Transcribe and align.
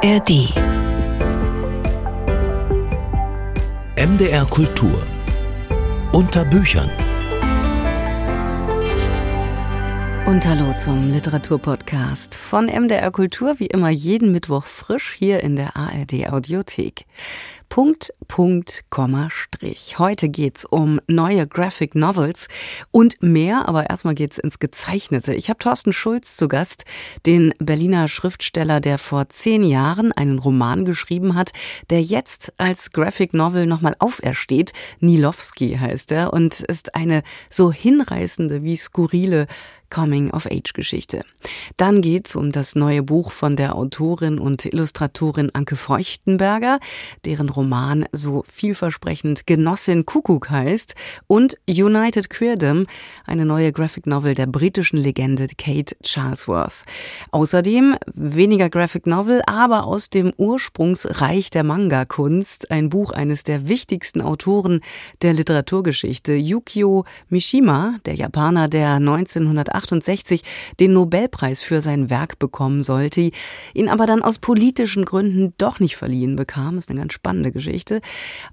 ARD. 0.00 0.54
MDR 3.96 4.46
Kultur. 4.46 5.04
Unter 6.12 6.44
Büchern. 6.44 6.88
Und 10.26 10.46
hallo 10.46 10.72
zum 10.76 11.10
Literaturpodcast 11.10 12.36
von 12.36 12.66
MDR 12.66 13.10
Kultur, 13.10 13.58
wie 13.58 13.66
immer 13.66 13.90
jeden 13.90 14.30
Mittwoch 14.30 14.66
frisch 14.66 15.16
hier 15.18 15.42
in 15.42 15.56
der 15.56 15.76
ARD 15.76 16.30
Audiothek. 16.30 17.06
Punkt, 17.68 18.14
Punkt, 18.28 18.84
Komma, 18.90 19.28
Strich. 19.30 19.98
Heute 19.98 20.28
geht's 20.28 20.64
um 20.64 20.98
neue 21.06 21.46
Graphic 21.46 21.94
Novels 21.94 22.48
und 22.90 23.22
mehr, 23.22 23.68
aber 23.68 23.90
erstmal 23.90 24.14
geht's 24.14 24.38
ins 24.38 24.58
Gezeichnete. 24.58 25.34
Ich 25.34 25.48
habe 25.48 25.58
Thorsten 25.58 25.92
Schulz 25.92 26.36
zu 26.36 26.48
Gast, 26.48 26.84
den 27.26 27.52
Berliner 27.58 28.08
Schriftsteller, 28.08 28.80
der 28.80 28.98
vor 28.98 29.28
zehn 29.28 29.62
Jahren 29.62 30.12
einen 30.12 30.38
Roman 30.38 30.84
geschrieben 30.84 31.34
hat, 31.34 31.52
der 31.90 32.02
jetzt 32.02 32.52
als 32.56 32.92
Graphic 32.92 33.34
Novel 33.34 33.66
nochmal 33.66 33.96
aufersteht. 33.98 34.72
Nilowski 35.00 35.76
heißt 35.78 36.12
er 36.12 36.32
und 36.32 36.60
ist 36.60 36.94
eine 36.94 37.22
so 37.50 37.70
hinreißende 37.70 38.62
wie 38.62 38.76
skurrile 38.76 39.46
Coming-of-Age-Geschichte. 39.90 41.24
Dann 41.76 42.00
geht's 42.00 42.36
um 42.36 42.52
das 42.52 42.74
neue 42.74 43.02
Buch 43.02 43.32
von 43.32 43.56
der 43.56 43.74
Autorin 43.74 44.38
und 44.38 44.64
Illustratorin 44.64 45.50
Anke 45.54 45.76
Feuchtenberger, 45.76 46.78
deren 47.24 47.48
Roman 47.58 48.06
so 48.12 48.44
vielversprechend 48.48 49.46
Genossin 49.46 50.06
Kuckuck 50.06 50.48
heißt, 50.50 50.94
und 51.26 51.58
United 51.68 52.30
Queerdom, 52.30 52.86
eine 53.26 53.44
neue 53.44 53.72
Graphic 53.72 54.06
Novel 54.06 54.34
der 54.34 54.46
britischen 54.46 54.98
Legende 54.98 55.46
Kate 55.58 55.96
Charlesworth. 56.02 56.84
Außerdem 57.30 57.96
weniger 58.14 58.70
Graphic 58.70 59.06
Novel, 59.06 59.42
aber 59.46 59.84
aus 59.84 60.10
dem 60.10 60.32
Ursprungsreich 60.36 61.50
der 61.50 61.64
Manga-Kunst, 61.64 62.70
ein 62.70 62.88
Buch 62.88 63.10
eines 63.10 63.42
der 63.42 63.68
wichtigsten 63.68 64.20
Autoren 64.20 64.80
der 65.22 65.32
Literaturgeschichte, 65.32 66.34
Yukio 66.34 67.04
Mishima, 67.28 67.96
der 68.06 68.14
Japaner, 68.14 68.68
der 68.68 68.94
1980 68.94 69.98
1968 69.98 70.42
den 70.80 70.92
Nobelpreis 70.92 71.62
für 71.62 71.80
sein 71.80 72.10
Werk 72.10 72.38
bekommen 72.38 72.82
sollte, 72.82 73.30
ihn 73.74 73.88
aber 73.88 74.06
dann 74.06 74.22
aus 74.22 74.38
politischen 74.38 75.04
Gründen 75.04 75.54
doch 75.58 75.80
nicht 75.80 75.96
verliehen 75.96 76.36
bekam. 76.36 76.78
Ist 76.78 76.90
eine 76.90 77.00
ganz 77.00 77.12
spannende 77.12 77.47
Geschichte. 77.52 78.00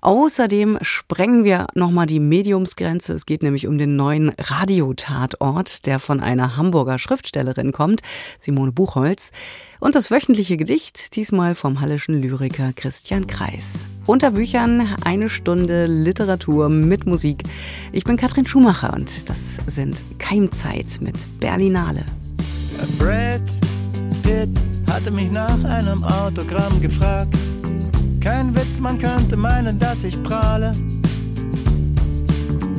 Außerdem 0.02 0.78
sprengen 0.82 1.44
wir 1.44 1.68
nochmal 1.74 2.06
die 2.06 2.20
Mediumsgrenze. 2.20 3.14
Es 3.14 3.26
geht 3.26 3.44
nämlich 3.44 3.68
um 3.68 3.78
den 3.78 3.96
neuen 3.96 4.30
Radiotatort, 4.38 5.86
der 5.86 6.00
von 6.00 6.20
einer 6.20 6.58
Hamburger 6.58 7.00
Schriftstellerin 7.00 7.72
kommt, 7.72 8.02
Simone 8.38 8.72
Buchholz. 8.72 9.32
Und 9.80 9.96
das 9.96 10.10
wöchentliche 10.10 10.58
Gedicht, 10.58 11.16
diesmal 11.16 11.54
vom 11.54 11.82
hallischen 11.82 12.20
Lyriker 12.20 12.74
Christian 12.74 13.28
Kreis. 13.28 13.86
Unter 14.06 14.32
Büchern 14.32 14.88
eine 15.04 15.30
Stunde 15.30 15.86
Literatur 15.86 16.70
mit 16.70 17.06
Musik. 17.06 17.44
Ich 17.92 18.04
bin 18.04 18.18
Katrin 18.18 18.48
Schumacher 18.48 18.94
und 18.94 19.30
das 19.30 19.58
sind 19.68 20.02
Keimzeit 20.18 21.00
mit 21.02 21.16
Berlinale. 21.40 22.06
Brad 22.98 23.42
Pitt 24.24 24.50
hatte 24.90 25.12
mich 25.12 25.32
nach 25.32 25.64
einem 25.64 26.04
Autogramm 26.04 26.82
gefragt. 26.82 27.34
Kein 28.26 28.56
Witz, 28.56 28.80
man 28.80 28.98
könnte 28.98 29.38
meinen, 29.38 29.78
dass 29.78 30.04
ich 30.04 30.22
prahle. 30.24 30.76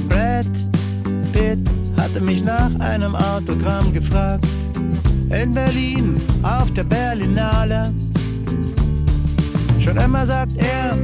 Brad 0.08 0.44
Pitt 1.32 1.60
hatte 1.96 2.20
mich 2.20 2.42
nach 2.42 2.74
einem 2.80 3.14
Autogramm 3.14 3.92
gefragt 3.92 4.44
in 5.30 5.54
Berlin 5.54 6.20
auf 6.42 6.72
der 6.72 6.82
Berlinale. 6.82 7.94
Schon 9.78 9.96
immer 9.98 10.26
sagt 10.26 10.56
er, 10.56 10.98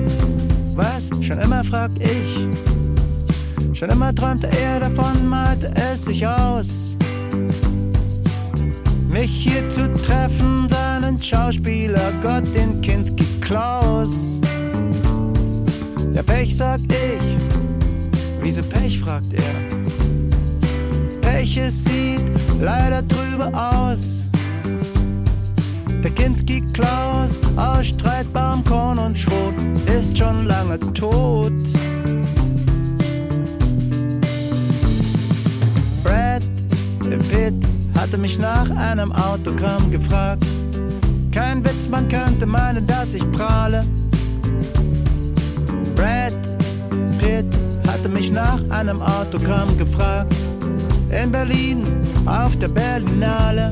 was? 0.74 1.08
Schon 1.20 1.38
immer 1.38 1.62
fragt 1.62 2.02
ich. 2.02 2.48
Schon 3.78 3.90
immer 3.90 4.12
träumte 4.12 4.48
er 4.60 4.80
davon, 4.80 5.28
malte 5.28 5.72
es 5.92 6.06
sich 6.06 6.26
aus. 6.26 6.91
Mich 9.12 9.30
hier 9.30 9.68
zu 9.68 9.92
treffen, 9.92 10.66
seinen 10.70 11.22
Schauspieler, 11.22 12.12
Gott, 12.22 12.44
den 12.56 12.80
Kinski 12.80 13.26
Klaus. 13.42 14.40
Ja, 16.14 16.22
Pech, 16.22 16.56
sag 16.56 16.80
ich. 16.88 17.36
Wieso 18.42 18.62
Pech, 18.62 18.98
fragt 18.98 19.34
er. 19.34 19.42
Pech, 21.20 21.58
es 21.58 21.84
sieht 21.84 22.22
leider 22.58 23.06
trübe 23.06 23.52
aus. 23.54 24.22
Der 26.02 26.10
Kinski 26.10 26.62
Klaus 26.72 27.38
aus 27.56 27.88
streitbarem 27.88 28.64
Korn 28.64 28.98
und 28.98 29.18
Schrot 29.18 29.54
ist 29.94 30.16
schon 30.16 30.46
lange 30.46 30.78
tot. 30.94 31.52
Hatte 38.02 38.18
mich 38.18 38.36
nach 38.36 38.68
einem 38.70 39.12
Autogramm 39.12 39.88
gefragt. 39.92 40.44
Kein 41.30 41.64
Witz, 41.64 41.88
man 41.88 42.08
könnte 42.08 42.46
meinen, 42.46 42.84
dass 42.84 43.14
ich 43.14 43.22
prahle. 43.30 43.84
Brad 45.94 46.34
Pitt 47.20 47.46
hatte 47.86 48.08
mich 48.08 48.32
nach 48.32 48.58
einem 48.70 49.00
Autogramm 49.00 49.78
gefragt 49.78 50.34
in 51.10 51.30
Berlin 51.30 51.84
auf 52.26 52.58
der 52.58 52.68
Berlinale. 52.68 53.70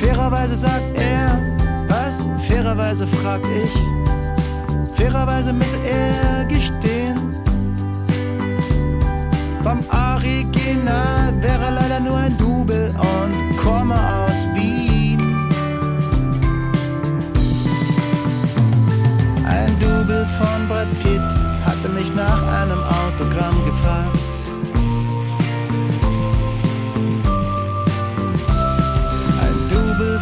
Fairerweise 0.00 0.56
sagt 0.56 0.98
er, 0.98 1.40
was? 1.86 2.26
Fairerweise 2.48 3.06
frag 3.06 3.42
ich. 3.64 4.96
Fairerweise 4.96 5.52
müsse 5.52 5.76
er 5.84 6.44
gestehen. 6.46 7.07
Vom 9.68 9.84
Original 9.90 11.42
wäre 11.42 11.70
leider 11.74 12.00
nur 12.00 12.16
ein 12.16 12.38
Double 12.38 12.90
und 12.96 13.56
komme 13.58 13.96
aus 13.96 14.46
Wien. 14.54 15.20
Ein 19.46 19.78
Double 19.78 20.26
von 20.38 20.68
Brad 20.68 20.88
Pitt 21.02 21.20
hatte 21.66 21.90
mich 21.90 22.10
nach 22.14 22.42
einem 22.62 22.78
Autogramm 22.78 23.62
gefragt. 23.66 24.18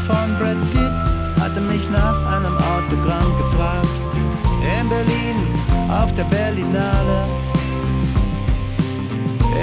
von 0.07 0.39
Brad 0.39 0.61
Pitt 0.73 1.41
hatte 1.41 1.61
mich 1.61 1.89
nach 1.91 2.37
einem 2.37 2.57
Autogramm 2.57 3.37
gefragt. 3.39 3.87
In 4.81 4.89
Berlin 4.89 5.37
auf 5.89 6.13
der 6.15 6.25
Berlinale. 6.25 7.46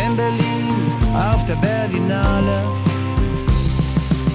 In 0.06 0.18
Berlin 0.18 0.91
auf 1.16 1.46
der 1.46 1.56
Berlinale. 1.56 2.82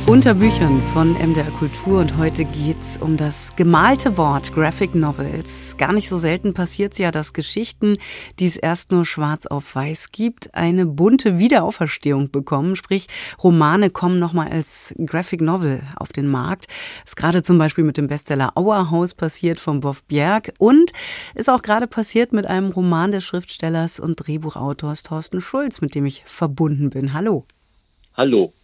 Unter 0.09 0.33
Büchern 0.33 0.81
von 0.81 1.11
MDR 1.11 1.51
Kultur 1.51 2.01
und 2.01 2.17
heute 2.17 2.47
geht's 2.47 2.97
um 2.97 3.19
das 3.19 3.55
gemalte 3.57 4.17
Wort 4.17 4.55
Graphic 4.55 4.95
Novels. 4.95 5.77
Gar 5.77 5.93
nicht 5.93 6.09
so 6.09 6.17
selten 6.17 6.55
passiert 6.55 6.95
es 6.95 6.99
ja, 6.99 7.11
dass 7.11 7.35
Geschichten, 7.35 7.95
die 8.39 8.47
es 8.47 8.57
erst 8.57 8.91
nur 8.91 9.05
schwarz 9.05 9.47
auf 9.47 9.75
weiß 9.75 10.11
gibt, 10.11 10.55
eine 10.55 10.87
bunte 10.87 11.39
Wiederauferstehung 11.39 12.31
bekommen. 12.31 12.75
Sprich, 12.75 13.09
Romane 13.45 13.91
kommen 13.91 14.19
nochmal 14.19 14.49
als 14.49 14.95
Graphic 14.97 15.43
Novel 15.43 15.83
auf 15.97 16.09
den 16.09 16.27
Markt. 16.27 16.69
ist 17.05 17.17
gerade 17.17 17.43
zum 17.43 17.59
Beispiel 17.59 17.85
mit 17.85 17.99
dem 17.99 18.07
Bestseller 18.07 18.53
Auerhaus 18.55 19.13
passiert 19.13 19.61
von 19.61 19.83
Wolf 19.83 20.05
Bjerg 20.05 20.55
und 20.59 20.91
ist 21.35 21.51
auch 21.51 21.61
gerade 21.61 21.87
passiert 21.87 22.33
mit 22.33 22.47
einem 22.47 22.71
Roman 22.71 23.11
des 23.11 23.25
Schriftstellers 23.25 24.01
und 24.01 24.17
Drehbuchautors 24.17 25.03
Thorsten 25.03 25.43
Schulz, 25.43 25.83
mit 25.83 25.95
dem 25.95 26.07
ich 26.07 26.23
verbunden 26.25 26.89
bin. 26.89 27.13
Hallo. 27.13 27.45
Hallo. 28.17 28.55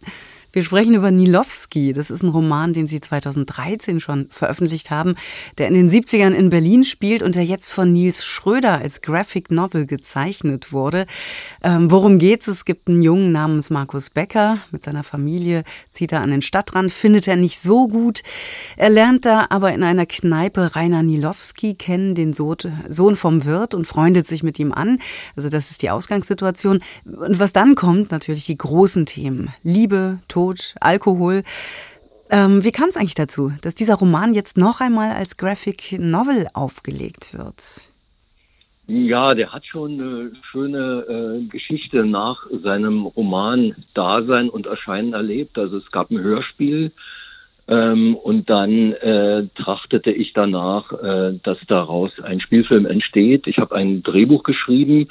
Wir 0.55 0.63
sprechen 0.63 0.93
über 0.93 1.11
Nilowski. 1.11 1.91
Das 1.91 2.09
ist 2.09 2.23
ein 2.23 2.29
Roman, 2.29 2.71
den 2.71 2.87
Sie 2.87 3.01
2013 3.01 3.99
schon 3.99 4.27
veröffentlicht 4.29 4.89
haben, 4.89 5.15
der 5.57 5.67
in 5.67 5.73
den 5.73 5.89
70ern 5.89 6.31
in 6.31 6.49
Berlin 6.49 6.85
spielt 6.85 7.23
und 7.23 7.35
der 7.35 7.43
jetzt 7.43 7.73
von 7.73 7.91
Nils 7.91 8.23
Schröder 8.23 8.77
als 8.77 9.01
Graphic 9.01 9.51
Novel 9.51 9.85
gezeichnet 9.85 10.71
wurde. 10.71 11.07
Ähm, 11.61 11.91
worum 11.91 12.19
geht's? 12.19 12.47
Es 12.47 12.63
gibt 12.63 12.87
einen 12.87 13.01
Jungen 13.01 13.33
namens 13.33 13.69
Markus 13.69 14.09
Becker. 14.09 14.59
Mit 14.71 14.85
seiner 14.85 15.03
Familie 15.03 15.65
zieht 15.91 16.13
er 16.13 16.21
an 16.21 16.31
den 16.31 16.41
Stadtrand, 16.41 16.89
findet 16.89 17.27
er 17.27 17.35
nicht 17.35 17.61
so 17.61 17.89
gut. 17.89 18.23
Er 18.77 18.89
lernt 18.89 19.25
da 19.25 19.47
aber 19.49 19.73
in 19.73 19.83
einer 19.83 20.05
Kneipe 20.05 20.73
Rainer 20.73 21.03
Nilowski 21.03 21.73
kennen, 21.73 22.15
den 22.15 22.31
Sohn 22.31 23.15
vom 23.17 23.43
Wirt 23.43 23.73
und 23.73 23.87
freundet 23.87 24.25
sich 24.25 24.41
mit 24.41 24.57
ihm 24.57 24.71
an. 24.71 24.99
Also 25.35 25.49
das 25.49 25.69
ist 25.71 25.81
die 25.81 25.89
Ausgangssituation. 25.89 26.79
Und 27.03 27.39
was 27.39 27.51
dann 27.51 27.75
kommt, 27.75 28.11
natürlich 28.11 28.45
die 28.45 28.57
großen 28.57 29.05
Themen. 29.05 29.53
Liebe, 29.61 30.19
Tod, 30.29 30.44
Tod, 30.45 30.75
Alkohol. 30.79 31.43
Ähm, 32.29 32.63
wie 32.63 32.71
kam 32.71 32.87
es 32.87 32.97
eigentlich 32.97 33.15
dazu, 33.15 33.51
dass 33.63 33.75
dieser 33.75 33.95
Roman 33.95 34.33
jetzt 34.33 34.57
noch 34.57 34.79
einmal 34.79 35.11
als 35.11 35.37
Graphic 35.37 35.97
Novel 35.99 36.47
aufgelegt 36.53 37.35
wird? 37.37 37.91
Ja, 38.87 39.33
der 39.33 39.51
hat 39.51 39.65
schon 39.65 39.93
eine 39.93 40.31
schöne 40.51 41.41
äh, 41.41 41.47
Geschichte 41.47 42.05
nach 42.05 42.45
seinem 42.63 43.07
Roman 43.07 43.75
Dasein 43.95 44.49
und 44.49 44.67
Erscheinen 44.67 45.13
erlebt. 45.13 45.57
Also 45.57 45.77
es 45.77 45.91
gab 45.91 46.11
ein 46.11 46.19
Hörspiel 46.19 46.91
Ähm, 47.67 48.15
und 48.15 48.47
dann 48.47 48.93
äh, 48.93 49.47
trachtete 49.55 50.11
ich 50.11 50.33
danach, 50.33 50.91
äh, 50.91 51.39
dass 51.41 51.57
daraus 51.67 52.11
ein 52.21 52.39
Spielfilm 52.39 52.85
entsteht. 52.85 53.47
Ich 53.47 53.57
habe 53.57 53.73
ein 53.75 54.03
Drehbuch 54.03 54.43
geschrieben 54.43 55.07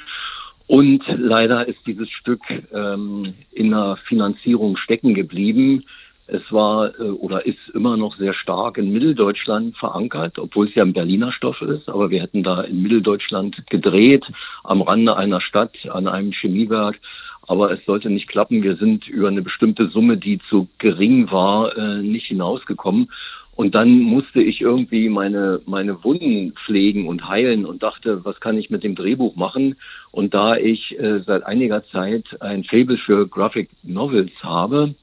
und 0.67 1.03
leider 1.07 1.67
ist 1.67 1.79
dieses 1.85 2.09
Stück 2.09 2.41
ähm, 2.73 3.35
in 3.51 3.69
der 3.69 3.97
Finanzierung 4.07 4.77
stecken 4.77 5.13
geblieben. 5.13 5.83
Es 6.27 6.41
war 6.51 6.99
äh, 6.99 7.03
oder 7.03 7.45
ist 7.45 7.69
immer 7.73 7.97
noch 7.97 8.17
sehr 8.17 8.33
stark 8.33 8.79
in 8.79 8.91
Mitteldeutschland 8.91 9.77
verankert, 9.77 10.39
obwohl 10.39 10.67
es 10.67 10.73
ja 10.73 10.83
ein 10.83 10.93
Berliner 10.93 11.31
Stoff 11.31 11.61
ist. 11.61 11.87
Aber 11.87 12.09
wir 12.09 12.21
hätten 12.21 12.41
da 12.41 12.61
in 12.61 12.81
Mitteldeutschland 12.81 13.55
gedreht, 13.69 14.25
am 14.63 14.81
Rande 14.81 15.15
einer 15.15 15.41
Stadt, 15.41 15.75
an 15.89 16.07
einem 16.07 16.31
Chemiewerk. 16.31 16.99
Aber 17.47 17.71
es 17.71 17.85
sollte 17.85 18.09
nicht 18.09 18.27
klappen. 18.27 18.63
Wir 18.63 18.75
sind 18.75 19.07
über 19.07 19.27
eine 19.27 19.43
bestimmte 19.43 19.89
Summe, 19.89 20.17
die 20.17 20.39
zu 20.49 20.67
gering 20.79 21.29
war, 21.29 21.77
äh, 21.77 22.01
nicht 22.01 22.25
hinausgekommen. 22.25 23.11
Und 23.55 23.73
dann 23.73 24.01
musste 24.01 24.41
ich 24.41 24.59
irgendwie 24.59 25.07
meine, 25.07 25.61
meine 25.65 26.03
Wunden 26.03 26.53
pflegen 26.65 27.07
und 27.07 27.27
heilen 27.27 27.65
und 27.65 27.83
dachte, 27.83 28.25
was 28.25 28.39
kann 28.41 28.57
ich 28.57 28.69
mit 28.69 28.83
dem 28.83 28.95
Drehbuch 28.95 29.35
machen? 29.37 29.77
Und 30.11 30.33
da 30.33 30.57
ich 30.57 30.99
äh, 30.99 31.21
seit 31.25 31.45
einiger 31.45 31.85
Zeit 31.85 32.25
ein 32.41 32.65
Fable 32.65 32.97
für 32.97 33.27
Graphic 33.27 33.69
Novels 33.83 34.31
habe, 34.43 34.95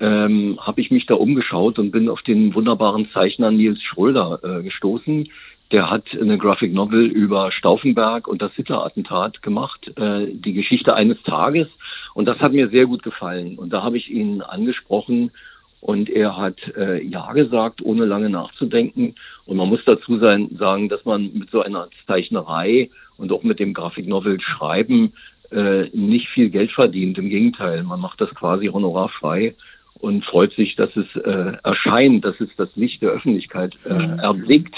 ähm, 0.00 0.58
habe 0.60 0.80
ich 0.80 0.90
mich 0.90 1.04
da 1.04 1.14
umgeschaut 1.14 1.78
und 1.78 1.90
bin 1.90 2.08
auf 2.08 2.22
den 2.22 2.54
wunderbaren 2.54 3.08
Zeichner 3.12 3.50
Nils 3.50 3.82
Schröder 3.82 4.40
äh, 4.42 4.62
gestoßen. 4.62 5.28
Der 5.70 5.90
hat 5.90 6.04
eine 6.18 6.38
Graphic 6.38 6.72
Novel 6.72 7.04
über 7.04 7.52
Stauffenberg 7.52 8.26
und 8.26 8.40
das 8.40 8.52
Hitler-Attentat 8.54 9.42
gemacht, 9.42 9.92
äh, 9.98 10.26
die 10.32 10.54
Geschichte 10.54 10.94
eines 10.94 11.22
Tages. 11.22 11.68
Und 12.14 12.24
das 12.24 12.38
hat 12.38 12.52
mir 12.52 12.70
sehr 12.70 12.86
gut 12.86 13.02
gefallen. 13.02 13.58
Und 13.58 13.74
da 13.74 13.82
habe 13.82 13.98
ich 13.98 14.10
ihn 14.10 14.40
angesprochen 14.40 15.32
und 15.80 16.10
er 16.10 16.36
hat 16.36 16.58
äh, 16.76 17.02
Ja 17.02 17.32
gesagt, 17.32 17.82
ohne 17.82 18.04
lange 18.04 18.30
nachzudenken. 18.30 19.14
Und 19.46 19.56
man 19.56 19.68
muss 19.68 19.80
dazu 19.86 20.18
sein, 20.18 20.56
sagen, 20.58 20.88
dass 20.88 21.04
man 21.04 21.32
mit 21.32 21.50
so 21.50 21.62
einer 21.62 21.88
Zeichnerei 22.06 22.90
und 23.16 23.32
auch 23.32 23.42
mit 23.42 23.58
dem 23.58 23.74
Grafiknovel 23.74 24.40
schreiben 24.40 25.12
äh, 25.50 25.88
nicht 25.92 26.28
viel 26.28 26.50
Geld 26.50 26.70
verdient. 26.72 27.18
Im 27.18 27.28
Gegenteil, 27.28 27.82
man 27.82 28.00
macht 28.00 28.20
das 28.20 28.30
quasi 28.30 28.66
honorarfrei 28.66 29.54
und 30.00 30.24
freut 30.24 30.52
sich, 30.54 30.76
dass 30.76 30.90
es 30.96 31.06
äh, 31.16 31.52
erscheint, 31.62 32.24
dass 32.24 32.38
es 32.40 32.48
das 32.56 32.68
Licht 32.76 33.02
der 33.02 33.10
Öffentlichkeit 33.10 33.74
äh, 33.84 33.92
mhm. 33.94 34.18
erblickt. 34.18 34.74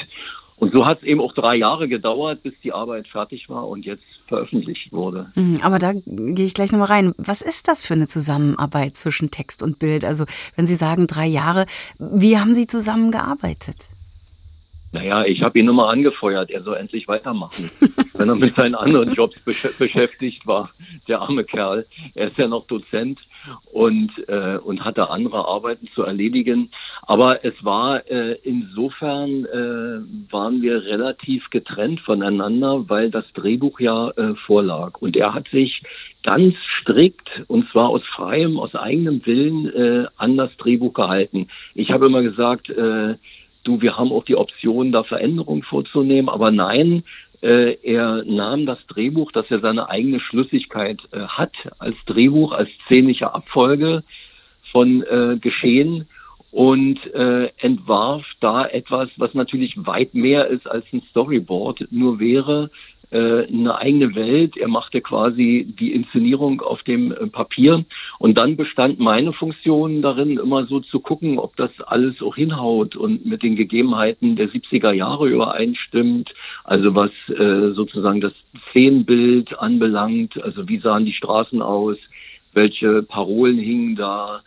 Und 0.62 0.72
so 0.72 0.86
hat 0.86 0.98
es 0.98 1.02
eben 1.02 1.20
auch 1.20 1.32
drei 1.32 1.56
Jahre 1.56 1.88
gedauert, 1.88 2.44
bis 2.44 2.54
die 2.62 2.72
Arbeit 2.72 3.08
fertig 3.08 3.48
war 3.48 3.66
und 3.66 3.84
jetzt 3.84 4.04
veröffentlicht 4.28 4.92
wurde. 4.92 5.32
Mhm, 5.34 5.56
aber 5.60 5.80
da 5.80 5.92
gehe 5.92 6.46
ich 6.46 6.54
gleich 6.54 6.70
nochmal 6.70 6.86
rein. 6.86 7.14
Was 7.18 7.42
ist 7.42 7.66
das 7.66 7.84
für 7.84 7.94
eine 7.94 8.06
Zusammenarbeit 8.06 8.96
zwischen 8.96 9.32
Text 9.32 9.64
und 9.64 9.80
Bild? 9.80 10.04
Also 10.04 10.24
wenn 10.54 10.68
Sie 10.68 10.76
sagen 10.76 11.08
drei 11.08 11.26
Jahre, 11.26 11.66
wie 11.98 12.38
haben 12.38 12.54
Sie 12.54 12.68
zusammengearbeitet? 12.68 13.88
Naja, 14.92 15.24
ich 15.24 15.42
habe 15.42 15.58
ihn 15.58 15.68
immer 15.68 15.88
angefeuert, 15.88 16.50
er 16.50 16.62
soll 16.62 16.76
endlich 16.76 17.08
weitermachen, 17.08 17.70
wenn 18.14 18.28
er 18.28 18.34
mit 18.34 18.54
seinen 18.56 18.74
anderen 18.74 19.14
Jobs 19.14 19.38
besch 19.40 19.66
beschäftigt 19.78 20.46
war, 20.46 20.70
der 21.08 21.22
arme 21.22 21.44
Kerl. 21.44 21.86
Er 22.14 22.28
ist 22.28 22.36
ja 22.36 22.46
noch 22.46 22.66
Dozent 22.66 23.18
und, 23.72 24.10
äh, 24.28 24.58
und 24.58 24.84
hatte 24.84 25.08
andere 25.08 25.46
Arbeiten 25.46 25.88
zu 25.94 26.02
erledigen. 26.02 26.70
Aber 27.02 27.42
es 27.42 27.54
war 27.64 28.06
äh, 28.10 28.36
insofern 28.42 29.46
äh, 29.46 30.30
waren 30.32 30.60
wir 30.60 30.84
relativ 30.84 31.48
getrennt 31.48 32.00
voneinander, 32.00 32.88
weil 32.88 33.10
das 33.10 33.24
Drehbuch 33.32 33.80
ja 33.80 34.10
äh, 34.10 34.34
vorlag. 34.46 35.00
Und 35.00 35.16
er 35.16 35.32
hat 35.32 35.48
sich 35.48 35.82
ganz 36.22 36.54
strikt 36.80 37.28
und 37.48 37.68
zwar 37.70 37.88
aus 37.88 38.02
freiem, 38.14 38.58
aus 38.58 38.74
eigenem 38.74 39.24
Willen 39.24 39.72
äh, 39.74 40.06
an 40.16 40.36
das 40.36 40.54
Drehbuch 40.58 40.92
gehalten. 40.92 41.48
Ich 41.74 41.90
habe 41.90 42.06
immer 42.06 42.22
gesagt, 42.22 42.68
äh, 42.70 43.14
du, 43.64 43.80
wir 43.80 43.96
haben 43.96 44.12
auch 44.12 44.24
die 44.24 44.36
Option, 44.36 44.92
da 44.92 45.02
Veränderungen 45.04 45.62
vorzunehmen, 45.62 46.28
aber 46.28 46.50
nein, 46.50 47.04
äh, 47.42 47.76
er 47.82 48.22
nahm 48.24 48.66
das 48.66 48.78
Drehbuch, 48.86 49.32
dass 49.32 49.50
er 49.50 49.60
seine 49.60 49.88
eigene 49.88 50.20
Schlüssigkeit 50.20 51.00
äh, 51.12 51.20
hat, 51.20 51.52
als 51.78 51.96
Drehbuch, 52.06 52.52
als 52.52 52.68
szenische 52.86 53.34
Abfolge 53.34 54.04
von 54.70 55.02
äh, 55.02 55.38
Geschehen 55.40 56.06
und 56.52 56.98
äh, 57.14 57.46
entwarf 57.58 58.24
da 58.40 58.66
etwas, 58.66 59.08
was 59.16 59.34
natürlich 59.34 59.74
weit 59.76 60.14
mehr 60.14 60.46
ist 60.48 60.66
als 60.66 60.84
ein 60.92 61.02
Storyboard, 61.10 61.88
nur 61.90 62.20
wäre 62.20 62.70
äh, 63.12 63.46
eine 63.46 63.76
eigene 63.76 64.14
Welt. 64.14 64.56
Er 64.56 64.68
machte 64.68 65.00
quasi 65.00 65.66
die 65.78 65.92
Inszenierung 65.92 66.62
auf 66.62 66.82
dem 66.82 67.12
äh, 67.12 67.26
Papier. 67.26 67.84
Und 68.18 68.38
dann 68.38 68.56
bestand 68.56 68.98
meine 68.98 69.32
Funktion 69.32 70.02
darin, 70.02 70.38
immer 70.38 70.66
so 70.66 70.80
zu 70.80 71.00
gucken, 71.00 71.38
ob 71.38 71.54
das 71.56 71.70
alles 71.86 72.22
auch 72.22 72.36
hinhaut 72.36 72.96
und 72.96 73.26
mit 73.26 73.42
den 73.42 73.56
Gegebenheiten 73.56 74.36
der 74.36 74.48
70er 74.48 74.92
Jahre 74.92 75.28
übereinstimmt. 75.28 76.32
Also 76.64 76.94
was 76.94 77.10
äh, 77.28 77.74
sozusagen 77.74 78.20
das 78.20 78.32
Szenenbild 78.70 79.58
anbelangt. 79.58 80.42
Also 80.42 80.68
wie 80.68 80.78
sahen 80.78 81.04
die 81.04 81.12
Straßen 81.12 81.60
aus? 81.60 81.98
Welche 82.54 83.02
Parolen 83.02 83.58
hingen 83.58 83.96
da? 83.96 84.40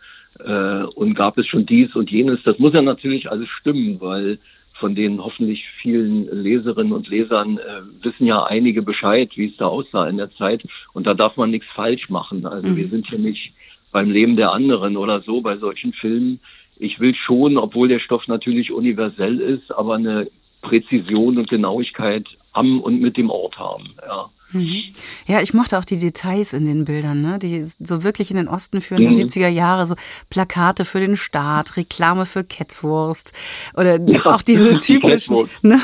Äh, 0.44 0.84
und 0.94 1.14
gab 1.14 1.38
es 1.38 1.46
schon 1.46 1.66
dies 1.66 1.94
und 1.94 2.10
jenes? 2.10 2.40
Das 2.44 2.58
muss 2.58 2.74
ja 2.74 2.82
natürlich 2.82 3.30
alles 3.30 3.48
stimmen, 3.48 4.00
weil 4.00 4.38
von 4.78 4.94
den 4.94 5.22
hoffentlich 5.22 5.64
vielen 5.80 6.42
Leserinnen 6.42 6.92
und 6.92 7.08
Lesern 7.08 7.58
äh, 7.58 8.04
wissen 8.04 8.26
ja 8.26 8.44
einige 8.44 8.82
Bescheid, 8.82 9.30
wie 9.34 9.46
es 9.46 9.56
da 9.56 9.66
aussah 9.66 10.08
in 10.08 10.18
der 10.18 10.30
Zeit. 10.32 10.62
Und 10.92 11.06
da 11.06 11.14
darf 11.14 11.36
man 11.36 11.50
nichts 11.50 11.66
falsch 11.74 12.08
machen. 12.08 12.46
Also 12.46 12.68
mhm. 12.68 12.76
wir 12.76 12.88
sind 12.88 13.06
hier 13.08 13.18
nicht 13.18 13.52
beim 13.92 14.10
Leben 14.10 14.36
der 14.36 14.52
anderen 14.52 14.96
oder 14.96 15.20
so 15.22 15.40
bei 15.40 15.56
solchen 15.56 15.92
Filmen. 15.94 16.40
Ich 16.78 17.00
will 17.00 17.14
schon, 17.14 17.56
obwohl 17.56 17.88
der 17.88 18.00
Stoff 18.00 18.28
natürlich 18.28 18.70
universell 18.70 19.40
ist, 19.40 19.72
aber 19.72 19.94
eine 19.94 20.28
Präzision 20.60 21.38
und 21.38 21.48
Genauigkeit 21.48 22.26
am 22.56 22.80
und 22.80 23.00
mit 23.00 23.16
dem 23.16 23.30
Ort 23.30 23.58
haben. 23.58 23.94
Ja. 24.06 24.30
Mhm. 24.52 24.82
Ja, 25.26 25.40
ich 25.42 25.54
mochte 25.54 25.76
auch 25.76 25.84
die 25.84 25.98
Details 25.98 26.52
in 26.52 26.66
den 26.66 26.84
Bildern, 26.84 27.20
ne? 27.20 27.38
die 27.38 27.62
so 27.62 28.04
wirklich 28.04 28.30
in 28.30 28.36
den 28.36 28.48
Osten 28.48 28.80
führen, 28.80 29.02
mhm. 29.02 29.08
die 29.08 29.24
70er 29.24 29.48
Jahre, 29.48 29.86
so 29.86 29.96
Plakate 30.30 30.84
für 30.84 31.00
den 31.00 31.16
Staat, 31.16 31.76
Reklame 31.76 32.26
für 32.26 32.44
Kettwurst 32.44 33.32
oder 33.76 34.00
ja, 34.06 34.24
auch 34.26 34.42
diese 34.42 34.78
typischen. 34.78 35.48
Die 35.62 35.68
ne? 35.68 35.80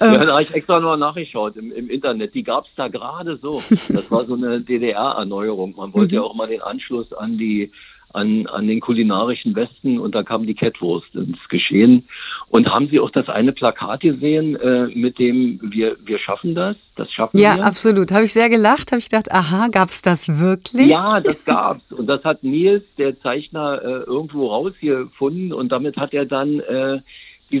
Ja, 0.00 0.14
ähm, 0.14 0.26
da 0.26 0.32
habe 0.32 0.42
ich 0.42 0.54
extra 0.54 0.80
nur 0.80 0.96
nachgeschaut 0.96 1.56
im, 1.56 1.70
im 1.72 1.90
Internet, 1.90 2.34
die 2.34 2.42
gab 2.42 2.64
es 2.64 2.70
da 2.76 2.88
gerade 2.88 3.36
so. 3.36 3.62
Das 3.88 4.10
war 4.10 4.24
so 4.24 4.34
eine 4.34 4.60
DDR-Erneuerung. 4.60 5.74
Man 5.76 5.92
wollte 5.92 6.14
mhm. 6.14 6.14
ja 6.14 6.22
auch 6.22 6.34
mal 6.34 6.46
den 6.46 6.62
Anschluss 6.62 7.12
an 7.12 7.36
die 7.36 7.70
an, 8.16 8.46
an 8.46 8.66
den 8.66 8.80
kulinarischen 8.80 9.54
Westen 9.54 9.98
und 9.98 10.14
da 10.14 10.22
kam 10.22 10.46
die 10.46 10.54
Kettwurst 10.54 11.14
ins 11.14 11.38
Geschehen. 11.48 12.08
Und 12.48 12.68
haben 12.68 12.88
Sie 12.88 13.00
auch 13.00 13.10
das 13.10 13.28
eine 13.28 13.52
Plakat 13.52 14.00
gesehen 14.00 14.56
äh, 14.56 14.86
mit 14.86 15.18
dem 15.18 15.58
wir, 15.62 15.96
wir 16.04 16.18
schaffen 16.18 16.54
das? 16.54 16.76
Das 16.94 17.10
schaffen 17.12 17.38
ja, 17.38 17.54
wir? 17.54 17.60
Ja, 17.60 17.66
absolut. 17.66 18.12
Habe 18.12 18.24
ich 18.24 18.32
sehr 18.32 18.48
gelacht, 18.48 18.92
habe 18.92 19.00
ich 19.00 19.08
gedacht, 19.08 19.32
aha, 19.32 19.68
gab 19.68 19.88
es 19.88 20.00
das 20.00 20.40
wirklich? 20.40 20.86
Ja, 20.86 21.20
das 21.20 21.44
gab's. 21.44 21.90
Und 21.90 22.06
das 22.06 22.22
hat 22.22 22.44
Nils, 22.44 22.84
der 22.98 23.20
Zeichner, 23.20 23.82
äh, 23.82 23.86
irgendwo 24.04 24.46
rausgefunden 24.46 25.52
und 25.52 25.70
damit 25.72 25.96
hat 25.96 26.14
er 26.14 26.24
dann 26.24 26.60
äh, 26.60 27.00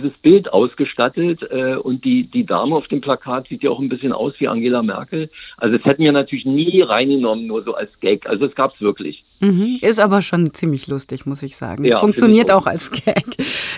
dieses 0.00 0.16
Bild 0.18 0.52
ausgestattet 0.52 1.40
äh, 1.50 1.76
und 1.76 2.04
die, 2.04 2.26
die 2.26 2.44
Dame 2.44 2.76
auf 2.76 2.86
dem 2.88 3.00
Plakat 3.00 3.48
sieht 3.48 3.62
ja 3.62 3.70
auch 3.70 3.80
ein 3.80 3.88
bisschen 3.88 4.12
aus 4.12 4.34
wie 4.38 4.48
Angela 4.48 4.82
Merkel. 4.82 5.30
Also 5.56 5.76
das 5.76 5.86
hätten 5.86 6.04
wir 6.04 6.12
natürlich 6.12 6.44
nie 6.44 6.82
reingenommen, 6.82 7.46
nur 7.46 7.62
so 7.62 7.74
als 7.74 7.90
Gag. 8.00 8.26
Also 8.26 8.46
es 8.46 8.54
gab's 8.54 8.80
wirklich. 8.80 9.24
Mhm. 9.40 9.76
Ist 9.80 10.00
aber 10.00 10.22
schon 10.22 10.52
ziemlich 10.54 10.86
lustig, 10.86 11.26
muss 11.26 11.42
ich 11.42 11.56
sagen. 11.56 11.84
Ja, 11.84 11.98
Funktioniert 11.98 12.50
auch 12.50 12.66
als 12.66 12.90
Gag. 12.90 13.24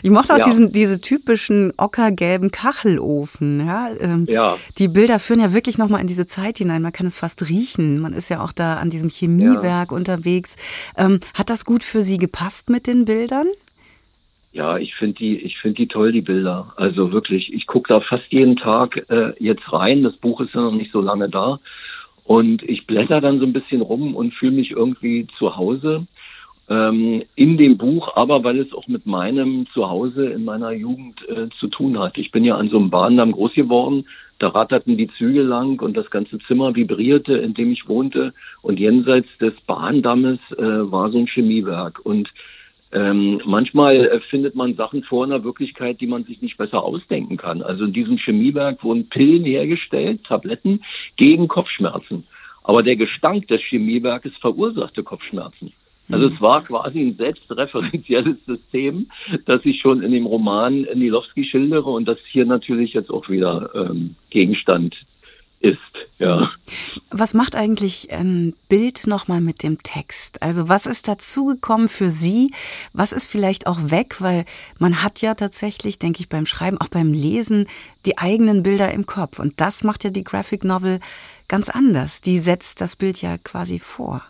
Ich 0.02 0.10
mochte 0.10 0.34
auch 0.34 0.38
ja. 0.38 0.44
diesen, 0.44 0.72
diese 0.72 1.00
typischen 1.00 1.72
ockergelben 1.76 2.50
Kachelofen. 2.50 3.66
Ja? 3.66 3.88
Ähm, 4.00 4.24
ja. 4.28 4.56
Die 4.78 4.88
Bilder 4.88 5.18
führen 5.18 5.40
ja 5.40 5.52
wirklich 5.52 5.78
nochmal 5.78 6.00
in 6.00 6.06
diese 6.06 6.26
Zeit 6.26 6.58
hinein. 6.58 6.82
Man 6.82 6.92
kann 6.92 7.06
es 7.06 7.18
fast 7.18 7.48
riechen. 7.48 8.00
Man 8.00 8.12
ist 8.12 8.28
ja 8.28 8.42
auch 8.42 8.52
da 8.52 8.74
an 8.74 8.90
diesem 8.90 9.10
Chemiewerk 9.10 9.90
ja. 9.90 9.96
unterwegs. 9.96 10.56
Ähm, 10.96 11.20
hat 11.34 11.50
das 11.50 11.64
gut 11.64 11.82
für 11.82 12.02
Sie 12.02 12.18
gepasst 12.18 12.70
mit 12.70 12.86
den 12.86 13.04
Bildern? 13.04 13.46
Ja, 14.52 14.78
ich 14.78 14.94
finde 14.94 15.14
die, 15.14 15.36
ich 15.36 15.58
finde 15.58 15.76
die 15.76 15.88
toll, 15.88 16.12
die 16.12 16.22
Bilder. 16.22 16.72
Also 16.76 17.12
wirklich, 17.12 17.52
ich 17.52 17.66
gucke 17.66 17.92
da 17.92 18.00
fast 18.00 18.24
jeden 18.30 18.56
Tag 18.56 19.04
äh, 19.10 19.32
jetzt 19.38 19.72
rein. 19.72 20.02
Das 20.02 20.16
Buch 20.16 20.40
ist 20.40 20.54
ja 20.54 20.62
noch 20.62 20.72
nicht 20.72 20.92
so 20.92 21.00
lange 21.00 21.28
da. 21.28 21.60
Und 22.24 22.62
ich 22.62 22.86
blätter 22.86 23.20
dann 23.20 23.40
so 23.40 23.46
ein 23.46 23.52
bisschen 23.52 23.80
rum 23.80 24.14
und 24.14 24.34
fühle 24.34 24.52
mich 24.52 24.70
irgendwie 24.70 25.26
zu 25.38 25.56
Hause 25.56 26.06
ähm, 26.68 27.22
in 27.34 27.56
dem 27.56 27.78
Buch, 27.78 28.12
aber 28.16 28.44
weil 28.44 28.58
es 28.58 28.72
auch 28.74 28.86
mit 28.86 29.06
meinem 29.06 29.66
Zuhause 29.72 30.26
in 30.26 30.44
meiner 30.44 30.72
Jugend 30.72 31.26
äh, 31.28 31.48
zu 31.58 31.68
tun 31.68 31.98
hat. 31.98 32.18
Ich 32.18 32.30
bin 32.30 32.44
ja 32.44 32.56
an 32.56 32.68
so 32.68 32.78
einem 32.78 32.90
Bahndamm 32.90 33.32
groß 33.32 33.54
geworden. 33.54 34.06
Da 34.38 34.48
ratterten 34.48 34.96
die 34.96 35.08
Züge 35.18 35.42
lang 35.42 35.80
und 35.80 35.96
das 35.96 36.10
ganze 36.10 36.38
Zimmer 36.40 36.76
vibrierte, 36.76 37.36
in 37.38 37.54
dem 37.54 37.72
ich 37.72 37.88
wohnte. 37.88 38.34
Und 38.62 38.78
jenseits 38.78 39.28
des 39.40 39.54
Bahndammes 39.66 40.38
äh, 40.56 40.62
war 40.62 41.10
so 41.10 41.18
ein 41.18 41.26
Chemiewerk. 41.26 42.00
Und 42.04 42.28
ähm, 42.92 43.40
manchmal 43.44 44.06
äh, 44.06 44.20
findet 44.30 44.54
man 44.54 44.74
Sachen 44.74 45.02
vor 45.02 45.24
in 45.24 45.30
der 45.30 45.44
Wirklichkeit, 45.44 46.00
die 46.00 46.06
man 46.06 46.24
sich 46.24 46.40
nicht 46.40 46.56
besser 46.56 46.82
ausdenken 46.82 47.36
kann. 47.36 47.62
Also 47.62 47.84
in 47.84 47.92
diesem 47.92 48.16
Chemiewerk 48.16 48.82
wurden 48.82 49.08
Pillen 49.08 49.44
hergestellt, 49.44 50.24
Tabletten 50.24 50.82
gegen 51.16 51.48
Kopfschmerzen. 51.48 52.24
Aber 52.64 52.82
der 52.82 52.96
Gestank 52.96 53.48
des 53.48 53.60
Chemiewerkes 53.62 54.32
verursachte 54.40 55.02
Kopfschmerzen. 55.02 55.72
Also 56.10 56.28
es 56.28 56.40
war 56.40 56.64
quasi 56.64 57.00
ein 57.00 57.16
selbstreferenzielles 57.16 58.36
System, 58.46 59.10
das 59.44 59.60
ich 59.64 59.80
schon 59.80 60.02
in 60.02 60.12
dem 60.12 60.24
Roman 60.24 60.86
Nilowski 60.94 61.44
schildere 61.44 61.90
und 61.90 62.06
das 62.08 62.18
hier 62.30 62.46
natürlich 62.46 62.94
jetzt 62.94 63.10
auch 63.10 63.28
wieder 63.28 63.70
ähm, 63.74 64.16
Gegenstand 64.30 64.96
ist, 65.60 65.78
ja. 66.18 66.50
Was 67.10 67.34
macht 67.34 67.56
eigentlich 67.56 68.12
ein 68.12 68.54
Bild 68.68 69.06
nochmal 69.06 69.40
mit 69.40 69.62
dem 69.62 69.78
Text? 69.78 70.42
Also 70.42 70.68
was 70.68 70.86
ist 70.86 71.08
dazugekommen 71.08 71.88
für 71.88 72.08
Sie? 72.08 72.52
Was 72.92 73.12
ist 73.12 73.30
vielleicht 73.30 73.66
auch 73.66 73.90
weg? 73.90 74.20
Weil 74.20 74.44
man 74.78 75.02
hat 75.02 75.20
ja 75.22 75.34
tatsächlich, 75.34 75.98
denke 75.98 76.20
ich, 76.20 76.28
beim 76.28 76.46
Schreiben, 76.46 76.78
auch 76.80 76.88
beim 76.88 77.12
Lesen 77.12 77.66
die 78.06 78.18
eigenen 78.18 78.62
Bilder 78.62 78.92
im 78.92 79.06
Kopf. 79.06 79.38
Und 79.38 79.60
das 79.60 79.84
macht 79.84 80.04
ja 80.04 80.10
die 80.10 80.24
Graphic 80.24 80.64
Novel 80.64 81.00
ganz 81.48 81.68
anders. 81.68 82.20
Die 82.20 82.38
setzt 82.38 82.80
das 82.80 82.96
Bild 82.96 83.22
ja 83.22 83.38
quasi 83.38 83.78
vor. 83.78 84.22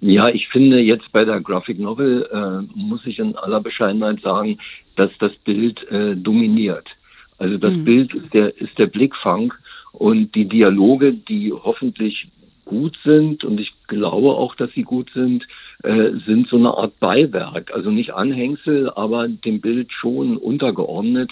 Ja, 0.00 0.28
ich 0.28 0.48
finde 0.48 0.80
jetzt 0.80 1.12
bei 1.12 1.24
der 1.24 1.40
Graphic 1.40 1.78
Novel 1.78 2.26
äh, 2.32 2.78
muss 2.78 3.04
ich 3.04 3.18
in 3.18 3.36
aller 3.36 3.60
Bescheidenheit 3.60 4.20
sagen, 4.22 4.58
dass 4.96 5.10
das 5.18 5.32
Bild 5.44 5.82
äh, 5.90 6.16
dominiert. 6.16 6.88
Also 7.36 7.58
das 7.58 7.72
mhm. 7.72 7.84
Bild 7.84 8.14
ist 8.14 8.32
der, 8.32 8.56
ist 8.60 8.78
der 8.78 8.86
Blickfang 8.86 9.52
und 9.92 10.34
die 10.34 10.46
Dialoge, 10.46 11.12
die 11.12 11.52
hoffentlich 11.52 12.28
gut 12.64 12.96
sind 13.04 13.44
und 13.44 13.60
ich 13.60 13.72
glaube 13.88 14.28
auch, 14.28 14.54
dass 14.54 14.70
sie 14.72 14.84
gut 14.84 15.10
sind, 15.12 15.46
äh, 15.82 16.12
sind 16.24 16.48
so 16.48 16.56
eine 16.56 16.72
Art 16.72 16.98
Beiwerk, 17.00 17.72
also 17.74 17.90
nicht 17.90 18.14
Anhängsel, 18.14 18.90
aber 18.90 19.26
dem 19.28 19.60
Bild 19.60 19.92
schon 19.92 20.36
untergeordnet. 20.36 21.30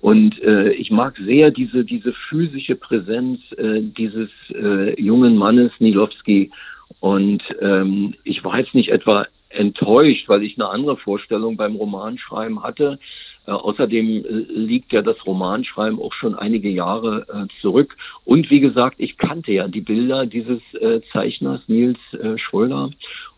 Und 0.00 0.42
äh, 0.42 0.72
ich 0.72 0.90
mag 0.90 1.16
sehr 1.24 1.52
diese 1.52 1.84
diese 1.84 2.12
physische 2.28 2.74
Präsenz 2.74 3.40
äh, 3.56 3.80
dieses 3.80 4.30
äh, 4.52 5.00
jungen 5.00 5.36
Mannes 5.36 5.70
Nilowski. 5.78 6.50
Und 6.98 7.42
ähm, 7.60 8.14
ich 8.24 8.42
war 8.42 8.58
jetzt 8.58 8.74
nicht 8.74 8.88
etwa 8.88 9.26
enttäuscht, 9.50 10.28
weil 10.28 10.42
ich 10.42 10.56
eine 10.56 10.68
andere 10.68 10.96
Vorstellung 10.96 11.56
beim 11.56 11.76
Romanschreiben 11.76 12.62
hatte. 12.64 12.98
Äh, 13.46 13.50
außerdem 13.50 14.24
äh, 14.24 14.28
liegt 14.52 14.92
ja 14.92 15.02
das 15.02 15.16
Romanschreiben 15.26 16.00
auch 16.00 16.12
schon 16.12 16.34
einige 16.34 16.68
Jahre 16.68 17.26
äh, 17.28 17.60
zurück. 17.60 17.96
Und 18.24 18.50
wie 18.50 18.60
gesagt, 18.60 18.96
ich 18.98 19.18
kannte 19.18 19.52
ja 19.52 19.66
die 19.68 19.80
Bilder 19.80 20.26
dieses 20.26 20.60
äh, 20.74 21.00
Zeichners 21.12 21.60
Nils 21.66 21.98
äh, 22.12 22.38
Schröder 22.38 22.90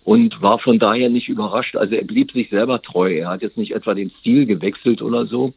und 0.04 0.42
war 0.42 0.58
von 0.58 0.78
daher 0.78 1.08
nicht 1.08 1.28
überrascht. 1.28 1.76
Also 1.76 1.94
er 1.94 2.04
blieb 2.04 2.32
sich 2.32 2.50
selber 2.50 2.82
treu. 2.82 3.14
Er 3.14 3.30
hat 3.30 3.42
jetzt 3.42 3.56
nicht 3.56 3.72
etwa 3.72 3.94
den 3.94 4.10
Stil 4.20 4.44
gewechselt 4.44 5.00
oder 5.00 5.24
so. 5.26 5.54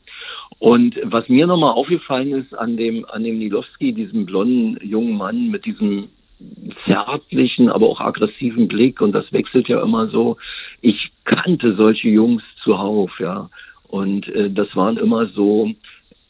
Und 0.60 0.96
was 1.04 1.28
mir 1.28 1.46
nochmal 1.46 1.74
aufgefallen 1.74 2.32
ist 2.32 2.58
an 2.58 2.78
dem, 2.78 3.06
an 3.10 3.26
dem 3.26 3.40
Nilowski, 3.40 3.92
diesem 3.92 4.26
blonden 4.26 4.78
jungen 4.88 5.18
Mann 5.18 5.50
mit 5.50 5.66
diesem 5.66 6.08
zärtlichen, 6.86 7.70
aber 7.70 7.88
auch 7.88 8.00
aggressiven 8.00 8.68
Blick 8.68 9.02
und 9.02 9.12
das 9.12 9.32
wechselt 9.34 9.68
ja 9.68 9.82
immer 9.82 10.08
so. 10.08 10.38
Ich 10.82 11.12
kannte 11.26 11.76
solche 11.76 12.10
Jungs 12.10 12.44
zuhauf, 12.64 13.12
ja. 13.20 13.50
Und 13.88 14.28
äh, 14.28 14.50
das 14.50 14.76
waren 14.76 14.98
immer 14.98 15.28
so 15.28 15.72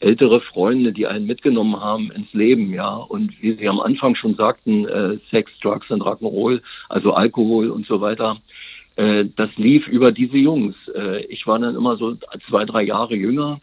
ältere 0.00 0.40
Freunde, 0.40 0.92
die 0.92 1.06
einen 1.06 1.26
mitgenommen 1.26 1.80
haben 1.80 2.10
ins 2.12 2.32
Leben, 2.32 2.72
ja. 2.72 2.94
Und 2.94 3.42
wie 3.42 3.54
Sie 3.54 3.68
am 3.68 3.80
Anfang 3.80 4.14
schon 4.14 4.36
sagten, 4.36 4.86
äh, 4.86 5.18
Sex, 5.30 5.50
Drugs 5.60 5.90
und 5.90 6.02
Rock'n'Roll, 6.02 6.62
also 6.88 7.12
Alkohol 7.12 7.70
und 7.70 7.86
so 7.86 8.00
weiter, 8.00 8.38
äh, 8.96 9.24
das 9.36 9.50
lief 9.56 9.86
über 9.88 10.12
diese 10.12 10.36
Jungs. 10.36 10.76
Äh, 10.94 11.24
ich 11.26 11.46
war 11.46 11.58
dann 11.58 11.74
immer 11.74 11.96
so 11.96 12.16
zwei, 12.48 12.64
drei 12.64 12.82
Jahre 12.82 13.16
jünger 13.16 13.60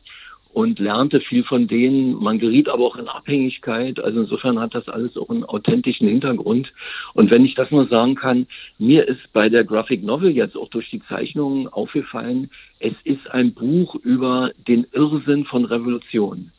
und 0.55 0.79
lernte 0.79 1.19
viel 1.19 1.43
von 1.43 1.67
denen. 1.67 2.15
Man 2.15 2.39
geriet 2.39 2.69
aber 2.69 2.85
auch 2.85 2.95
in 2.95 3.09
Abhängigkeit. 3.09 3.99
Also 3.99 4.21
insofern 4.21 4.57
hat 4.57 4.73
das 4.73 4.87
alles 4.87 5.17
auch 5.17 5.29
einen 5.29 5.43
authentischen 5.43 6.07
Hintergrund. 6.07 6.71
Und 7.13 7.33
wenn 7.33 7.43
ich 7.43 7.55
das 7.55 7.71
nur 7.71 7.87
sagen 7.87 8.15
kann, 8.15 8.47
mir 8.79 9.05
ist 9.05 9.33
bei 9.33 9.49
der 9.49 9.65
Graphic 9.65 10.01
Novel 10.01 10.31
jetzt 10.31 10.55
auch 10.55 10.69
durch 10.69 10.89
die 10.89 11.01
Zeichnungen 11.09 11.67
aufgefallen, 11.67 12.49
es 12.79 12.93
ist 13.03 13.29
ein 13.31 13.53
Buch 13.53 13.95
über 13.95 14.51
den 14.65 14.87
Irrsinn 14.93 15.43
von 15.43 15.65
Revolution, 15.65 16.51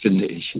finde 0.00 0.24
ich 0.26 0.56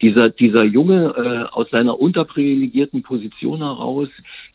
dieser, 0.00 0.28
dieser 0.30 0.64
Junge 0.64 1.14
äh, 1.16 1.54
aus 1.54 1.68
seiner 1.70 1.98
unterprivilegierten 1.98 3.02
Position 3.02 3.58
heraus, 3.58 4.08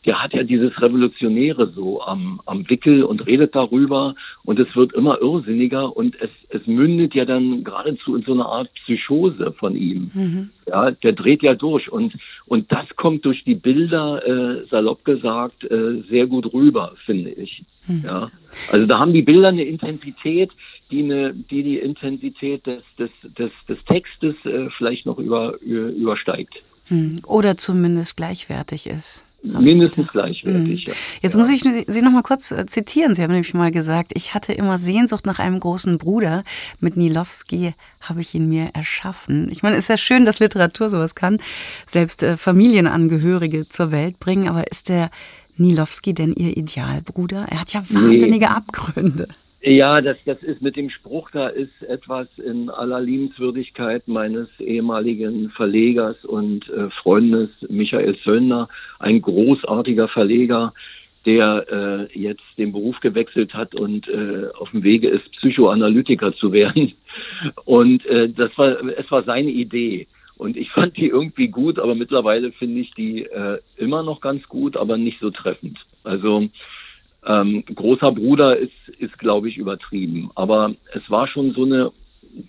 der 0.06 0.22
hat 0.22 0.32
ja 0.32 0.42
dieses 0.42 0.80
Revolutionäre 0.80 1.70
so 1.74 2.02
am, 2.02 2.40
am 2.46 2.68
Wickel 2.68 3.04
und 3.04 3.26
redet 3.26 3.54
darüber 3.54 4.14
und 4.44 4.58
es 4.58 4.74
wird 4.74 4.92
immer 4.94 5.20
irrsinniger 5.20 5.96
und 5.96 6.16
es, 6.20 6.30
es 6.48 6.66
mündet 6.66 7.14
ja 7.14 7.24
dann 7.24 7.64
geradezu 7.64 8.16
in 8.16 8.22
so 8.22 8.32
eine 8.32 8.46
Art 8.46 8.72
Psychose 8.74 9.52
von 9.58 9.76
ihm. 9.76 10.10
Mhm. 10.14 10.50
Ja, 10.66 10.90
der 10.90 11.12
dreht 11.12 11.42
ja 11.42 11.54
durch 11.54 11.90
und, 11.90 12.14
und 12.46 12.72
das 12.72 12.86
kommt 12.96 13.24
durch 13.24 13.44
die 13.44 13.54
Bilder, 13.54 14.26
äh, 14.26 14.66
salopp 14.70 15.04
gesagt, 15.04 15.64
äh, 15.64 16.02
sehr 16.08 16.26
gut 16.26 16.52
rüber, 16.52 16.94
finde 17.04 17.30
ich. 17.30 17.64
Mhm. 17.86 18.02
Ja, 18.04 18.30
also 18.72 18.86
da 18.86 18.98
haben 18.98 19.12
die 19.12 19.22
Bilder 19.22 19.48
eine 19.48 19.64
Intensität, 19.64 20.50
die 20.90 21.02
eine, 21.02 21.34
die, 21.34 21.62
die 21.62 21.78
Intensität 21.78 22.66
des, 22.66 22.82
des, 22.98 23.10
des, 23.36 23.50
des 23.68 23.78
Textes 23.86 24.34
äh, 24.44 24.68
vielleicht 24.76 25.06
noch 25.06 25.18
über, 25.18 25.60
übersteigt. 25.60 26.54
Hm. 26.86 27.16
Oder 27.26 27.56
zumindest 27.56 28.16
gleichwertig 28.16 28.86
ist. 28.86 29.26
Mindestens 29.42 30.10
gleichwertig, 30.10 30.84
hm. 30.84 30.92
ja. 30.92 30.98
Jetzt 31.20 31.34
ja. 31.34 31.38
muss 31.38 31.50
ich 31.50 31.62
Sie 31.62 32.02
noch 32.02 32.12
mal 32.12 32.22
kurz 32.22 32.50
äh, 32.50 32.64
zitieren. 32.64 33.14
Sie 33.14 33.22
haben 33.22 33.30
nämlich 33.30 33.52
mal 33.52 33.70
gesagt, 33.70 34.12
ich 34.14 34.32
hatte 34.32 34.54
immer 34.54 34.78
Sehnsucht 34.78 35.26
nach 35.26 35.38
einem 35.38 35.60
großen 35.60 35.98
Bruder. 35.98 36.44
Mit 36.80 36.96
Nilowski 36.96 37.74
habe 38.00 38.22
ich 38.22 38.34
ihn 38.34 38.48
mir 38.48 38.70
erschaffen. 38.72 39.48
Ich 39.50 39.62
meine, 39.62 39.76
es 39.76 39.84
ist 39.84 39.88
ja 39.88 39.96
schön, 39.98 40.24
dass 40.24 40.40
Literatur 40.40 40.88
sowas 40.88 41.14
kann, 41.14 41.38
selbst 41.84 42.22
äh, 42.22 42.38
Familienangehörige 42.38 43.68
zur 43.68 43.92
Welt 43.92 44.18
bringen. 44.18 44.48
Aber 44.48 44.66
ist 44.70 44.88
der 44.88 45.10
Nilowski 45.56 46.14
denn 46.14 46.32
Ihr 46.32 46.56
Idealbruder? 46.56 47.46
Er 47.50 47.60
hat 47.60 47.74
ja 47.74 47.82
wahnsinnige 47.90 48.46
nee. 48.46 48.50
Abgründe. 48.50 49.28
Ja, 49.66 50.02
das, 50.02 50.18
das 50.26 50.42
ist 50.42 50.60
mit 50.60 50.76
dem 50.76 50.90
Spruch, 50.90 51.30
da 51.30 51.48
ist 51.48 51.82
etwas 51.88 52.28
in 52.36 52.68
aller 52.68 53.00
Liebenswürdigkeit 53.00 54.06
meines 54.06 54.48
ehemaligen 54.60 55.48
Verlegers 55.52 56.22
und 56.26 56.68
äh, 56.68 56.90
Freundes 56.90 57.48
Michael 57.70 58.14
Söllner, 58.24 58.68
ein 58.98 59.22
großartiger 59.22 60.08
Verleger, 60.08 60.74
der 61.24 61.64
äh, 62.12 62.18
jetzt 62.18 62.44
den 62.58 62.72
Beruf 62.72 63.00
gewechselt 63.00 63.54
hat 63.54 63.74
und 63.74 64.06
äh, 64.06 64.48
auf 64.58 64.70
dem 64.72 64.82
Wege 64.82 65.08
ist, 65.08 65.32
Psychoanalytiker 65.38 66.34
zu 66.34 66.52
werden. 66.52 66.92
Und 67.64 68.04
äh, 68.04 68.28
das 68.28 68.50
war, 68.58 68.86
es 68.98 69.10
war 69.10 69.22
seine 69.22 69.50
Idee. 69.50 70.08
Und 70.36 70.58
ich 70.58 70.70
fand 70.72 70.98
die 70.98 71.06
irgendwie 71.06 71.48
gut, 71.48 71.78
aber 71.78 71.94
mittlerweile 71.94 72.52
finde 72.52 72.80
ich 72.80 72.90
die 72.92 73.22
äh, 73.22 73.60
immer 73.78 74.02
noch 74.02 74.20
ganz 74.20 74.46
gut, 74.46 74.76
aber 74.76 74.98
nicht 74.98 75.20
so 75.20 75.30
treffend. 75.30 75.78
Also 76.02 76.48
ähm, 77.26 77.64
großer 77.74 78.12
Bruder 78.12 78.56
ist, 78.56 78.72
ist 78.98 79.18
glaube 79.18 79.48
ich, 79.48 79.56
übertrieben. 79.56 80.30
Aber 80.34 80.74
es 80.92 81.08
war 81.10 81.26
schon 81.26 81.52
so 81.52 81.64
eine, 81.64 81.92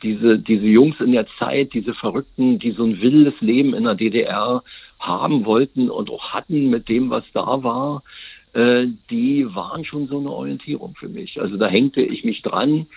diese, 0.04 0.40
diese 0.40 0.66
Jungs 0.66 1.00
in 1.00 1.12
der 1.12 1.28
Zeit, 1.40 1.74
diese 1.74 1.94
Verrückten, 1.94 2.60
die 2.60 2.72
so 2.72 2.84
ein 2.84 3.02
wildes 3.02 3.40
Leben 3.42 3.74
in 3.74 3.84
der 3.84 3.96
DDR 3.96 4.64
haben 5.00 5.46
wollten 5.46 5.90
und 5.90 6.10
auch 6.10 6.34
hatten 6.34 6.70
mit 6.70 6.90
dem, 6.90 7.10
was 7.10 7.24
da 7.34 7.64
war, 7.64 8.04
äh, 8.54 8.88
die 9.10 9.46
waren 9.54 9.86
schon 9.86 10.08
so 10.08 10.20
eine 10.20 10.30
Orientierung 10.30 10.96
für 10.96 11.10
mich. 11.10 11.40
Also 11.40 11.58
da 11.58 11.68
hängte 11.68 12.02
ich 12.02 12.24
mich 12.24 12.42
dran 12.42 12.88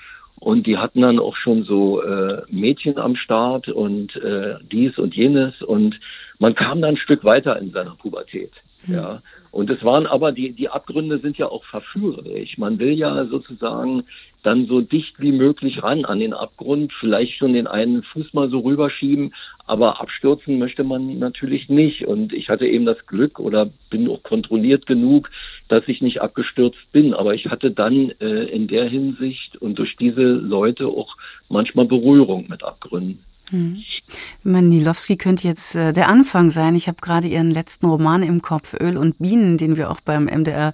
und 0.41 0.67
die 0.67 0.79
hatten 0.79 1.03
dann 1.03 1.19
auch 1.19 1.37
schon 1.37 1.65
so 1.65 2.01
äh, 2.03 2.43
Mädchen 2.49 2.99
am 2.99 3.17
Start 3.17 3.69
und 3.69 4.15
äh, 4.17 4.57
dies 4.71 4.97
und 4.99 5.15
jenes 5.15 5.61
und 5.63 5.99
man 6.39 6.55
kam 6.55 6.81
dann 6.81 6.95
ein 6.95 6.97
Stück 6.97 7.25
weiter 7.25 7.59
in 7.59 7.73
seiner 7.73 7.97
Pubertät. 7.97 8.53
Ja. 8.87 9.23
Und 9.51 9.71
es 9.71 9.83
waren 9.83 10.07
aber, 10.07 10.33
die, 10.33 10.53
die 10.53 10.69
Abgründe 10.69 11.19
sind 11.19 11.37
ja 11.37 11.49
auch 11.49 11.65
verführerisch. 11.65 12.59
Man 12.59 12.79
will 12.79 12.93
ja 12.93 13.25
sozusagen 13.27 14.05
dann 14.43 14.67
so 14.67 14.81
dicht 14.81 15.19
wie 15.19 15.33
möglich 15.33 15.83
ran 15.83 16.05
an 16.05 16.21
den 16.21 16.33
Abgrund, 16.33 16.93
vielleicht 17.01 17.39
schon 17.39 17.55
den 17.55 17.67
einen 17.67 18.03
Fuß 18.05 18.35
mal 18.35 18.49
so 18.51 18.61
rüberschieben, 18.61 19.35
aber 19.67 20.01
abstürzen 20.01 20.59
möchte 20.59 20.85
man 20.85 21.19
natürlich 21.19 21.69
nicht. 21.69 22.07
Und 22.07 22.33
ich 22.33 22.49
hatte 22.49 22.67
eben 22.67 22.87
das 22.87 23.05
Glück 23.07 23.41
oder 23.41 23.69
bin 23.91 24.09
auch 24.09 24.23
kontrolliert 24.23 24.87
genug, 24.87 25.31
dass 25.69 25.87
ich 25.89 26.01
nicht 26.01 26.21
abgestürzt 26.21 26.93
bin. 26.93 27.15
Aber 27.15 27.35
ich 27.35 27.47
hatte 27.47 27.71
dann 27.73 28.11
äh, 28.21 28.45
in 28.45 28.69
der 28.69 28.89
Hinsicht 28.89 29.57
und 29.57 29.79
durch 29.79 29.97
diese 29.97 30.23
Leute 30.23 30.87
auch 30.87 31.17
manchmal 31.49 31.87
Berührung 31.87 32.47
mit 32.49 32.63
Abgründen. 32.63 33.25
Hm. 33.51 33.83
Manilowski 34.43 35.17
könnte 35.17 35.47
jetzt 35.47 35.77
äh, 35.77 35.93
der 35.93 36.09
Anfang 36.09 36.51
sein. 36.51 36.75
Ich 36.75 36.89
habe 36.89 36.99
gerade 37.01 37.29
Ihren 37.29 37.51
letzten 37.51 37.87
Roman 37.87 38.23
im 38.23 38.43
Kopf, 38.43 38.75
Öl 38.81 38.97
und 38.97 39.19
Bienen, 39.19 39.59
den 39.59 39.77
wir 39.77 39.91
auch 39.91 40.01
beim 40.01 40.25
MDR 40.25 40.73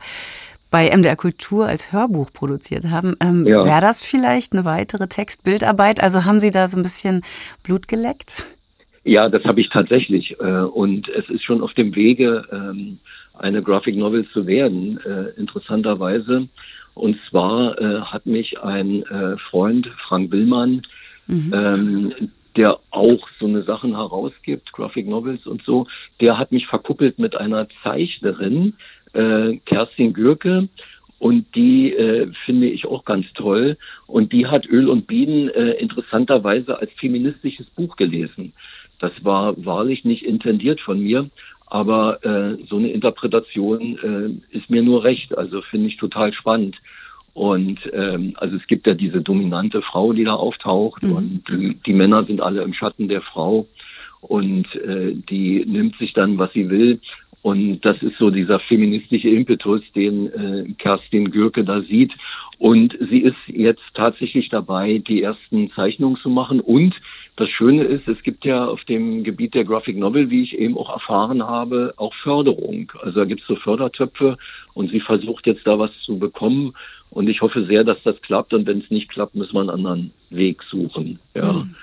bei 0.71 0.91
MDR 0.91 1.15
Kultur 1.15 1.69
als 1.69 1.93
Hörbuch 1.93 2.33
produziert 2.33 2.91
haben. 2.91 3.15
Ähm, 3.21 3.45
ja. 3.47 3.65
Wäre 3.65 3.81
das 3.81 4.03
vielleicht 4.03 4.53
eine 4.53 4.65
weitere 4.65 5.07
Textbildarbeit? 5.07 6.03
Also 6.03 6.25
haben 6.25 6.41
Sie 6.41 6.51
da 6.51 6.67
so 6.67 6.81
ein 6.81 6.83
bisschen 6.83 7.23
Blut 7.63 7.87
geleckt? 7.87 8.45
Ja, 9.05 9.29
das 9.29 9.45
habe 9.45 9.61
ich 9.61 9.69
tatsächlich. 9.69 10.35
Äh, 10.41 10.63
und 10.63 11.09
es 11.11 11.29
ist 11.31 11.45
schon 11.45 11.63
auf 11.63 11.73
dem 11.75 11.95
Wege, 11.95 12.45
ähm, 12.51 12.99
eine 13.39 13.63
Graphic 13.63 13.97
Novel 13.97 14.27
zu 14.33 14.49
werden, 14.49 14.99
äh, 15.07 15.39
interessanterweise. 15.39 16.49
Und 16.95 17.19
zwar 17.31 17.81
äh, 17.81 18.01
hat 18.01 18.27
mich 18.27 18.61
ein 18.61 19.05
Freund, 19.51 19.89
Frank 20.09 20.33
Willmann, 20.33 20.83
mhm. 21.29 21.53
Ähm, 21.55 22.13
der 22.57 22.79
auch 22.91 23.29
so 23.39 23.47
eine 23.47 23.63
Sachen 23.63 23.97
herausgibt, 23.97 24.73
Graphic 24.73 25.07
Novels 25.07 25.47
und 25.47 25.63
so, 25.65 25.87
der 26.21 26.39
hat 26.39 26.53
mich 26.53 26.67
verkuppelt 26.67 27.19
mit 27.19 27.37
einer 27.37 27.69
Zeichnerin, 27.83 28.75
äh, 29.13 29.57
Kerstin 29.65 30.13
Gürke. 30.13 30.69
und 31.19 31.47
die 31.55 31.93
äh, 31.93 32.31
finde 32.45 32.69
ich 32.69 32.87
auch 32.87 33.05
ganz 33.05 33.27
toll. 33.35 33.79
Und 34.07 34.33
die 34.33 34.47
hat 34.47 34.67
Öl 34.67 34.89
und 34.89 35.07
Bienen 35.07 35.49
äh, 35.49 35.73
interessanterweise 35.73 36.79
als 36.79 36.91
feministisches 36.99 37.67
Buch 37.71 37.97
gelesen. 37.97 38.53
Das 38.99 39.13
war 39.23 39.55
wahrlich 39.65 40.05
nicht 40.05 40.25
intendiert 40.25 40.81
von 40.81 41.01
mir, 41.01 41.31
aber 41.67 42.25
äh, 42.25 42.63
so 42.69 42.77
eine 42.77 42.91
Interpretation 42.91 44.43
äh, 44.53 44.57
ist 44.57 44.71
mir 44.71 44.83
nur 44.83 45.05
recht. 45.05 45.37
Also 45.37 45.63
finde 45.63 45.89
ich 45.89 45.97
total 45.97 46.33
spannend. 46.33 46.77
Und 47.35 47.81
ähm, 47.93 48.35
also 48.37 48.57
es 48.57 48.67
gibt 48.69 48.87
ja 48.87 48.95
diese 48.95 49.21
dominante 49.21 49.83
Frau, 49.83 50.13
die 50.13 50.25
da 50.25 50.35
auftaucht 50.35 51.03
mhm. 51.03 51.13
und 51.13 51.43
die 51.85 51.93
Männer 51.93 52.25
sind 52.25 52.47
alle 52.47 52.63
im 52.63 52.75
Schatten 52.75 53.09
der 53.09 53.23
Frau 53.23 53.67
und 54.21 54.73
äh, 54.77 55.15
die 55.29 55.65
nimmt 55.67 55.99
sich 55.99 56.13
dann, 56.13 56.39
was 56.39 56.53
sie 56.53 56.71
will. 56.71 57.01
Und 57.43 57.81
das 57.83 58.01
ist 58.03 58.17
so 58.19 58.31
dieser 58.31 58.59
feministische 58.59 59.29
Impetus, 59.29 59.83
den 59.95 60.33
äh, 60.33 60.73
Kerstin 60.79 61.31
Gürke 61.31 61.63
da 61.63 61.83
sieht. 61.83 62.13
Und 62.59 62.97
sie 63.11 63.19
ist 63.19 63.37
jetzt 63.49 63.83
tatsächlich 63.93 64.49
dabei, 64.49 65.03
die 65.07 65.23
ersten 65.23 65.71
Zeichnungen 65.73 66.17
zu 66.23 66.31
machen. 66.31 66.61
Und 66.61 66.95
das 67.37 67.49
Schöne 67.51 67.85
ist, 67.85 68.07
es 68.07 68.23
gibt 68.23 68.45
ja 68.45 68.65
auf 68.65 68.85
dem 68.85 69.25
Gebiet 69.25 69.55
der 69.55 69.65
Graphic 69.65 69.97
Novel, 69.97 70.31
wie 70.31 70.45
ich 70.45 70.57
eben 70.57 70.79
auch 70.79 70.91
erfahren 70.91 71.43
habe, 71.43 71.93
auch 71.97 72.15
Förderung. 72.23 72.93
Also 73.03 73.21
da 73.21 73.25
gibt 73.25 73.41
es 73.41 73.47
so 73.49 73.57
Fördertöpfe 73.57 74.37
und 74.75 74.91
sie 74.91 75.01
versucht 75.01 75.47
jetzt 75.47 75.67
da 75.67 75.79
was 75.79 75.91
zu 76.05 76.19
bekommen. 76.19 76.75
Und 77.11 77.29
ich 77.29 77.41
hoffe 77.41 77.67
sehr, 77.67 77.83
dass 77.83 77.99
das 78.05 78.21
klappt. 78.23 78.55
Und 78.55 78.67
wenn 78.67 78.81
es 78.81 78.91
nicht 78.91 79.09
klappt, 79.09 79.35
müssen 79.35 79.55
wir 79.55 79.61
einen 79.61 79.71
anderen 79.71 80.13
Weg 80.31 80.63
suchen. 80.71 81.19
Ja. 81.35 81.53
Mhm. 81.53 81.75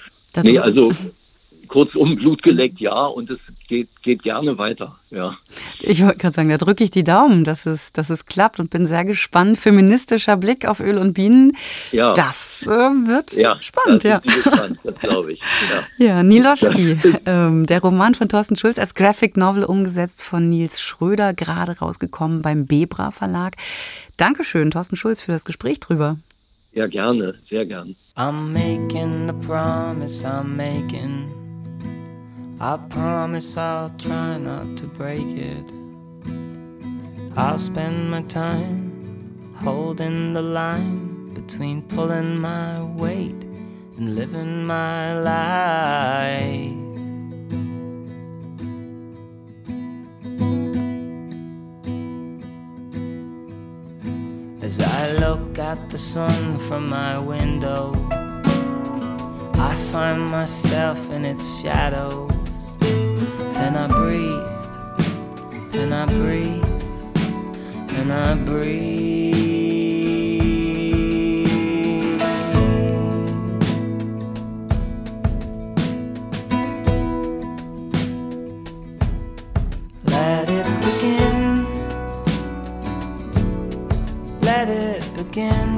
Nee, 0.43 0.59
also 0.59 0.89
kurzum 1.71 2.17
Blut 2.17 2.43
geleckt, 2.43 2.79
ja, 2.79 3.05
und 3.05 3.29
es 3.29 3.39
geht, 3.67 3.89
geht 4.03 4.23
gerne 4.23 4.57
weiter, 4.57 4.99
ja. 5.09 5.37
Ich 5.79 6.03
wollte 6.03 6.17
gerade 6.17 6.35
sagen, 6.35 6.49
da 6.49 6.57
drücke 6.57 6.83
ich 6.83 6.91
die 6.91 7.03
Daumen, 7.03 7.45
dass 7.45 7.65
es, 7.65 7.93
dass 7.93 8.09
es 8.09 8.25
klappt 8.25 8.59
und 8.59 8.69
bin 8.69 8.85
sehr 8.85 9.05
gespannt. 9.05 9.57
Feministischer 9.57 10.35
Blick 10.35 10.67
auf 10.67 10.81
Öl 10.81 10.97
und 10.97 11.13
Bienen, 11.13 11.53
ja. 11.91 12.11
das 12.13 12.63
äh, 12.63 12.67
wird 12.67 13.33
ja, 13.37 13.59
spannend, 13.61 14.03
ja. 14.03 14.19
Gespannt, 14.19 14.79
das 14.83 14.95
glaube 14.99 15.33
ich. 15.33 15.39
Ja, 15.71 15.83
ja 16.05 16.23
Nilowski, 16.23 16.99
ähm, 17.25 17.65
der 17.65 17.81
Roman 17.81 18.15
von 18.15 18.27
Thorsten 18.27 18.57
Schulz 18.57 18.77
als 18.77 18.93
Graphic 18.93 19.37
Novel 19.37 19.63
umgesetzt 19.63 20.23
von 20.23 20.49
Nils 20.49 20.81
Schröder, 20.81 21.33
gerade 21.33 21.79
rausgekommen 21.79 22.41
beim 22.41 22.67
Bebra 22.67 23.11
Verlag. 23.11 23.55
Dankeschön, 24.17 24.71
Thorsten 24.71 24.97
Schulz, 24.97 25.21
für 25.21 25.31
das 25.31 25.45
Gespräch 25.45 25.79
drüber. 25.79 26.17
Ja, 26.73 26.87
gerne, 26.87 27.35
sehr 27.49 27.65
gern. 27.65 27.95
I'm 28.17 28.51
making 28.51 29.27
the 29.27 29.47
promise 29.47 30.25
I'm 30.25 30.55
making. 30.55 31.40
I 32.63 32.77
promise 32.77 33.57
I'll 33.57 33.89
try 33.89 34.37
not 34.37 34.77
to 34.77 34.85
break 34.85 35.25
it. 35.25 35.65
I'll 37.35 37.57
spend 37.57 38.11
my 38.11 38.21
time 38.21 39.55
holding 39.55 40.33
the 40.33 40.43
line 40.43 41.33
between 41.33 41.81
pulling 41.81 42.37
my 42.37 42.83
weight 42.83 43.41
and 43.97 44.15
living 44.15 44.63
my 44.63 45.17
life. 45.17 46.77
As 54.61 54.79
I 54.79 55.13
look 55.13 55.57
at 55.57 55.89
the 55.89 55.97
sun 55.97 56.59
from 56.59 56.89
my 56.89 57.17
window, 57.17 57.95
I 59.55 59.73
find 59.91 60.29
myself 60.29 61.09
in 61.09 61.25
its 61.25 61.59
shadow 61.59 62.29
and 63.61 63.77
I 63.77 63.87
breathe, 63.87 65.75
and 65.75 65.93
I 65.93 66.05
breathe, 66.07 66.63
and 67.93 68.11
I 68.11 68.33
breathe. 68.33 69.21
Let 80.05 80.49
it 80.49 80.65
begin. 80.81 81.67
Let 84.41 84.69
it 84.69 85.03
begin. 85.15 85.70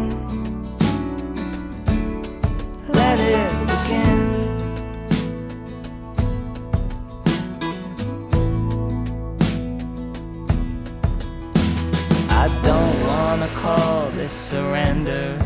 This 14.24 14.32
surrender. 14.32 15.38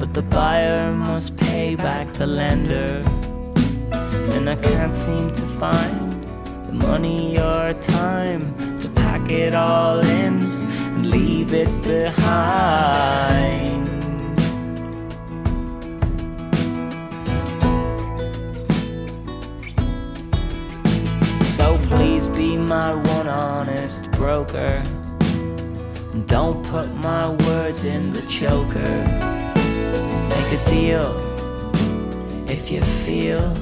But 0.00 0.12
the 0.12 0.22
buyer 0.22 0.92
must 0.92 1.36
pay 1.36 1.76
back 1.76 2.12
the 2.14 2.26
lender. 2.26 3.00
And 4.34 4.50
I 4.50 4.56
can't 4.56 4.92
seem 4.92 5.32
to 5.32 5.46
find 5.62 6.12
the 6.66 6.72
money 6.72 7.38
or 7.38 7.72
time 7.74 8.42
to 8.80 8.88
pack 8.88 9.30
it 9.30 9.54
all 9.54 10.00
in 10.00 10.42
and 10.94 11.06
leave 11.06 11.54
it 11.54 11.70
behind. 11.82 13.86
So 21.56 21.78
please 21.86 22.26
be 22.26 22.56
my 22.56 22.94
one 22.94 23.28
honest 23.28 24.10
broker. 24.10 24.82
Don't 26.26 26.64
put 26.66 26.94
my 26.94 27.30
words 27.46 27.84
in 27.84 28.12
the 28.12 28.22
choker. 28.22 28.94
Make 30.30 30.52
a 30.58 30.64
deal 30.70 31.12
if 32.48 32.70
you 32.70 32.80
feel 32.80 33.52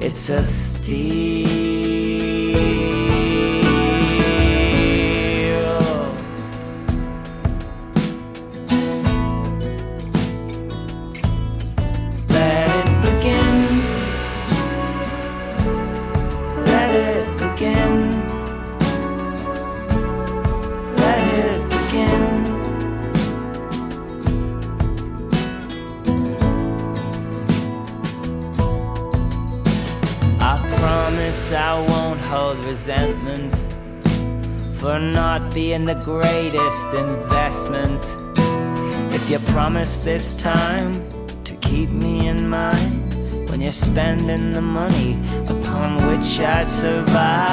it's 0.00 0.30
a 0.30 0.42
steal. 0.42 1.42
The 35.80 35.94
greatest 35.94 36.88
investment. 36.92 38.04
If 39.14 39.30
you 39.30 39.38
promise 39.54 40.00
this 40.00 40.36
time 40.36 40.92
to 41.44 41.54
keep 41.56 41.88
me 41.88 42.28
in 42.28 42.46
mind 42.46 43.14
when 43.48 43.62
you're 43.62 43.72
spending 43.72 44.52
the 44.52 44.60
money 44.60 45.18
upon 45.48 45.96
which 46.08 46.40
I 46.40 46.62
survive. 46.62 47.48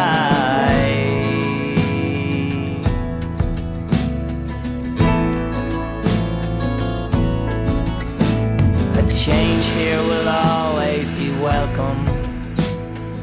A 8.98 9.04
change 9.24 9.66
here 9.78 10.02
will 10.04 10.28
always 10.28 11.14
be 11.14 11.32
welcome 11.40 12.06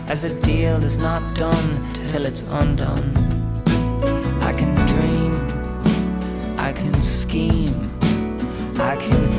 as 0.08 0.24
a 0.24 0.34
deal 0.40 0.82
is 0.82 0.96
not 0.96 1.22
done 1.36 1.92
till 1.92 2.24
it's 2.24 2.44
undone. 2.44 3.25
Scheme, 7.36 7.90
I 8.78 8.96
can 8.96 9.32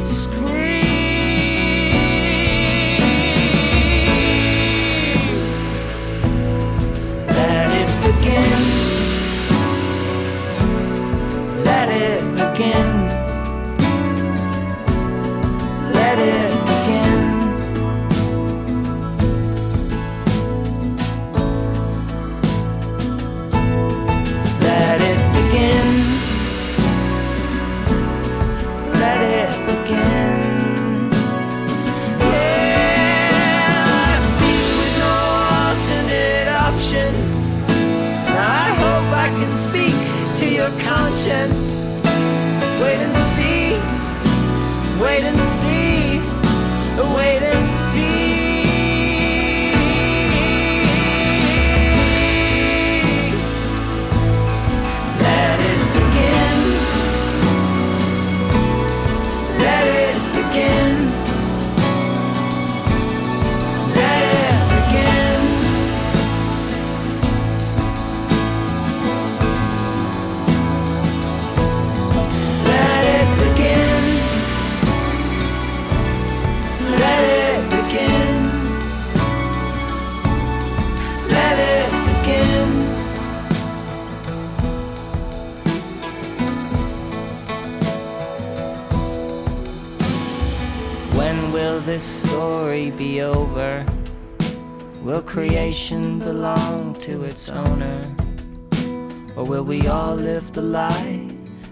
will 91.77 91.83
this 91.83 92.03
story 92.03 92.89
be 92.89 93.21
over? 93.21 93.85
Will 95.03 95.21
creation 95.21 96.17
belong 96.17 96.95
to 96.95 97.23
its 97.23 97.49
owner? 97.49 98.01
Or 99.35 99.43
will 99.43 99.63
we 99.63 99.87
all 99.87 100.15
live 100.15 100.51
the 100.53 100.63
lie 100.63 101.27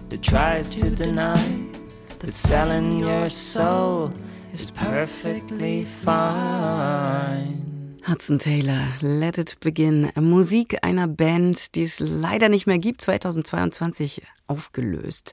that 0.08 0.22
tries 0.22 0.76
to 0.76 0.90
deny 0.90 1.44
that 2.20 2.34
selling 2.34 2.98
your 2.98 3.28
soul 3.28 4.12
is 4.52 4.70
perfectly 4.70 5.84
fine? 5.84 7.75
Hudson 8.08 8.38
Taylor, 8.38 8.86
Let 9.00 9.36
It 9.36 9.58
Begin. 9.58 10.12
Musik 10.14 10.78
einer 10.82 11.08
Band, 11.08 11.74
die 11.74 11.82
es 11.82 11.98
leider 11.98 12.48
nicht 12.48 12.68
mehr 12.68 12.78
gibt, 12.78 13.00
2022 13.00 14.22
aufgelöst. 14.48 15.32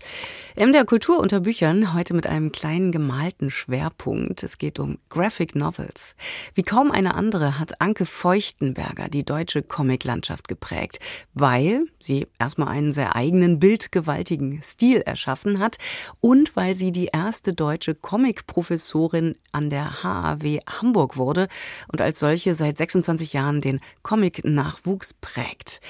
MDR 0.55 0.85
Kultur 0.85 1.19
unter 1.19 1.41
Büchern, 1.41 1.93
heute 1.93 2.13
mit 2.13 2.27
einem 2.27 2.51
kleinen 2.51 2.91
gemalten 2.91 3.49
Schwerpunkt. 3.49 4.43
Es 4.43 4.57
geht 4.57 4.79
um 4.79 4.97
Graphic 5.09 5.55
Novels. 5.55 6.15
Wie 6.55 6.63
kaum 6.63 6.91
eine 6.91 7.13
andere 7.13 7.59
hat 7.59 7.79
Anke 7.79 8.05
Feuchtenberger 8.05 9.09
die 9.09 9.23
deutsche 9.23 9.61
Comiclandschaft 9.61 10.47
geprägt, 10.47 10.99
weil 11.33 11.85
sie 11.99 12.27
erstmal 12.39 12.69
einen 12.69 12.93
sehr 12.93 13.15
eigenen, 13.15 13.59
bildgewaltigen 13.59 14.61
Stil 14.63 15.01
erschaffen 15.01 15.59
hat 15.59 15.77
und 16.19 16.55
weil 16.55 16.73
sie 16.75 16.91
die 16.91 17.09
erste 17.13 17.53
deutsche 17.53 17.95
Comicprofessorin 17.95 19.35
an 19.51 19.69
der 19.69 20.03
HAW 20.03 20.59
Hamburg 20.67 21.17
wurde 21.17 21.47
und 21.87 22.01
als 22.01 22.19
solche 22.19 22.55
seit 22.63 22.77
26 22.77 23.33
Jahren 23.33 23.59
den 23.59 23.81
Comic-Nachwuchs 24.03 25.13
prägt. 25.19 25.81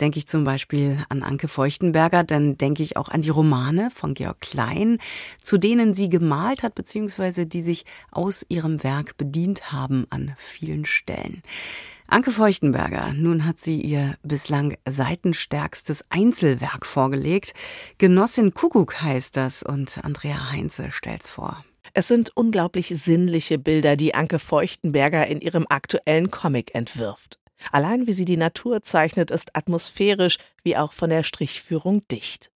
Denke 0.00 0.18
ich 0.18 0.26
zum 0.26 0.42
Beispiel 0.42 0.98
an 1.08 1.22
Anke 1.22 1.46
Feuchtenberger, 1.46 2.24
dann 2.24 2.58
denke 2.58 2.82
ich 2.82 2.96
auch 2.96 3.08
an 3.08 3.22
die 3.22 3.30
Romane 3.30 3.90
von 3.94 4.14
Georg 4.14 4.40
Klein, 4.40 4.98
zu 5.40 5.56
denen 5.56 5.94
sie 5.94 6.08
gemalt 6.08 6.64
hat, 6.64 6.74
beziehungsweise 6.74 7.46
die 7.46 7.62
sich 7.62 7.84
aus 8.10 8.44
ihrem 8.48 8.82
Werk 8.82 9.16
bedient 9.16 9.70
haben 9.70 10.06
an 10.10 10.34
vielen 10.36 10.84
Stellen. 10.84 11.42
Anke 12.08 12.32
Feuchtenberger, 12.32 13.12
nun 13.12 13.44
hat 13.44 13.60
sie 13.60 13.80
ihr 13.80 14.16
bislang 14.24 14.76
seitenstärkstes 14.84 16.04
Einzelwerk 16.08 16.86
vorgelegt. 16.86 17.54
Genossin 17.98 18.52
Kuckuck 18.52 19.00
heißt 19.00 19.36
das 19.36 19.62
und 19.62 20.04
Andrea 20.04 20.50
Heinze 20.50 20.90
stellt's 20.90 21.30
vor. 21.30 21.64
Es 21.98 22.08
sind 22.08 22.36
unglaublich 22.36 22.88
sinnliche 22.88 23.58
Bilder, 23.58 23.96
die 23.96 24.14
Anke 24.14 24.38
Feuchtenberger 24.38 25.26
in 25.28 25.40
ihrem 25.40 25.64
aktuellen 25.66 26.30
Comic 26.30 26.74
entwirft. 26.74 27.40
Allein 27.72 28.06
wie 28.06 28.12
sie 28.12 28.26
die 28.26 28.36
Natur 28.36 28.82
zeichnet, 28.82 29.30
ist 29.30 29.56
atmosphärisch 29.56 30.36
wie 30.62 30.76
auch 30.76 30.92
von 30.92 31.08
der 31.08 31.24
Strichführung 31.24 32.06
dicht. 32.08 32.50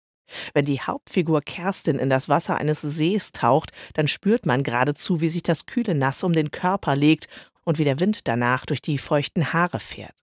Wenn 0.54 0.66
die 0.66 0.82
Hauptfigur 0.82 1.42
Kerstin 1.42 2.00
in 2.00 2.10
das 2.10 2.28
Wasser 2.28 2.58
eines 2.58 2.82
Sees 2.82 3.32
taucht, 3.32 3.72
dann 3.94 4.10
spürt 4.10 4.46
man 4.46 4.62
geradezu, 4.62 5.22
wie 5.22 5.30
sich 5.30 5.44
das 5.44 5.66
kühle 5.66 5.96
Nass 5.96 6.22
um 6.26 6.34
den 6.34 6.52
Körper 6.52 6.98
legt 6.98 7.30
und 7.64 7.80
wie 7.80 7.86
der 7.86 8.02
Wind 8.02 8.28
danach 8.28 8.66
durch 8.66 8.82
die 8.82 8.98
feuchten 8.98 9.54
Haare 9.54 9.80
fährt. 9.80 10.16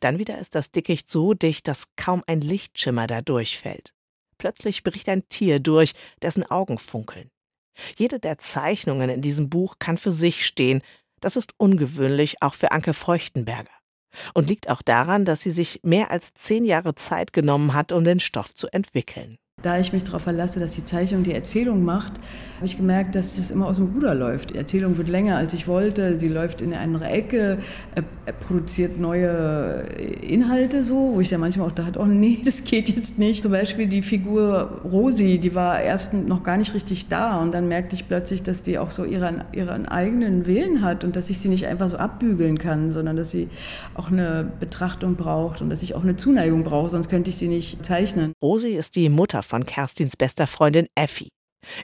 Dann 0.00 0.18
wieder 0.18 0.38
ist 0.40 0.56
das 0.56 0.72
Dickicht 0.72 1.08
so 1.08 1.34
dicht, 1.34 1.68
dass 1.68 1.94
kaum 1.94 2.24
ein 2.26 2.40
Lichtschimmer 2.40 3.06
da 3.06 3.22
durchfällt. 3.22 3.94
Plötzlich 4.38 4.82
bricht 4.82 5.08
ein 5.08 5.28
Tier 5.28 5.60
durch, 5.60 5.92
dessen 6.20 6.42
Augen 6.50 6.78
funkeln. 6.78 7.30
Jede 7.96 8.18
der 8.18 8.38
Zeichnungen 8.38 9.10
in 9.10 9.22
diesem 9.22 9.48
Buch 9.50 9.76
kann 9.78 9.98
für 9.98 10.12
sich 10.12 10.46
stehen. 10.46 10.82
Das 11.20 11.36
ist 11.36 11.54
ungewöhnlich, 11.56 12.42
auch 12.42 12.54
für 12.54 12.72
Anke 12.72 12.94
Feuchtenberger. 12.94 13.70
Und 14.34 14.48
liegt 14.48 14.68
auch 14.68 14.82
daran, 14.82 15.24
dass 15.24 15.42
sie 15.42 15.52
sich 15.52 15.80
mehr 15.82 16.10
als 16.10 16.32
zehn 16.34 16.64
Jahre 16.64 16.94
Zeit 16.94 17.32
genommen 17.32 17.74
hat, 17.74 17.92
um 17.92 18.04
den 18.04 18.20
Stoff 18.20 18.54
zu 18.54 18.68
entwickeln. 18.68 19.38
Da 19.62 19.78
ich 19.78 19.92
mich 19.92 20.04
darauf 20.04 20.22
verlasse, 20.22 20.60
dass 20.60 20.74
die 20.74 20.84
Zeichnung 20.84 21.22
die 21.22 21.34
Erzählung 21.34 21.84
macht, 21.84 22.14
habe 22.60 22.66
ich 22.66 22.76
gemerkt, 22.76 23.14
dass 23.14 23.38
es 23.38 23.50
immer 23.50 23.66
aus 23.66 23.76
dem 23.76 23.86
Ruder 23.94 24.14
läuft. 24.14 24.50
Die 24.50 24.58
Erzählung 24.58 24.98
wird 24.98 25.08
länger, 25.08 25.38
als 25.38 25.54
ich 25.54 25.66
wollte. 25.66 26.16
Sie 26.16 26.28
läuft 26.28 26.60
in 26.60 26.74
eine 26.74 26.82
andere 26.82 27.06
Ecke, 27.06 27.58
er, 27.94 28.04
er 28.26 28.32
produziert 28.34 29.00
neue 29.00 29.82
Inhalte 30.20 30.82
so, 30.82 31.12
wo 31.14 31.20
ich 31.20 31.30
dann 31.30 31.40
manchmal 31.40 31.68
auch 31.68 31.72
dachte, 31.72 31.98
oh 31.98 32.04
nee, 32.04 32.38
das 32.44 32.62
geht 32.64 32.90
jetzt 32.90 33.18
nicht. 33.18 33.42
Zum 33.42 33.52
Beispiel 33.52 33.88
die 33.88 34.02
Figur 34.02 34.82
Rosi, 34.84 35.38
die 35.38 35.54
war 35.54 35.80
erst 35.80 36.12
noch 36.12 36.42
gar 36.42 36.58
nicht 36.58 36.74
richtig 36.74 37.08
da 37.08 37.40
und 37.40 37.54
dann 37.54 37.66
merkte 37.66 37.96
ich 37.96 38.06
plötzlich, 38.06 38.42
dass 38.42 38.62
die 38.62 38.78
auch 38.78 38.90
so 38.90 39.04
ihren, 39.04 39.42
ihren 39.52 39.86
eigenen 39.86 40.44
Willen 40.44 40.82
hat 40.82 41.02
und 41.02 41.16
dass 41.16 41.30
ich 41.30 41.38
sie 41.38 41.48
nicht 41.48 41.66
einfach 41.66 41.88
so 41.88 41.96
abbügeln 41.96 42.58
kann, 42.58 42.90
sondern 42.90 43.16
dass 43.16 43.30
sie 43.30 43.48
auch 43.94 44.10
eine 44.10 44.46
Betrachtung 44.60 45.14
braucht 45.14 45.62
und 45.62 45.70
dass 45.70 45.82
ich 45.82 45.94
auch 45.94 46.02
eine 46.02 46.16
Zuneigung 46.16 46.62
brauche, 46.62 46.90
sonst 46.90 47.08
könnte 47.08 47.30
ich 47.30 47.36
sie 47.36 47.48
nicht 47.48 47.86
zeichnen. 47.86 48.32
Rosi 48.42 48.70
ist 48.70 48.96
die 48.96 49.08
Mutter 49.08 49.42
von 49.50 49.66
Kerstins 49.66 50.16
bester 50.16 50.46
Freundin 50.46 50.86
Effi. 50.94 51.28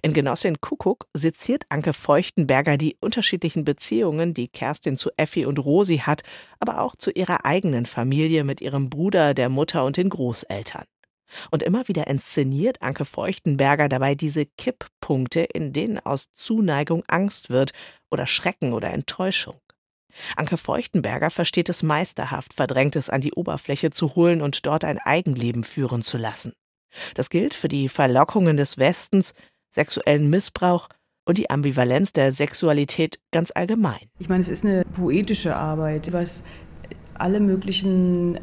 In 0.03 0.15
Genossin 0.15 0.61
Kuckuck 0.61 1.07
seziert 1.13 1.65
Anke 1.69 1.93
Feuchtenberger 1.93 2.79
die 2.79 2.97
unterschiedlichen 3.01 3.65
Beziehungen, 3.65 4.33
die 4.33 4.49
Kerstin 4.49 4.97
zu 4.97 5.11
Effi 5.17 5.45
und 5.45 5.59
Rosi 5.59 5.99
hat, 5.99 6.23
aber 6.61 6.81
auch 6.81 6.97
zu 6.97 7.11
ihrer 7.11 7.45
eigenen 7.45 7.85
Familie 7.85 8.45
mit 8.45 8.61
ihrem 8.61 8.89
Bruder, 8.89 9.35
der 9.35 9.49
Mutter 9.49 9.85
und 9.85 9.97
den 9.97 10.09
Großeltern. 10.09 10.85
Und 11.51 11.65
immer 11.65 11.89
wieder 11.89 12.07
inszeniert 12.07 12.81
Anke 12.83 13.05
Feuchtenberger 13.05 13.89
dabei 13.89 14.15
diese 14.15 14.47
Kipppunkte, 14.47 15.41
in 15.41 15.73
denen 15.73 15.99
aus 15.99 16.33
Zuneigung 16.33 17.03
Angst 17.09 17.51
wird 17.51 17.73
oder 18.11 18.27
Schrecken 18.27 18.73
oder 18.73 18.91
Enttäuschung. 18.93 19.61
Anke 20.37 20.57
Feuchtenberger 20.57 21.31
versteht 21.31 21.69
es 21.69 21.83
meisterhaft, 21.83 22.55
Verdrängtes 22.55 23.11
an 23.11 23.21
die 23.21 23.35
Oberfläche 23.35 23.91
zu 23.91 24.15
holen 24.15 24.41
und 24.41 24.65
dort 24.65 24.85
ein 24.85 24.99
Eigenleben 24.99 25.65
führen 25.65 26.03
zu 26.03 26.17
lassen. 26.17 26.55
Das 27.15 27.31
gilt 27.31 27.55
für 27.55 27.69
die 27.69 27.89
Verlockungen 27.89 28.57
des 28.57 28.79
Westens, 28.79 29.35
sexuellen 29.71 30.31
Missbrauch 30.31 30.89
und 31.25 31.39
die 31.39 31.51
Ambivalenz 31.51 32.13
der 32.13 32.33
Sexualität 32.33 33.19
ganz 33.33 33.51
allgemein. 33.55 34.11
Ich 34.19 34.29
meine, 34.29 34.41
es 34.41 34.49
ist 34.49 34.65
eine 34.65 34.85
poetische 34.85 35.57
Arbeit, 35.57 36.13
was 36.13 36.43
alle 37.15 37.41
möglichen 37.41 38.39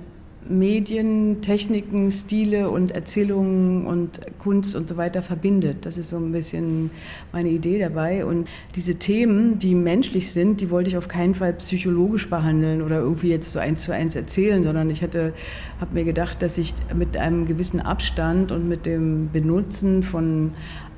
Medien, 0.49 1.41
Techniken, 1.41 2.12
Stile 2.12 2.69
und 2.69 2.91
Erzählungen 2.91 3.86
und 3.86 4.21
Kunst 4.39 4.75
und 4.75 4.89
so 4.89 4.97
weiter 4.97 5.21
verbindet. 5.21 5.86
Das 5.86 5.97
ist 5.97 6.10
so 6.10 6.17
ein 6.17 6.32
bisschen 6.32 6.91
meine 7.32 7.49
Idee 7.49 7.79
dabei. 7.79 8.25
Und 8.25 8.47
diese 8.75 8.95
Themen, 8.95 9.60
die 9.60 9.75
menschlich 9.75 10.32
sind, 10.32 10.62
die 10.62 10.69
wollte 10.69 10.89
ich 10.89 10.97
auf 10.97 11.08
keinen 11.08 11.36
Fall 11.36 11.53
psychologisch 11.53 12.29
behandeln 12.29 12.82
oder 12.82 12.99
irgendwie 12.99 13.29
jetzt 13.29 13.51
so 13.51 13.60
eins 13.60 13.84
zu 13.84 13.93
eins 13.93 14.15
erzählen, 14.15 14.63
sondern 14.63 14.89
ich 14.89 15.01
hatte, 15.01 15.34
habe 15.79 15.93
mir 15.93 16.03
gedacht, 16.03 16.41
dass 16.41 16.58
ich 16.58 16.73
mit 16.93 17.17
einem 17.17 17.45
gewissen 17.45 17.79
Abstand 17.79 18.51
und 18.51 18.67
mit 18.67 18.86
dem 18.86 19.29
Benutzen 19.32 20.03
von 20.03 20.51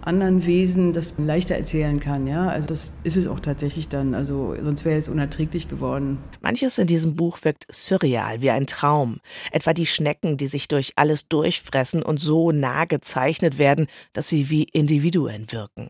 anderen 0.06 0.46
Wesen 0.46 0.94
das 0.94 1.16
leichter 1.18 1.56
erzählen 1.56 2.00
kann. 2.00 2.28
Ja? 2.28 2.48
Also 2.48 2.68
das 2.68 2.92
ist 3.04 3.18
es 3.18 3.28
auch 3.28 3.40
tatsächlich 3.40 3.90
dann. 3.90 4.14
Also 4.14 4.56
sonst 4.62 4.86
wäre 4.86 4.98
es 4.98 5.08
unerträglich 5.08 5.68
geworden. 5.68 6.20
Manches 6.42 6.78
in 6.78 6.88
diesem 6.88 7.16
Buch 7.16 7.40
wirkt 7.44 7.66
surreal, 7.70 8.42
wie 8.42 8.52
ein 8.52 8.68
Traum. 8.68 9.20
Etwa 9.52 9.74
die 9.74 9.88
Schnecken, 9.88 10.38
die 10.38 10.48
sich 10.48 10.68
durch 10.68 10.94
alles 10.96 11.28
durchfressen 11.28 12.04
und 12.04 12.20
so 12.20 12.52
nah 12.52 12.86
gezeichnet 12.86 13.58
werden, 13.58 13.88
dass 14.14 14.28
sie 14.28 14.50
wie 14.50 14.64
Individuen 14.64 15.52
wirken. 15.52 15.90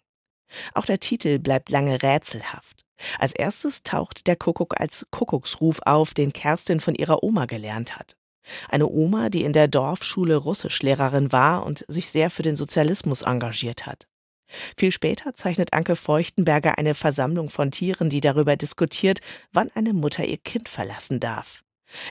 Auch 0.74 0.86
der 0.86 1.00
Titel 1.00 1.40
bleibt 1.40 1.70
lange 1.70 2.02
rätselhaft. 2.02 2.86
Als 3.20 3.34
erstes 3.34 3.84
taucht 3.84 4.28
der 4.28 4.36
Kuckuck 4.36 4.80
als 4.80 5.06
Kuckucksruf 5.12 5.82
auf, 5.86 6.14
den 6.14 6.32
Kerstin 6.32 6.80
von 6.80 6.96
ihrer 6.96 7.24
Oma 7.24 7.46
gelernt 7.46 7.98
hat. 7.98 8.16
Eine 8.70 8.88
Oma, 8.88 9.30
die 9.30 9.44
in 9.44 9.54
der 9.54 9.68
Dorfschule 9.68 10.36
Russischlehrerin 10.36 11.32
war 11.32 11.66
und 11.66 11.86
sich 11.88 12.10
sehr 12.10 12.30
für 12.30 12.44
den 12.44 12.56
Sozialismus 12.56 13.24
engagiert 13.24 13.86
hat. 13.86 14.08
Viel 14.78 14.92
später 14.92 15.34
zeichnet 15.34 15.74
Anke 15.74 15.96
Feuchtenberger 15.96 16.78
eine 16.78 16.96
Versammlung 16.96 17.50
von 17.50 17.72
Tieren, 17.72 18.10
die 18.10 18.22
darüber 18.22 18.56
diskutiert, 18.56 19.20
wann 19.52 19.72
eine 19.74 19.94
Mutter 19.94 20.26
ihr 20.26 20.38
Kind 20.38 20.70
verlassen 20.70 21.20
darf. 21.20 21.64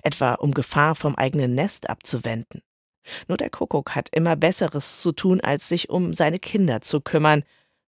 Etwa 0.03 0.35
um 0.35 0.53
Gefahr 0.53 0.95
vom 0.95 1.15
eigenen 1.15 1.55
Nest 1.55 1.89
abzuwenden. 1.89 2.63
Nur 3.29 3.37
der 3.37 3.51
Kuckuck 3.51 3.95
hat 3.95 4.09
immer 4.13 4.37
Besseres 4.37 5.01
zu 5.01 5.13
tun, 5.13 5.41
als 5.41 5.69
sich 5.69 5.91
um 5.91 6.15
seine 6.15 6.39
Kinder 6.39 6.81
zu 6.81 7.01
kümmern. 7.01 7.45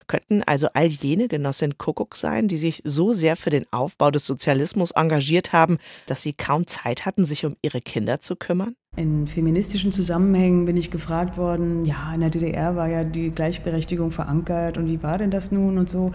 Könnten 0.07 0.43
also 0.43 0.69
all 0.75 0.87
jene 0.87 1.29
Genossin 1.29 1.79
Kuckuck 1.79 2.17
sein, 2.17 2.49
die 2.49 2.59
sich 2.59 2.83
so 2.85 3.13
sehr 3.13 3.37
für 3.37 3.51
den 3.51 3.67
Aufbau 3.73 4.11
des 4.11 4.27
Sozialismus 4.27 4.93
engagiert 4.93 5.53
haben, 5.53 5.79
dass 6.07 6.23
sie 6.23 6.33
kaum 6.33 6.67
Zeit 6.67 7.07
hatten, 7.07 7.27
sich 7.27 7.45
um 7.45 7.57
ihre 7.63 7.81
Kinder 7.81 8.21
zu 8.21 8.37
kümmern? 8.37 8.77
In 8.97 9.27
feministischen 9.27 9.93
Zusammenhängen 9.93 10.65
bin 10.65 10.79
ich 10.79 10.91
gefragt 10.91 11.37
worden, 11.37 11.85
ja, 11.85 12.13
in 12.15 12.23
der 12.23 12.31
DDR 12.31 12.77
war 12.77 12.89
ja 12.89 13.05
die 13.05 13.31
Gleichberechtigung 13.31 14.11
verankert 14.11 14.79
und 14.79 14.87
wie 14.87 15.03
war 15.03 15.19
denn 15.19 15.31
das 15.31 15.53
nun 15.53 15.77
und 15.77 15.91
so. 15.91 16.13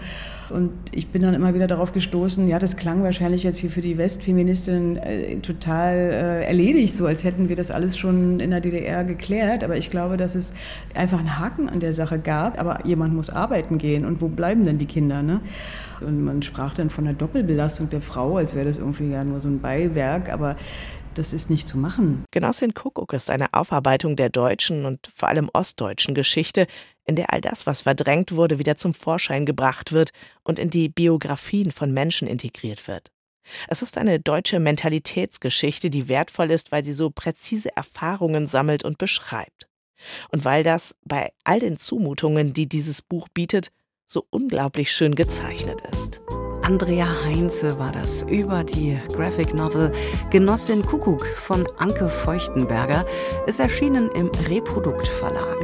Und 0.50 0.72
ich 0.90 1.06
bin 1.06 1.22
dann 1.22 1.32
immer 1.32 1.54
wieder 1.54 1.68
darauf 1.68 1.92
gestoßen, 1.92 2.48
ja, 2.48 2.58
das 2.58 2.76
klang 2.76 3.04
wahrscheinlich 3.04 3.44
jetzt 3.44 3.58
hier 3.58 3.70
für 3.70 3.82
die 3.82 3.98
Westfeministinnen 3.98 4.96
äh, 4.96 5.36
total 5.36 5.94
äh, 5.94 6.44
erledigt, 6.44 6.96
so 6.96 7.06
als 7.06 7.22
hätten 7.22 7.48
wir 7.48 7.54
das 7.54 7.70
alles 7.70 7.96
schon 7.96 8.40
in 8.40 8.50
der 8.50 8.60
DDR 8.60 9.04
geklärt. 9.04 9.62
Aber 9.62 9.76
ich 9.76 9.88
glaube, 9.88 10.16
dass 10.16 10.34
es 10.34 10.52
einfach 10.92 11.20
einen 11.20 11.38
Haken 11.38 11.68
an 11.68 11.78
der 11.78 11.92
Sache 11.92 12.18
gab. 12.18 12.58
Aber 12.58 12.84
jemand 12.84 13.14
muss 13.14 13.30
arbeiten 13.30 13.78
gehen 13.78 14.04
und 14.04 14.20
wo 14.20 14.26
bleiben 14.26 14.64
denn 14.64 14.78
die 14.78 14.86
Kinder? 14.86 15.22
Ne? 15.22 15.40
Und 16.00 16.24
man 16.24 16.42
sprach 16.42 16.74
dann 16.74 16.90
von 16.90 17.04
der 17.04 17.14
Doppelbelastung 17.14 17.90
der 17.90 18.00
Frau, 18.00 18.38
als 18.38 18.56
wäre 18.56 18.66
das 18.66 18.78
irgendwie 18.78 19.10
ja 19.10 19.22
nur 19.22 19.38
so 19.38 19.48
ein 19.48 19.60
Beiwerk. 19.60 20.32
Aber 20.32 20.56
das 21.14 21.32
ist 21.32 21.50
nicht 21.50 21.68
zu 21.68 21.78
machen. 21.78 22.24
Genossin 22.30 22.74
Kuckuck 22.74 23.12
ist 23.12 23.30
eine 23.30 23.52
Aufarbeitung 23.54 24.16
der 24.16 24.30
deutschen 24.30 24.84
und 24.84 25.08
vor 25.14 25.28
allem 25.28 25.50
ostdeutschen 25.52 26.14
Geschichte, 26.14 26.66
in 27.04 27.16
der 27.16 27.32
all 27.32 27.40
das, 27.40 27.66
was 27.66 27.82
verdrängt 27.82 28.32
wurde, 28.32 28.58
wieder 28.58 28.76
zum 28.76 28.94
Vorschein 28.94 29.46
gebracht 29.46 29.92
wird 29.92 30.10
und 30.44 30.58
in 30.58 30.70
die 30.70 30.88
Biografien 30.88 31.72
von 31.72 31.92
Menschen 31.92 32.28
integriert 32.28 32.86
wird. 32.88 33.10
Es 33.68 33.82
ist 33.82 33.98
eine 33.98 34.20
deutsche 34.20 34.60
Mentalitätsgeschichte, 34.60 35.90
die 35.90 36.08
wertvoll 36.08 36.50
ist, 36.50 36.70
weil 36.70 36.84
sie 36.84 36.92
so 36.92 37.10
präzise 37.10 37.74
Erfahrungen 37.76 38.46
sammelt 38.46 38.84
und 38.84 38.98
beschreibt. 38.98 39.68
Und 40.30 40.44
weil 40.44 40.62
das 40.62 40.94
bei 41.04 41.32
all 41.44 41.60
den 41.60 41.78
Zumutungen, 41.78 42.52
die 42.54 42.68
dieses 42.68 43.02
Buch 43.02 43.28
bietet, 43.28 43.70
so 44.06 44.26
unglaublich 44.30 44.92
schön 44.92 45.14
gezeichnet 45.14 45.80
ist. 45.92 46.20
Andrea 46.62 47.06
Heinze 47.24 47.78
war 47.78 47.90
das 47.90 48.22
über 48.22 48.62
die 48.62 48.96
Graphic 49.14 49.52
Novel 49.52 49.92
Genossin 50.30 50.86
Kuckuck 50.86 51.26
von 51.26 51.66
Anke 51.76 52.08
Feuchtenberger, 52.08 53.04
ist 53.46 53.58
erschienen 53.58 54.08
im 54.12 54.30
Reprodukt 54.48 55.08
Verlag. 55.08 55.58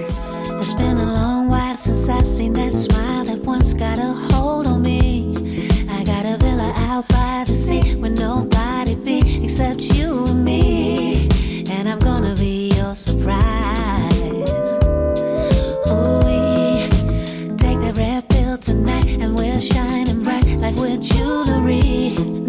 It's 0.58 0.74
been 0.74 0.98
a 0.98 1.04
long 1.04 1.48
while 1.48 1.76
since 1.76 2.08
I 2.08 2.24
seen 2.24 2.52
that 2.54 2.72
smile 2.72 3.24
that 3.26 3.44
once 3.46 3.74
got 3.74 3.98
a 3.98 4.12
hold 4.32 4.66
on 4.66 4.82
me. 4.82 5.36
I 5.88 6.02
got 6.02 6.24
villa 6.40 6.74
out 6.90 7.06
by 7.08 7.44
the 7.46 7.52
sea 7.52 7.94
where 7.94 8.10
nobody 8.10 8.96
be 8.96 9.44
except 9.44 9.82
you 9.94 10.24
and 10.26 10.44
me. 10.44 11.28
And 11.70 11.88
I'm 11.88 12.00
gonna 12.00 12.34
be 12.34 12.72
your 12.76 12.94
surprise. 12.94 13.38
Ooh, 15.86 16.88
take 17.56 17.80
that 17.82 17.96
red 17.96 18.28
pill 18.28 18.58
tonight 18.58 19.20
and 19.20 19.36
we'll 19.36 19.60
shine 19.60 20.07
jewelry. 21.00 22.47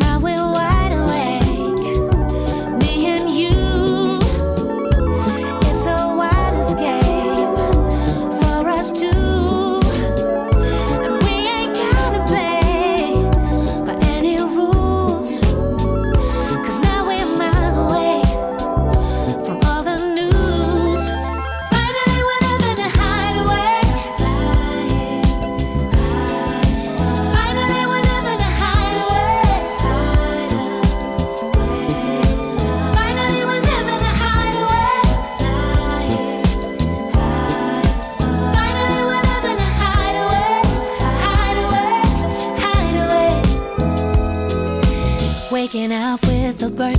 Like 46.79 46.95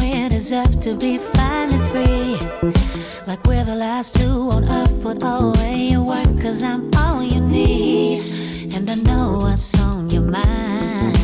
we 0.00 0.28
deserve 0.28 0.78
to 0.78 0.94
be 0.94 1.18
finally 1.18 1.78
free. 1.90 2.36
Like 3.26 3.44
we're 3.44 3.64
the 3.64 3.74
last 3.74 4.14
two 4.14 4.50
on 4.52 4.68
earth, 4.68 5.02
put 5.02 5.18
away 5.24 5.88
your 5.88 6.02
work, 6.02 6.40
cause 6.40 6.62
I'm 6.62 6.94
all 6.94 7.20
you 7.20 7.40
need. 7.40 8.72
And 8.72 8.88
I 8.88 8.94
know 8.94 9.40
what's 9.42 9.76
on 9.80 10.10
your 10.10 10.22
mind. 10.22 11.19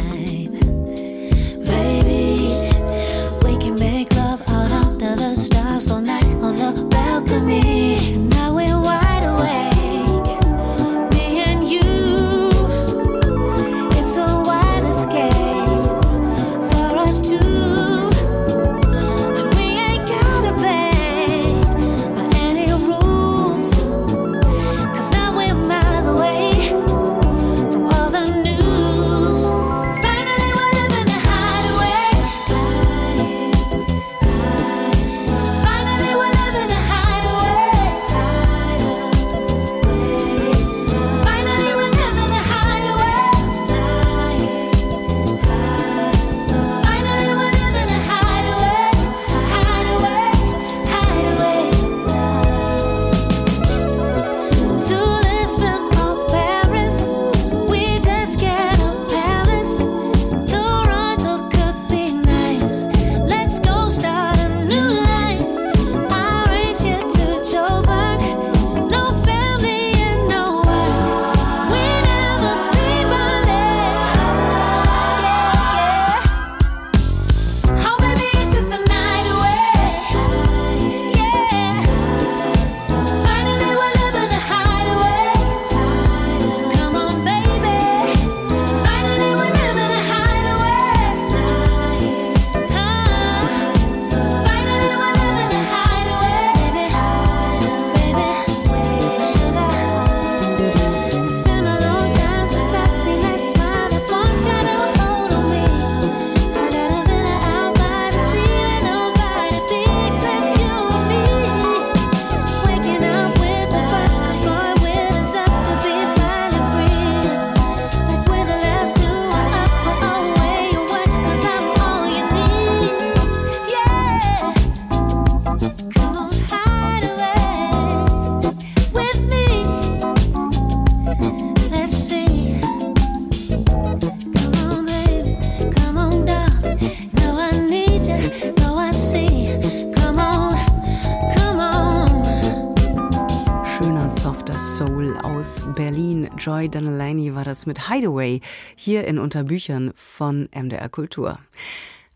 Mit 147.67 147.89
Hideaway 147.89 148.41
hier 148.75 149.07
in 149.07 149.19
Unterbüchern 149.19 149.93
von 149.95 150.49
MDR 150.55 150.89
Kultur. 150.89 151.39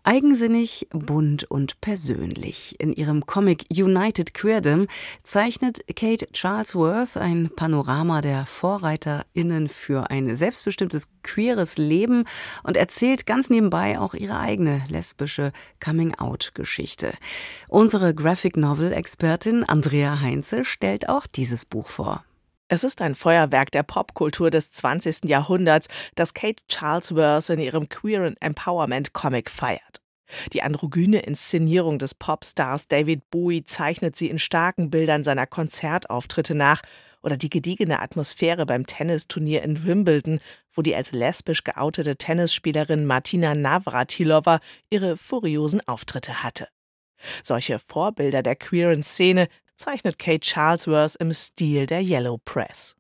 Eigensinnig, 0.03 0.89
bunt 0.93 1.45
und 1.45 1.81
persönlich. 1.83 2.75
In 2.79 2.95
ihrem 2.95 3.27
Comic 3.27 3.67
United 3.71 4.33
Queerdom 4.33 4.87
zeichnet 5.25 5.85
Kate 5.95 6.27
Charlesworth 6.33 7.19
ein 7.19 7.51
Panorama 7.55 8.23
der 8.23 8.47
VorreiterInnen 8.47 9.69
für 9.69 10.09
ein 10.09 10.35
selbstbestimmtes 10.35 11.11
queeres 11.23 11.77
Leben 11.77 12.25
und 12.63 12.79
erzählt 12.79 13.27
ganz 13.27 13.51
nebenbei 13.51 14.01
auch 14.01 14.15
ihre 14.15 14.39
eigene 14.39 14.83
lesbische 14.89 15.53
Coming-out-Geschichte. 15.85 17.13
Unsere 17.69 18.15
Graphic 18.15 18.57
Novel-Expertin 18.57 19.65
Andrea 19.65 20.21
Heinze 20.21 20.65
stellt 20.65 21.11
auch 21.11 21.27
dieses 21.27 21.67
Buch 21.67 21.89
vor. 21.89 22.25
Es 22.73 22.85
ist 22.85 23.03
ein 23.03 23.17
Feuerwerk 23.17 23.73
der 23.73 23.83
Popkultur 23.83 24.49
des 24.49 24.71
20. 24.71 25.25
Jahrhunderts, 25.25 25.89
das 26.15 26.35
Kate 26.35 26.63
Charlesworth 26.69 27.51
in 27.51 27.59
ihrem 27.59 27.89
Queer 27.89 28.33
Empowerment 28.39 29.13
Comic 29.13 29.51
feiert. 29.51 30.01
Die 30.53 30.63
androgyne 30.63 31.19
Inszenierung 31.19 31.99
des 31.99 32.15
Popstars 32.15 32.87
David 32.87 33.29
Bowie 33.29 33.65
zeichnet 33.65 34.15
sie 34.15 34.31
in 34.31 34.39
starken 34.39 34.89
Bildern 34.89 35.25
seiner 35.25 35.49
Konzertauftritte 35.49 36.55
nach 36.55 36.83
oder 37.23 37.37
die 37.37 37.51
gediegene 37.51 38.01
Atmosphäre 38.01 38.67
beim 38.67 38.87
Tennisturnier 38.87 39.65
in 39.65 39.85
Wimbledon, 39.85 40.39
wo 40.73 40.83
die 40.83 40.95
als 40.95 41.11
lesbisch 41.11 41.65
geoutete 41.65 42.15
Tennisspielerin 42.15 43.05
Martina 43.05 43.57
Navratilova 43.57 44.61
ihre 44.91 45.17
furiosen 45.17 45.81
Auftritte 45.89 46.45
hatte. 46.45 46.69
Solche 47.43 47.81
Vorbilder 47.81 48.45
der 48.45 48.55
queeren 48.55 49.03
Szene 49.03 49.49
zeichnet 49.81 50.19
Kate 50.19 50.47
Charlesworth 50.47 51.17
im 51.17 51.33
Stil 51.33 51.87
der 51.87 52.03
Yellow 52.03 52.39
Press. 52.45 52.95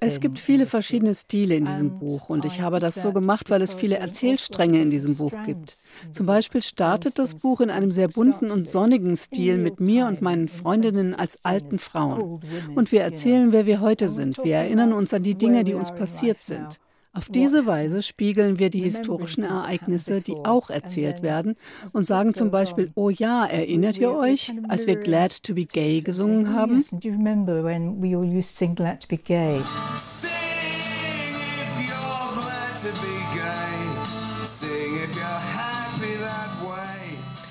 Es 0.00 0.18
gibt 0.18 0.40
viele 0.40 0.66
verschiedene 0.66 1.14
Stile 1.14 1.54
in 1.54 1.66
diesem 1.66 1.98
Buch 2.00 2.30
und 2.30 2.44
ich 2.44 2.60
habe 2.60 2.80
das 2.80 3.00
so 3.00 3.12
gemacht, 3.12 3.48
weil 3.50 3.62
es 3.62 3.74
viele 3.74 3.98
Erzählstränge 3.98 4.82
in 4.82 4.90
diesem 4.90 5.14
Buch 5.16 5.34
gibt. 5.44 5.76
Zum 6.10 6.26
Beispiel 6.26 6.62
startet 6.62 7.18
das 7.18 7.36
Buch 7.36 7.60
in 7.60 7.70
einem 7.70 7.92
sehr 7.92 8.08
bunten 8.08 8.50
und 8.50 8.66
sonnigen 8.66 9.14
Stil 9.14 9.58
mit 9.58 9.78
mir 9.78 10.06
und 10.06 10.20
meinen 10.20 10.48
Freundinnen 10.48 11.14
als 11.14 11.44
alten 11.44 11.78
Frauen. 11.78 12.40
Und 12.74 12.90
wir 12.90 13.02
erzählen, 13.02 13.52
wer 13.52 13.66
wir 13.66 13.80
heute 13.80 14.08
sind. 14.08 14.38
Wir 14.42 14.56
erinnern 14.56 14.92
uns 14.92 15.14
an 15.14 15.22
die 15.22 15.36
Dinge, 15.36 15.62
die 15.62 15.74
uns 15.74 15.94
passiert 15.94 16.42
sind. 16.42 16.80
Auf 17.18 17.28
diese 17.30 17.66
Weise 17.66 18.00
spiegeln 18.00 18.60
wir 18.60 18.70
die 18.70 18.80
historischen 18.80 19.42
Ereignisse, 19.42 20.20
die 20.20 20.36
auch 20.36 20.70
erzählt 20.70 21.20
werden, 21.20 21.56
und 21.92 22.06
sagen 22.06 22.32
zum 22.32 22.52
Beispiel, 22.52 22.92
oh 22.94 23.10
ja, 23.10 23.44
erinnert 23.44 23.98
ihr 23.98 24.14
euch, 24.14 24.54
als 24.68 24.86
wir 24.86 24.94
Glad 24.94 25.42
to 25.42 25.52
be 25.52 25.66
Gay 25.66 26.00
gesungen 26.00 26.54
haben? 26.54 26.84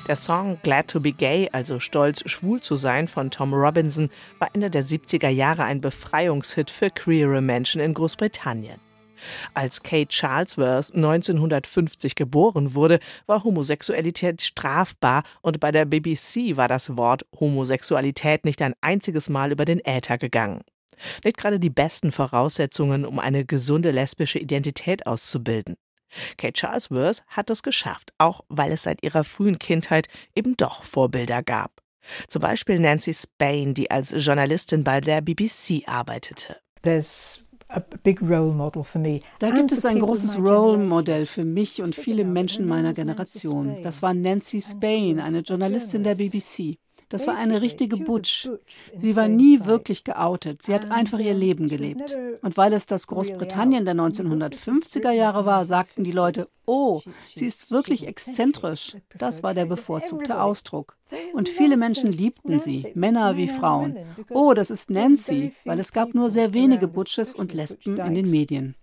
Der 0.08 0.15
Song 0.15 0.58
Glad 0.63 0.88
to 0.88 1.01
be 1.01 1.12
Gay, 1.12 1.49
also 1.51 1.82
stolz 1.82 2.23
schwul 2.25 2.62
zu 2.62 2.77
sein, 2.77 3.10
von 3.10 3.32
Tom 3.32 3.53
Robinson, 3.53 4.10
war 4.39 4.47
Ende 4.53 4.69
der 4.69 4.86
70er 4.86 5.27
Jahre 5.27 5.65
ein 5.65 5.82
Befreiungshit 5.82 6.71
für 6.71 6.89
queere 6.89 7.41
Menschen 7.41 7.82
in 7.82 7.93
Großbritannien. 7.93 8.87
Als 9.53 9.84
Kate 9.84 10.13
Charlesworth 10.13 10.93
1950 10.93 12.15
geboren 12.15 12.73
wurde, 12.75 12.99
war 13.25 13.43
Homosexualität 13.43 14.41
strafbar 14.41 15.23
und 15.41 15.60
bei 15.60 15.71
der 15.71 15.86
BBC 15.86 16.58
war 16.58 16.67
das 16.67 16.97
Wort 16.97 17.25
Homosexualität 17.39 18.45
nicht 18.45 18.62
ein 18.62 18.75
einziges 18.82 19.30
Mal 19.30 19.51
über 19.51 19.65
den 19.65 19.84
Äther 19.84 20.17
gegangen. 20.17 20.62
Nicht 21.23 21.38
gerade 21.38 21.60
die 21.60 21.69
besten 21.69 22.12
Voraussetzungen, 22.12 23.06
um 23.06 23.19
eine 23.19 23.45
gesunde 23.45 23.91
lesbische 23.91 24.39
Identität 24.39 25.06
auszubilden. 25.06 25.75
Kate 26.38 26.60
Charlesworth 26.60 27.23
hat 27.27 27.49
es 27.49 27.63
geschafft, 27.63 28.13
auch 28.17 28.41
weil 28.49 28.71
es 28.71 28.84
seit 28.84 29.03
ihrer 29.03 29.23
frühen 29.23 29.60
Kindheit 29.60 30.08
eben 30.36 30.56
doch 30.56 30.84
Vorbilder 30.84 31.43
gab. 31.43 31.82
Zum 32.27 32.41
Beispiel 32.41 32.80
Nancy 32.80 33.13
Spain, 33.13 33.73
die 33.73 33.91
als 33.91 34.13
Journalistin 34.15 34.84
bei 34.84 35.01
der 35.01 35.21
BBC 35.21 35.84
arbeitete. 35.88 36.58
There's 36.82 37.43
da 39.39 39.51
gibt 39.51 39.71
es 39.71 39.86
ein 39.86 39.99
großes 39.99 40.38
Role-Modell 40.38 41.25
für 41.25 41.43
mich 41.43 41.82
und 41.82 41.95
viele 41.95 42.23
Menschen 42.23 42.65
meiner 42.65 42.93
Generation. 42.93 43.82
Das 43.82 44.01
war 44.01 44.13
Nancy 44.13 44.62
Spain, 44.62 45.19
eine 45.19 45.39
Journalistin 45.39 46.03
der 46.03 46.15
BBC. 46.15 46.77
Das 47.09 47.25
war 47.25 47.37
eine 47.37 47.61
richtige 47.61 47.97
Butch. 47.97 48.49
Sie 48.95 49.15
war 49.15 49.27
nie 49.27 49.65
wirklich 49.65 50.03
geoutet. 50.03 50.61
Sie 50.63 50.73
hat 50.73 50.91
einfach 50.91 51.19
ihr 51.19 51.33
Leben 51.33 51.67
gelebt. 51.67 52.17
Und 52.41 52.57
weil 52.57 52.73
es 52.73 52.85
das 52.85 53.07
Großbritannien 53.07 53.85
der 53.85 53.95
1950er 53.95 55.11
Jahre 55.11 55.45
war, 55.45 55.65
sagten 55.65 56.03
die 56.03 56.11
Leute, 56.11 56.49
oh, 56.65 57.01
sie 57.33 57.45
ist 57.45 57.71
wirklich 57.71 58.05
exzentrisch. 58.05 58.97
Das 59.17 59.41
war 59.41 59.53
der 59.53 59.65
bevorzugte 59.65 60.41
Ausdruck. 60.41 60.97
Und 61.33 61.47
viele 61.47 61.77
Menschen 61.77 62.11
liebten 62.11 62.59
sie, 62.59 62.91
Männer 62.93 63.37
wie 63.37 63.47
Frauen. 63.47 63.97
Oh, 64.29 64.53
das 64.53 64.69
ist 64.69 64.89
Nancy, 64.89 65.53
weil 65.63 65.79
es 65.79 65.93
gab 65.93 66.13
nur 66.13 66.29
sehr 66.29 66.53
wenige 66.53 66.89
Butches 66.89 67.33
und 67.33 67.53
Lesben 67.53 67.97
in 67.97 68.15
den 68.15 68.29
Medien. 68.29 68.75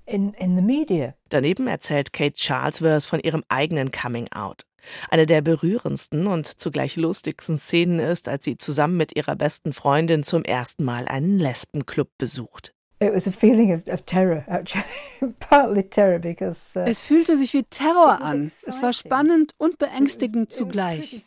Daneben 1.28 1.66
erzählt 1.66 2.12
Kate 2.14 2.38
Charlesworth 2.38 3.04
von 3.04 3.20
ihrem 3.20 3.44
eigenen 3.48 3.90
Coming-out. 3.92 4.64
Eine 5.11 5.27
der 5.27 5.40
berührendsten 5.40 6.27
und 6.27 6.47
zugleich 6.61 6.97
lustigsten 6.97 7.59
Szenen 7.59 8.01
ist, 8.01 8.29
als 8.29 8.44
sie 8.44 8.59
zusammen 8.59 8.97
mit 8.97 9.16
ihrer 9.16 9.37
besten 9.37 9.73
Freundin 9.73 10.23
zum 10.23 10.44
ersten 10.44 10.85
Mal 10.85 11.09
einen 11.09 11.38
Lesbenclub 11.38 12.11
besucht. 12.18 12.73
Uh, 15.24 16.83
es 16.87 17.00
fühlte 17.00 17.37
sich 17.37 17.54
wie 17.54 17.62
Terror 17.64 18.20
an. 18.20 18.52
Es 18.66 18.83
war 18.83 18.92
spannend 18.92 19.52
und 19.57 19.78
beängstigend 19.78 20.52
zugleich. 20.52 21.22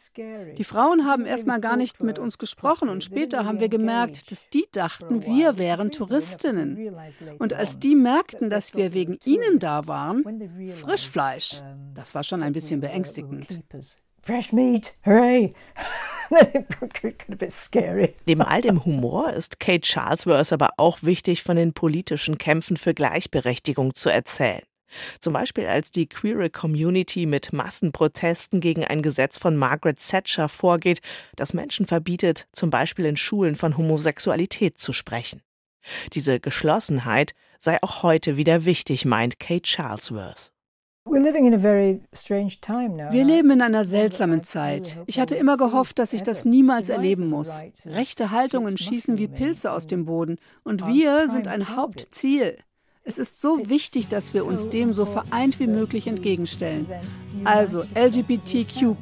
Die 0.58 0.63
Frauen 0.63 1.06
haben 1.06 1.25
erstmal 1.25 1.60
gar 1.60 1.77
nicht 1.77 2.01
mit 2.03 2.19
uns 2.19 2.38
gesprochen 2.38 2.89
und 2.89 3.03
später 3.03 3.45
haben 3.45 3.60
wir 3.60 3.69
gemerkt, 3.69 4.32
dass 4.32 4.49
die 4.49 4.65
dachten, 4.71 5.25
wir 5.25 5.58
wären 5.58 5.91
Touristinnen. 5.91 6.95
Und 7.39 7.53
als 7.53 7.80
die 7.80 7.95
merkten, 7.95 8.49
dass 8.49 8.75
wir 8.75 8.93
wegen 8.93 9.17
ihnen 9.25 9.60
da 9.60 9.88
waren, 9.88 10.23
Frischfleisch, 10.69 11.62
das 11.93 12.13
war 12.13 12.23
schon 12.23 12.43
ein 12.43 12.53
bisschen 12.53 12.80
beängstigend. 12.80 13.62
Fresh 14.21 14.53
meat, 14.53 14.93
hooray! 15.06 15.53
Neben 18.26 18.42
all 18.42 18.62
dem 18.62 18.86
Humor 18.86 19.34
ist 19.34 19.60
Kate 19.60 19.86
Charlesworth 19.86 20.54
aber 20.54 20.72
auch 20.78 21.00
wichtig, 21.02 21.44
von 21.44 21.56
den 21.58 21.74
politischen 21.74 22.38
Kämpfen 22.38 22.78
für 22.78 22.94
Gleichberechtigung 22.94 23.96
zu 23.96 24.10
erzählen. 24.10 24.63
Zum 25.20 25.34
Beispiel 25.34 25.68
als 25.68 25.92
die 25.92 26.08
queere 26.08 26.50
Community 26.50 27.26
mit 27.26 27.52
Massenprotesten 27.52 28.62
gegen 28.62 28.86
ein 28.86 29.02
Gesetz 29.02 29.38
von 29.38 29.58
Margaret 29.58 30.00
Thatcher 30.00 30.48
vorgeht, 30.50 31.02
das 31.36 31.54
Menschen 31.54 31.86
verbietet, 31.86 32.48
zum 32.54 32.70
Beispiel 32.70 33.06
in 33.06 33.18
Schulen 33.18 33.56
von 33.56 33.78
Homosexualität 33.78 34.78
zu 34.78 34.94
sprechen. 34.94 35.42
Diese 36.13 36.40
Geschlossenheit 36.40 37.34
sei 37.60 37.82
auch 37.82 38.04
heute 38.04 38.38
wieder 38.38 38.66
wichtig, 38.66 39.06
meint 39.06 39.40
Kate 39.40 39.68
Charlesworth. 39.68 40.52
Wir 43.12 43.24
leben 43.24 43.52
in 43.52 43.62
einer 43.62 43.86
seltsamen 43.86 44.43
Zeit. 44.43 44.98
Ich 45.06 45.20
hatte 45.20 45.36
immer 45.36 45.58
gehofft, 45.58 46.00
dass 46.00 46.13
ich 46.13 46.24
das 46.24 46.46
niemals 46.46 46.89
erleben 46.89 47.30
muss. 47.30 47.63
Rechte 47.86 48.32
Haltungen 48.32 48.78
schießen 48.78 49.17
wie 49.17 49.28
Pilze 49.28 49.72
aus 49.72 49.88
dem 49.88 50.06
Boden 50.06 50.38
und 50.63 50.86
wir 50.88 51.28
sind 51.28 51.48
ein 51.48 51.76
Hauptziel. 51.76 52.58
Es 53.04 53.17
ist 53.17 53.39
so 53.39 53.70
wichtig, 53.70 54.10
dass 54.10 54.34
wir 54.34 54.46
uns 54.46 54.67
dem 54.67 54.91
so 54.91 55.06
vereint 55.06 55.62
wie 55.62 55.67
möglich 55.67 56.08
entgegenstellen. 56.08 56.88
Also 57.46 57.84
LGBTQ. 57.96 58.96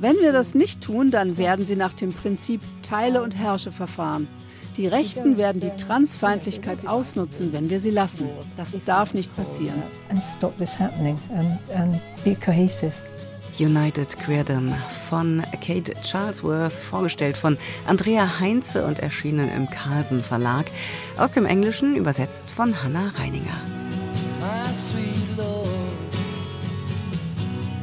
Wenn 0.00 0.16
wir 0.16 0.32
das 0.32 0.54
nicht 0.56 0.80
tun, 0.80 1.10
dann 1.12 1.36
werden 1.36 1.66
sie 1.66 1.76
nach 1.76 1.92
dem 1.92 2.12
Prinzip 2.12 2.60
Teile 2.82 3.22
und 3.22 3.36
Herrsche 3.36 3.70
verfahren. 3.70 4.26
Die 4.78 4.86
Rechten 4.86 5.36
werden 5.36 5.60
die 5.60 5.70
Transfeindlichkeit 5.76 6.86
ausnutzen, 6.86 7.52
wenn 7.52 7.68
wir 7.68 7.80
sie 7.80 7.90
lassen. 7.90 8.28
Das 8.56 8.76
darf 8.84 9.12
nicht 9.12 9.34
passieren. 9.34 9.82
United 13.58 14.16
Queerdom 14.20 14.72
von 15.08 15.42
Kate 15.60 15.94
Charlesworth, 16.00 16.72
vorgestellt 16.72 17.36
von 17.36 17.58
Andrea 17.88 18.38
Heinze 18.38 18.86
und 18.86 19.00
erschienen 19.00 19.50
im 19.50 19.68
Carlsen 19.68 20.20
Verlag, 20.20 20.66
aus 21.16 21.32
dem 21.32 21.44
Englischen 21.44 21.96
übersetzt 21.96 22.48
von 22.48 22.80
Hannah 22.84 23.10
Reininger. 23.18 23.60
My 24.38 24.72
sweet 24.72 25.36
Lord. 25.36 25.66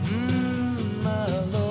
Mm, 0.09 1.03
my 1.03 1.51
Lord. 1.51 1.64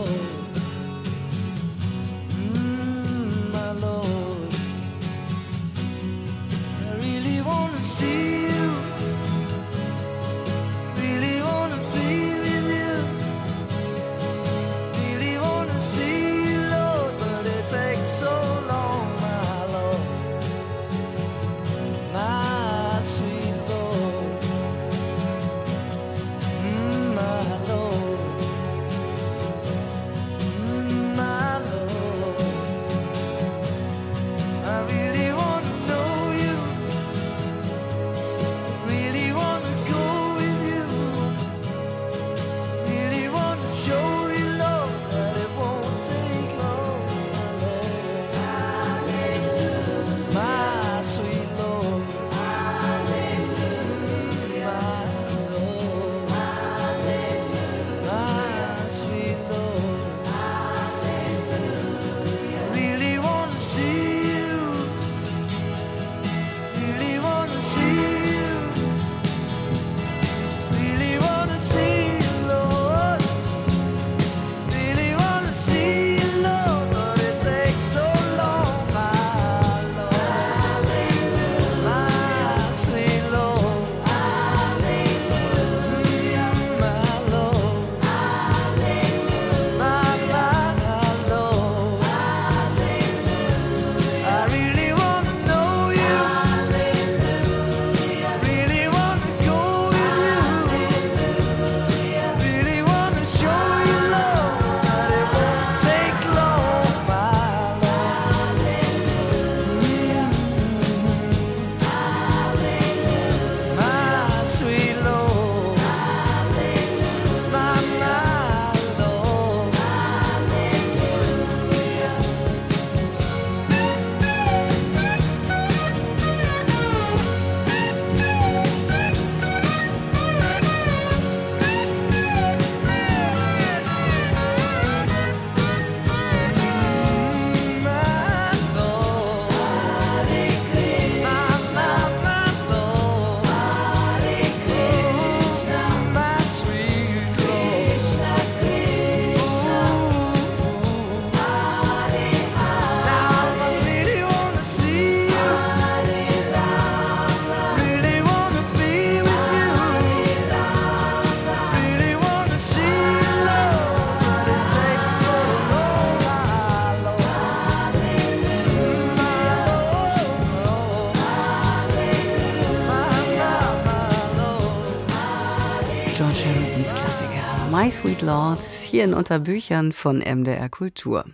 Sweet 177.90 178.22
Lord 178.22 178.60
hier 178.60 179.04
in 179.04 179.12
Unterbüchern 179.12 179.92
von 179.92 180.18
MDR 180.18 180.68
Kultur. 180.68 181.26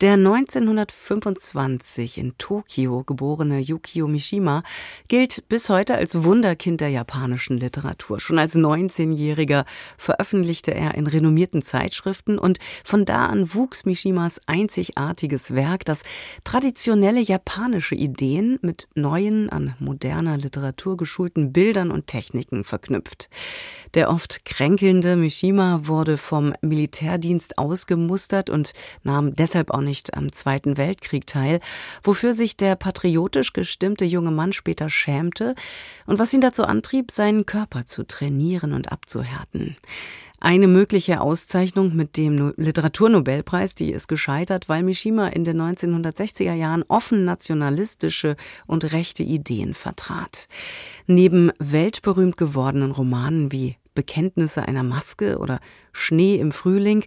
Der 0.00 0.14
1925 0.14 2.16
in 2.16 2.38
Tokio 2.38 3.04
geborene 3.04 3.60
Yukio 3.60 4.08
Mishima 4.08 4.62
gilt 5.08 5.46
bis 5.50 5.68
heute 5.68 5.96
als 5.96 6.24
Wunderkind 6.24 6.80
der 6.80 6.88
japanischen 6.88 7.58
Literatur. 7.58 8.18
Schon 8.18 8.38
als 8.38 8.54
19-Jähriger 8.54 9.66
veröffentlichte 9.98 10.72
er 10.72 10.94
in 10.94 11.06
renommierten 11.06 11.60
Zeitschriften 11.60 12.38
und 12.38 12.60
von 12.82 13.04
da 13.04 13.26
an 13.26 13.52
wuchs 13.52 13.84
Mishimas 13.84 14.40
einzigartiges 14.46 15.54
Werk, 15.54 15.84
das 15.84 16.04
traditionelle 16.44 17.20
japanische 17.20 17.94
Ideen 17.94 18.58
mit 18.62 18.88
neuen, 18.94 19.50
an 19.50 19.74
moderner 19.80 20.38
Literatur 20.38 20.96
geschulten 20.96 21.52
Bildern 21.52 21.90
und 21.90 22.06
Techniken 22.06 22.64
verknüpft. 22.64 23.28
Der 23.92 24.08
oft 24.08 24.46
kränkelnde 24.46 25.16
Mishima 25.16 25.80
wurde 25.82 26.16
vom 26.16 26.54
Militärdienst 26.62 27.58
ausgemustert 27.58 28.48
und 28.48 28.72
nahm 29.02 29.36
deshalb 29.36 29.72
auch 29.72 29.82
nicht 29.82 29.89
nicht 29.90 30.14
am 30.14 30.30
Zweiten 30.30 30.76
Weltkrieg 30.76 31.26
teil, 31.26 31.58
wofür 32.04 32.32
sich 32.32 32.56
der 32.56 32.76
patriotisch 32.76 33.52
gestimmte 33.52 34.04
junge 34.04 34.30
Mann 34.30 34.52
später 34.52 34.88
schämte 34.88 35.56
und 36.06 36.20
was 36.20 36.32
ihn 36.32 36.40
dazu 36.40 36.62
antrieb, 36.62 37.10
seinen 37.10 37.44
Körper 37.44 37.84
zu 37.86 38.06
trainieren 38.06 38.72
und 38.72 38.92
abzuhärten. 38.92 39.76
Eine 40.38 40.68
mögliche 40.68 41.20
Auszeichnung 41.20 41.96
mit 41.96 42.16
dem 42.16 42.54
Literaturnobelpreis, 42.56 43.74
die 43.74 43.90
ist 43.90 44.06
gescheitert, 44.06 44.68
weil 44.68 44.84
Mishima 44.84 45.26
in 45.26 45.42
den 45.42 45.60
1960er 45.60 46.54
Jahren 46.54 46.84
offen 46.86 47.24
nationalistische 47.24 48.36
und 48.66 48.92
rechte 48.92 49.24
Ideen 49.24 49.74
vertrat. 49.74 50.46
Neben 51.06 51.50
weltberühmt 51.58 52.36
gewordenen 52.36 52.92
Romanen 52.92 53.50
wie 53.50 53.76
Bekenntnisse 53.94 54.62
einer 54.62 54.84
Maske 54.84 55.38
oder 55.38 55.60
Schnee 55.92 56.36
im 56.36 56.52
Frühling 56.52 57.04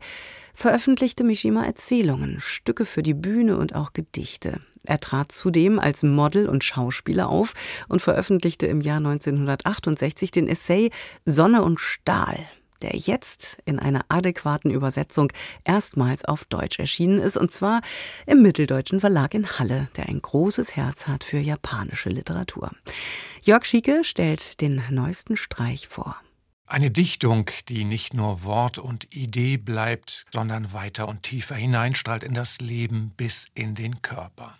veröffentlichte 0.54 1.24
Mishima 1.24 1.66
Erzählungen, 1.66 2.40
Stücke 2.40 2.86
für 2.86 3.04
die 3.04 3.14
Bühne 3.14 3.58
und 3.58 3.76
auch 3.76 3.94
Gedichte. 3.94 4.62
Er 4.86 5.00
trat 5.00 5.32
zudem 5.32 5.80
als 5.80 6.04
Model 6.04 6.50
und 6.50 6.64
Schauspieler 6.64 7.30
auf 7.30 7.54
und 7.88 8.02
veröffentlichte 8.02 8.68
im 8.68 8.82
Jahr 8.82 8.98
1968 8.98 10.32
den 10.32 10.48
Essay 10.48 10.92
Sonne 11.26 11.64
und 11.64 11.80
Stahl, 11.80 12.38
der 12.82 12.96
jetzt 12.96 13.60
in 13.66 13.80
einer 13.80 14.06
adäquaten 14.10 14.72
Übersetzung 14.72 15.32
erstmals 15.64 16.26
auf 16.26 16.44
Deutsch 16.46 16.80
erschienen 16.80 17.20
ist, 17.20 17.38
und 17.38 17.52
zwar 17.52 17.82
im 18.26 18.42
Mitteldeutschen 18.42 19.00
Verlag 19.00 19.34
in 19.34 19.58
Halle, 19.58 19.90
der 19.96 20.10
ein 20.10 20.22
großes 20.22 20.76
Herz 20.76 21.08
hat 21.08 21.24
für 21.24 21.40
japanische 21.40 22.10
Literatur. 22.10 22.72
Jörg 23.42 23.66
Schieke 23.66 24.04
stellt 24.04 24.60
den 24.60 24.84
neuesten 24.90 25.38
Streich 25.38 25.88
vor. 25.88 26.18
Eine 26.66 26.92
Dichtung, 26.92 27.50
die 27.68 27.84
nicht 27.84 28.14
nur 28.14 28.46
Wort 28.46 28.78
und 28.78 29.14
Idee 29.14 29.58
bleibt, 29.58 30.26
sondern 30.32 30.72
weiter 30.72 31.10
und 31.10 31.24
tiefer 31.24 31.56
hineinstrahlt 31.56 32.24
in 32.24 32.34
das 32.34 32.62
Leben 32.62 33.12
bis 33.18 33.48
in 33.54 33.76
den 33.76 34.02
Körper. 34.02 34.56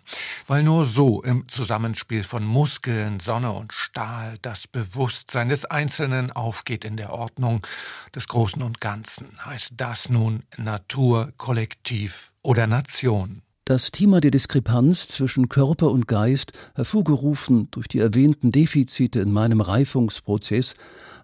Weil 0.46 0.62
nur 0.62 0.84
so 0.84 1.22
im 1.22 1.48
Zusammenspiel 1.48 2.22
von 2.22 2.44
Muskeln, 2.44 3.20
Sonne 3.20 3.52
und 3.52 3.72
Stahl 3.72 4.36
das 4.42 4.66
Bewusstsein 4.66 5.48
des 5.48 5.64
Einzelnen 5.64 6.30
aufgeht 6.30 6.84
in 6.84 6.98
der 6.98 7.12
Ordnung 7.12 7.66
des 8.14 8.28
Großen 8.28 8.62
und 8.62 8.82
Ganzen. 8.82 9.44
Heißt 9.44 9.72
das 9.76 10.10
nun 10.10 10.42
Natur, 10.58 11.32
Kollektiv 11.38 12.34
oder 12.42 12.66
Nation? 12.66 13.40
Das 13.66 13.92
Thema 13.92 14.20
der 14.20 14.30
Diskrepanz 14.30 15.08
zwischen 15.08 15.48
Körper 15.48 15.90
und 15.90 16.06
Geist, 16.06 16.52
hervorgerufen 16.74 17.70
durch 17.70 17.88
die 17.88 17.98
erwähnten 17.98 18.52
Defizite 18.52 19.20
in 19.20 19.32
meinem 19.32 19.62
Reifungsprozess, 19.62 20.74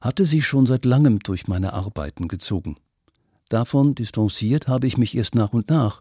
hatte 0.01 0.26
sie 0.26 0.42
schon 0.42 0.66
seit 0.66 0.84
langem 0.84 1.18
durch 1.20 1.48
meine 1.48 1.72
Arbeiten 1.72 2.28
gezogen. 2.28 2.76
Davon 3.48 3.96
distanziert 3.96 4.68
habe 4.68 4.86
ich 4.86 4.96
mich 4.96 5.16
erst 5.16 5.34
nach 5.34 5.53
und 5.53 5.70
nach, 5.70 6.01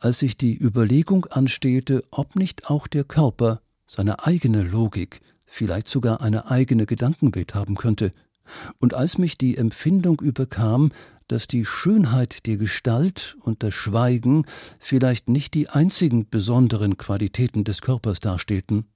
als 0.00 0.18
sich 0.18 0.36
die 0.36 0.56
Überlegung 0.60 1.26
anstellte, 1.26 2.02
ob 2.10 2.34
nicht 2.34 2.68
auch 2.68 2.88
der 2.88 3.04
Körper 3.04 3.60
seine 3.86 4.26
eigene 4.26 4.62
Logik, 4.62 5.20
vielleicht 5.46 5.88
sogar 5.88 6.20
eine 6.20 6.50
eigene 6.50 6.86
Gedankenwelt 6.86 7.54
haben 7.54 7.76
könnte, 7.76 8.10
und 8.78 8.94
als 8.94 9.18
mich 9.18 9.38
die 9.38 9.56
Empfindung 9.56 10.20
überkam, 10.20 10.90
dass 11.28 11.46
die 11.46 11.64
Schönheit 11.64 12.46
der 12.46 12.56
Gestalt 12.56 13.36
und 13.40 13.62
das 13.62 13.74
Schweigen 13.74 14.46
vielleicht 14.78 15.28
nicht 15.28 15.54
die 15.54 15.68
einzigen 15.68 16.28
besonderen 16.28 16.96
Qualitäten 16.96 17.64
des 17.64 17.82
Körpers 17.82 18.20
darstellten, 18.20 18.86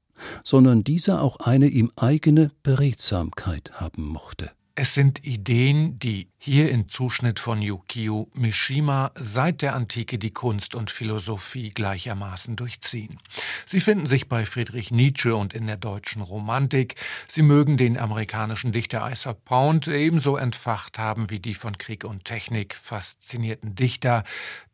sondern 0.44 0.84
dieser 0.84 1.22
auch 1.22 1.36
eine 1.40 1.66
ihm 1.66 1.90
eigene 1.96 2.50
Beredsamkeit 2.62 3.72
haben 3.74 4.04
mochte. 4.04 4.50
Es 4.74 4.94
sind 4.94 5.22
Ideen, 5.22 5.98
die 5.98 6.30
hier 6.38 6.70
im 6.70 6.88
Zuschnitt 6.88 7.38
von 7.40 7.60
Yukio 7.60 8.30
Mishima 8.32 9.10
seit 9.14 9.60
der 9.60 9.74
Antike 9.74 10.18
die 10.18 10.30
Kunst 10.30 10.74
und 10.74 10.90
Philosophie 10.90 11.68
gleichermaßen 11.68 12.56
durchziehen. 12.56 13.18
Sie 13.66 13.80
finden 13.80 14.06
sich 14.06 14.30
bei 14.30 14.46
Friedrich 14.46 14.90
Nietzsche 14.90 15.36
und 15.36 15.52
in 15.52 15.66
der 15.66 15.76
deutschen 15.76 16.22
Romantik. 16.22 16.94
Sie 17.28 17.42
mögen 17.42 17.76
den 17.76 17.98
amerikanischen 17.98 18.72
Dichter 18.72 19.06
Isaac 19.10 19.44
Pound 19.44 19.88
ebenso 19.88 20.38
entfacht 20.38 20.98
haben 20.98 21.28
wie 21.28 21.40
die 21.40 21.54
von 21.54 21.76
Krieg 21.76 22.04
und 22.04 22.24
Technik 22.24 22.74
faszinierten 22.74 23.74
Dichter 23.74 24.24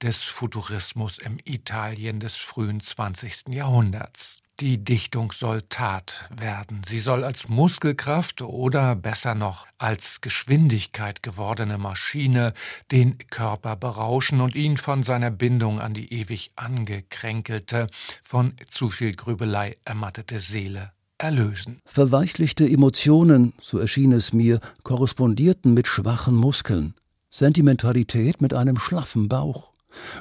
des 0.01 0.23
Futurismus 0.23 1.19
im 1.19 1.41
Italien 1.45 2.21
des 2.21 2.37
frühen 2.37 2.79
20. 2.79 3.49
Jahrhunderts. 3.49 4.43
Die 4.61 4.83
Dichtung 4.83 5.31
soll 5.31 5.63
Tat 5.69 6.29
werden. 6.37 6.83
Sie 6.85 6.99
soll 6.99 7.23
als 7.23 7.49
Muskelkraft 7.49 8.43
oder 8.43 8.97
besser 8.97 9.37
noch 9.37 9.69
als 9.79 10.21
Geschwindigkeit 10.21 11.23
gewordene 11.23 11.79
Maschine 11.79 12.55
den 12.91 13.19
Körper 13.31 13.77
berauschen 13.77 14.41
und 14.41 14.57
ihn 14.57 14.77
von 14.77 15.05
seiner 15.05 15.31
Bindung 15.31 15.79
an 15.79 15.95
die 15.95 16.13
ewig 16.13 16.51
angekränkelte, 16.57 17.87
von 18.21 18.55
zu 18.67 18.89
viel 18.89 19.15
Grübelei 19.15 19.77
ermattete 19.85 20.41
Seele 20.41 20.91
erlösen. 21.19 21.79
Verweichlichte 21.85 22.69
Emotionen, 22.69 23.53
so 23.61 23.79
erschien 23.79 24.11
es 24.11 24.33
mir, 24.33 24.59
korrespondierten 24.83 25.73
mit 25.73 25.87
schwachen 25.87 26.35
Muskeln, 26.35 26.95
Sentimentalität 27.31 28.41
mit 28.41 28.55
einem 28.55 28.77
schlaffen 28.77 29.29
Bauch, 29.29 29.73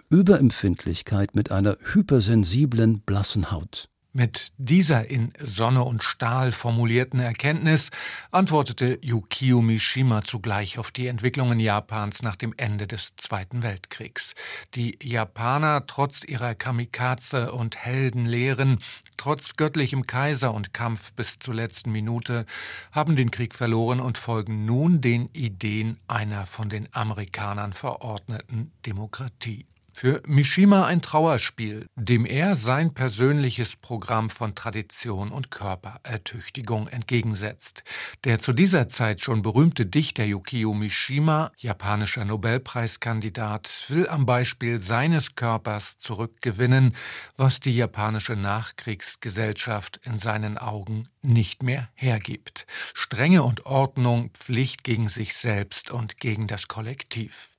Überempfindlichkeit 0.10 1.34
mit 1.34 1.50
einer 1.50 1.76
hypersensiblen, 1.92 3.02
blassen 3.02 3.50
Haut. 3.50 3.90
Mit 4.18 4.52
dieser 4.58 5.12
in 5.12 5.32
Sonne 5.38 5.84
und 5.84 6.02
Stahl 6.02 6.52
formulierten 6.52 7.20
Erkenntnis 7.20 7.92
antwortete 8.32 8.98
Yukio 9.04 9.62
Mishima 9.62 10.24
zugleich 10.24 10.80
auf 10.80 10.90
die 10.90 11.06
Entwicklungen 11.06 11.60
Japans 11.60 12.24
nach 12.24 12.36
dem 12.36 12.52
Ende 12.58 12.88
des 12.88 13.16
Zweiten 13.16 13.62
Weltkriegs. 13.62 14.34
Die 14.74 14.98
Japaner, 15.04 15.86
trotz 15.86 16.24
ihrer 16.24 16.56
Kamikaze 16.56 17.52
und 17.52 17.78
Heldenlehren, 17.78 18.80
trotz 19.18 19.56
göttlichem 19.56 20.08
Kaiser 20.08 20.52
und 20.52 20.74
Kampf 20.74 21.14
bis 21.14 21.38
zur 21.38 21.54
letzten 21.54 21.92
Minute, 21.92 22.48
haben 22.92 23.16
den 23.16 23.30
Krieg 23.30 23.54
verloren 23.54 24.00
und 24.00 24.18
folgen 24.18 24.66
nun 24.66 25.00
den 25.00 25.30
Ideen 25.34 26.00
einer 26.08 26.48
von 26.48 26.70
den 26.70 26.88
Amerikanern 26.92 27.72
verordneten 27.72 28.72
Demokratie. 28.84 29.68
Für 30.00 30.22
Mishima 30.28 30.86
ein 30.86 31.02
Trauerspiel, 31.02 31.88
dem 31.96 32.28
er 32.28 32.56
sein 32.56 32.94
persönliches 32.94 33.76
Programm 33.76 34.30
von 34.30 34.54
Tradition 34.54 35.32
und 35.32 35.50
Körperertüchtigung 35.50 36.88
entgegensetzt. 36.88 37.84
Der 38.24 38.38
zu 38.38 38.54
dieser 38.54 38.88
Zeit 38.90 39.22
schon 39.22 39.42
berühmte 39.42 39.88
Dichter 39.88 40.24
Yukio 40.24 40.76
Mishima, 40.76 41.52
japanischer 41.58 42.26
Nobelpreiskandidat, 42.26 43.86
will 43.88 44.08
am 44.08 44.28
Beispiel 44.28 44.80
seines 44.80 45.34
Körpers 45.34 45.98
zurückgewinnen, 45.98 46.96
was 47.36 47.60
die 47.60 47.76
japanische 47.76 48.36
Nachkriegsgesellschaft 48.36 50.00
in 50.04 50.20
seinen 50.20 50.60
Augen 50.60 51.10
nicht 51.24 51.64
mehr 51.64 51.90
hergibt. 51.96 52.68
Strenge 52.94 53.42
und 53.42 53.66
Ordnung, 53.66 54.30
Pflicht 54.36 54.84
gegen 54.84 55.10
sich 55.10 55.34
selbst 55.36 55.90
und 55.90 56.20
gegen 56.20 56.46
das 56.46 56.68
Kollektiv. 56.68 57.57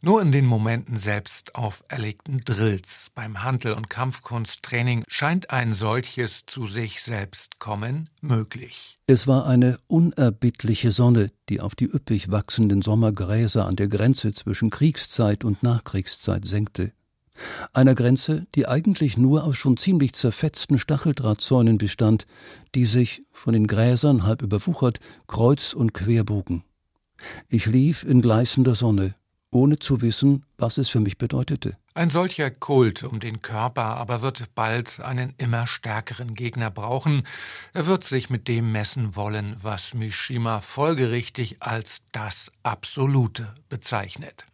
Nur 0.00 0.20
in 0.20 0.32
den 0.32 0.46
Momenten 0.46 0.96
selbst 0.96 1.54
auferlegten 1.54 2.38
Drills 2.38 3.10
beim 3.14 3.42
Handel- 3.42 3.74
und 3.74 3.88
Kampfkunsttraining 3.88 5.04
scheint 5.06 5.50
ein 5.50 5.72
solches 5.72 6.46
zu 6.46 6.66
sich 6.66 7.02
selbst 7.02 7.58
kommen 7.58 8.10
möglich. 8.20 8.98
Es 9.06 9.26
war 9.26 9.46
eine 9.46 9.78
unerbittliche 9.86 10.90
Sonne, 10.90 11.30
die 11.48 11.60
auf 11.60 11.74
die 11.74 11.84
üppig 11.84 12.30
wachsenden 12.30 12.82
Sommergräser 12.82 13.66
an 13.66 13.76
der 13.76 13.88
Grenze 13.88 14.32
zwischen 14.32 14.70
Kriegszeit 14.70 15.44
und 15.44 15.62
Nachkriegszeit 15.62 16.46
senkte. 16.46 16.92
Einer 17.72 17.94
Grenze, 17.94 18.46
die 18.54 18.66
eigentlich 18.66 19.16
nur 19.16 19.44
aus 19.44 19.56
schon 19.56 19.76
ziemlich 19.76 20.12
zerfetzten 20.12 20.78
Stacheldrahtzäunen 20.78 21.78
bestand, 21.78 22.26
die 22.74 22.84
sich, 22.84 23.22
von 23.32 23.54
den 23.54 23.66
Gräsern 23.66 24.24
halb 24.24 24.42
überwuchert, 24.42 25.00
kreuz 25.26 25.72
und 25.72 25.94
quer 25.94 26.24
bogen. 26.24 26.64
Ich 27.48 27.66
lief 27.66 28.04
in 28.04 28.20
gleißender 28.20 28.74
Sonne, 28.74 29.14
ohne 29.52 29.78
zu 29.78 30.00
wissen, 30.00 30.44
was 30.58 30.78
es 30.78 30.88
für 30.88 31.00
mich 31.00 31.18
bedeutete. 31.18 31.76
Ein 31.94 32.08
solcher 32.08 32.50
Kult 32.50 33.04
um 33.04 33.20
den 33.20 33.42
Körper 33.42 33.82
aber 33.82 34.22
wird 34.22 34.54
bald 34.54 35.00
einen 35.00 35.34
immer 35.36 35.66
stärkeren 35.66 36.34
Gegner 36.34 36.70
brauchen. 36.70 37.24
Er 37.74 37.86
wird 37.86 38.02
sich 38.02 38.30
mit 38.30 38.48
dem 38.48 38.72
messen 38.72 39.14
wollen, 39.14 39.54
was 39.62 39.92
Mishima 39.92 40.60
folgerichtig 40.60 41.56
als 41.60 41.98
das 42.12 42.50
Absolute 42.62 43.54
bezeichnet. 43.68 44.44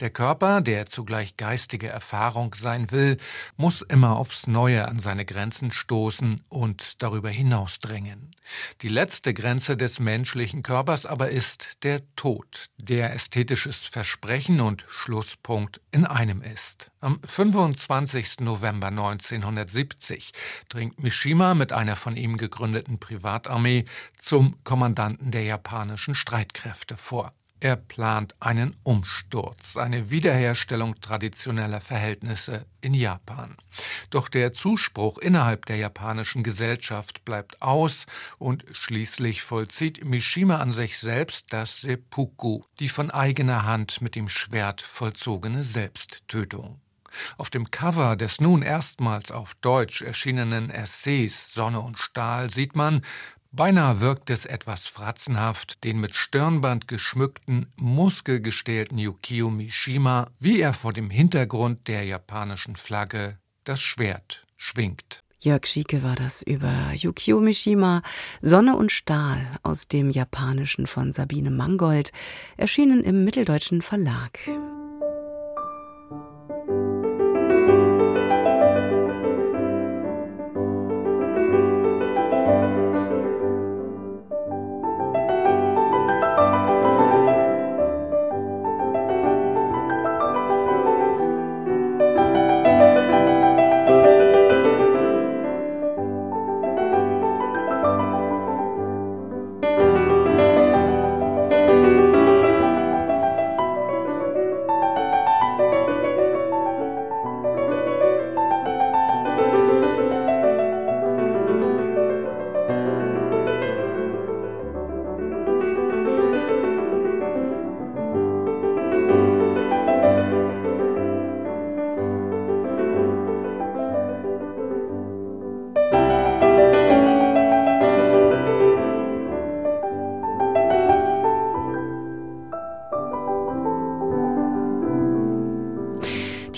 Der 0.00 0.10
Körper, 0.10 0.60
der 0.60 0.86
zugleich 0.86 1.36
geistige 1.36 1.88
Erfahrung 1.88 2.54
sein 2.54 2.90
will, 2.90 3.16
muss 3.56 3.82
immer 3.82 4.16
aufs 4.16 4.46
Neue 4.46 4.86
an 4.88 4.98
seine 4.98 5.24
Grenzen 5.24 5.72
stoßen 5.72 6.42
und 6.48 7.02
darüber 7.02 7.30
hinaus 7.30 7.78
drängen. 7.78 8.34
Die 8.82 8.88
letzte 8.88 9.34
Grenze 9.34 9.76
des 9.76 10.00
menschlichen 10.00 10.62
Körpers 10.62 11.06
aber 11.06 11.30
ist 11.30 11.84
der 11.84 12.02
Tod, 12.16 12.66
der 12.78 13.14
ästhetisches 13.14 13.84
Versprechen 13.86 14.60
und 14.60 14.84
Schlusspunkt 14.88 15.80
in 15.90 16.04
einem 16.06 16.42
ist. 16.42 16.90
Am 17.00 17.20
25. 17.24 18.40
November 18.40 18.88
1970 18.88 20.32
dringt 20.68 21.02
Mishima 21.02 21.54
mit 21.54 21.72
einer 21.72 21.96
von 21.96 22.16
ihm 22.16 22.36
gegründeten 22.36 22.98
Privatarmee 22.98 23.84
zum 24.18 24.62
Kommandanten 24.64 25.30
der 25.30 25.44
japanischen 25.44 26.14
Streitkräfte 26.14 26.96
vor. 26.96 27.32
Er 27.60 27.74
plant 27.74 28.36
einen 28.38 28.76
Umsturz, 28.84 29.76
eine 29.76 30.10
Wiederherstellung 30.10 31.00
traditioneller 31.00 31.80
Verhältnisse 31.80 32.66
in 32.80 32.94
Japan. 32.94 33.56
Doch 34.10 34.28
der 34.28 34.52
Zuspruch 34.52 35.18
innerhalb 35.18 35.66
der 35.66 35.76
japanischen 35.76 36.44
Gesellschaft 36.44 37.24
bleibt 37.24 37.60
aus 37.60 38.06
und 38.38 38.64
schließlich 38.70 39.42
vollzieht 39.42 40.04
Mishima 40.04 40.58
an 40.58 40.72
sich 40.72 40.98
selbst 40.98 41.52
das 41.52 41.80
Seppuku, 41.80 42.62
die 42.78 42.88
von 42.88 43.10
eigener 43.10 43.64
Hand 43.64 44.00
mit 44.02 44.14
dem 44.14 44.28
Schwert 44.28 44.80
vollzogene 44.80 45.64
Selbsttötung. 45.64 46.80
Auf 47.38 47.50
dem 47.50 47.70
Cover 47.70 48.16
des 48.16 48.40
nun 48.40 48.62
erstmals 48.62 49.30
auf 49.30 49.54
Deutsch 49.56 50.02
erschienenen 50.02 50.70
Essays 50.70 51.52
Sonne 51.52 51.80
und 51.80 51.98
Stahl 51.98 52.50
sieht 52.50 52.76
man, 52.76 53.02
Beinahe 53.50 54.00
wirkt 54.00 54.28
es 54.28 54.44
etwas 54.44 54.86
fratzenhaft, 54.86 55.82
den 55.82 56.00
mit 56.00 56.14
Stirnband 56.14 56.86
geschmückten, 56.86 57.72
muskelgestählten 57.76 58.98
Yukio 58.98 59.48
Mishima, 59.48 60.26
wie 60.38 60.60
er 60.60 60.74
vor 60.74 60.92
dem 60.92 61.08
Hintergrund 61.08 61.88
der 61.88 62.04
japanischen 62.04 62.76
Flagge 62.76 63.38
das 63.64 63.80
Schwert 63.80 64.46
schwingt. 64.58 65.22
Jörg 65.40 65.66
Schieke 65.66 66.02
war 66.02 66.14
das 66.14 66.42
über 66.42 66.92
Yukio 66.94 67.40
Mishima, 67.40 68.02
Sonne 68.42 68.76
und 68.76 68.92
Stahl 68.92 69.58
aus 69.62 69.88
dem 69.88 70.10
Japanischen 70.10 70.86
von 70.86 71.12
Sabine 71.12 71.50
Mangold, 71.50 72.12
erschienen 72.56 73.02
im 73.02 73.24
Mitteldeutschen 73.24 73.80
Verlag. 73.80 74.40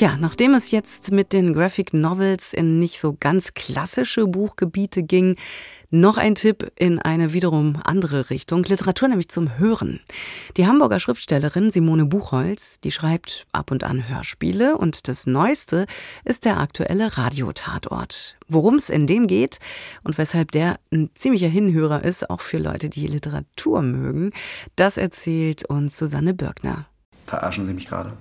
Tja, 0.01 0.17
nachdem 0.19 0.55
es 0.55 0.71
jetzt 0.71 1.13
mit 1.13 1.35
den 1.35 1.53
Graphic 1.53 1.93
Novels 1.93 2.55
in 2.55 2.79
nicht 2.79 2.99
so 2.99 3.15
ganz 3.21 3.53
klassische 3.53 4.27
Buchgebiete 4.27 5.03
ging, 5.03 5.37
noch 5.91 6.17
ein 6.17 6.35
Tipp 6.35 6.73
in 6.77 6.99
eine 6.99 7.35
wiederum 7.35 7.79
andere 7.85 8.31
Richtung, 8.31 8.63
Literatur 8.63 9.09
nämlich 9.09 9.29
zum 9.29 9.59
Hören. 9.59 10.01
Die 10.57 10.67
Hamburger 10.67 11.01
Schriftstellerin 11.01 11.71
Simone 11.71 12.07
Buchholz, 12.07 12.81
die 12.81 12.93
schreibt 12.93 13.47
ab 13.53 13.71
und 13.71 13.85
an 13.85 14.09
Hörspiele 14.09 14.79
und 14.79 15.07
das 15.07 15.27
Neueste 15.27 15.85
ist 16.25 16.47
der 16.47 16.61
aktuelle 16.61 17.19
Radiotatort. 17.19 18.39
Worum 18.49 18.77
es 18.77 18.89
in 18.89 19.07
dem 19.07 19.27
geht 19.27 19.59
und 20.03 20.17
weshalb 20.17 20.51
der 20.53 20.81
ein 20.91 21.11
ziemlicher 21.13 21.49
Hinhörer 21.49 22.03
ist, 22.05 22.31
auch 22.31 22.41
für 22.41 22.57
Leute, 22.57 22.89
die 22.89 23.07
Literatur 23.07 23.83
mögen, 23.83 24.31
das 24.77 24.97
erzählt 24.97 25.67
uns 25.67 25.99
Susanne 25.99 26.33
Birkner. 26.33 26.87
Verarschen 27.27 27.67
Sie 27.67 27.75
mich 27.75 27.87
gerade? 27.87 28.15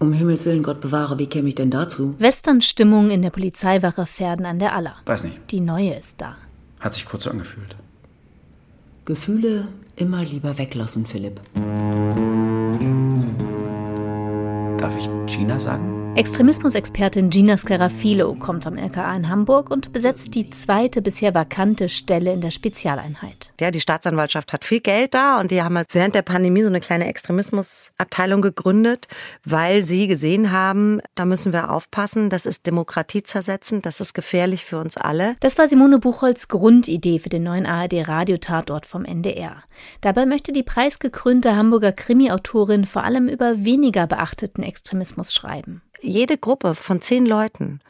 Um 0.00 0.14
Himmels 0.14 0.46
Willen, 0.46 0.62
Gott 0.62 0.80
bewahre, 0.80 1.18
wie 1.18 1.26
käme 1.26 1.48
ich 1.48 1.54
denn 1.56 1.70
dazu? 1.70 2.14
Western-Stimmung 2.18 3.10
in 3.10 3.20
der 3.20 3.28
Polizeiwache 3.28 4.06
Pferden 4.06 4.46
an 4.46 4.58
der 4.58 4.74
Aller. 4.74 4.94
Weiß 5.04 5.24
nicht. 5.24 5.38
Die 5.50 5.60
neue 5.60 5.92
ist 5.92 6.22
da. 6.22 6.36
Hat 6.80 6.94
sich 6.94 7.04
kurz 7.04 7.24
so 7.24 7.30
angefühlt. 7.30 7.76
Gefühle 9.04 9.68
immer 9.96 10.24
lieber 10.24 10.56
weglassen, 10.56 11.04
Philipp. 11.04 11.38
Darf 14.78 14.96
ich 14.96 15.10
Gina 15.26 15.60
sagen? 15.60 15.99
Extremismusexpertin 16.16 17.30
Gina 17.30 17.56
Scarafilo 17.56 18.34
kommt 18.34 18.64
vom 18.64 18.76
LKA 18.76 19.14
in 19.14 19.28
Hamburg 19.28 19.70
und 19.70 19.92
besetzt 19.92 20.34
die 20.34 20.50
zweite 20.50 21.02
bisher 21.02 21.34
vakante 21.34 21.88
Stelle 21.88 22.32
in 22.32 22.40
der 22.40 22.50
Spezialeinheit. 22.50 23.52
Ja, 23.60 23.70
die 23.70 23.80
Staatsanwaltschaft 23.80 24.52
hat 24.52 24.64
viel 24.64 24.80
Geld 24.80 25.14
da 25.14 25.38
und 25.38 25.52
die 25.52 25.62
haben 25.62 25.76
halt 25.76 25.86
während 25.92 26.16
der 26.16 26.22
Pandemie 26.22 26.62
so 26.62 26.68
eine 26.68 26.80
kleine 26.80 27.06
Extremismusabteilung 27.06 28.42
gegründet, 28.42 29.06
weil 29.44 29.84
sie 29.84 30.08
gesehen 30.08 30.50
haben, 30.50 31.00
da 31.14 31.24
müssen 31.24 31.52
wir 31.52 31.70
aufpassen, 31.70 32.28
das 32.28 32.44
ist 32.44 32.66
Demokratie 32.66 33.22
zersetzen, 33.22 33.80
das 33.80 34.00
ist 34.00 34.12
gefährlich 34.12 34.64
für 34.64 34.80
uns 34.80 34.96
alle. 34.96 35.36
Das 35.40 35.58
war 35.58 35.68
Simone 35.68 36.00
Buchholz 36.00 36.48
Grundidee 36.48 37.20
für 37.20 37.28
den 37.28 37.44
neuen 37.44 37.66
ARD-Radiotatort 37.66 38.84
vom 38.84 39.04
NDR. 39.04 39.62
Dabei 40.00 40.26
möchte 40.26 40.52
die 40.52 40.64
preisgekrönte 40.64 41.54
Hamburger 41.54 41.92
Krimi-Autorin 41.92 42.84
vor 42.84 43.04
allem 43.04 43.28
über 43.28 43.64
weniger 43.64 44.08
beachteten 44.08 44.64
Extremismus 44.64 45.32
schreiben 45.32 45.82
jede 46.02 46.38
Gruppe 46.38 46.74
von 46.74 47.00
zehn 47.00 47.26
Leuten 47.26 47.80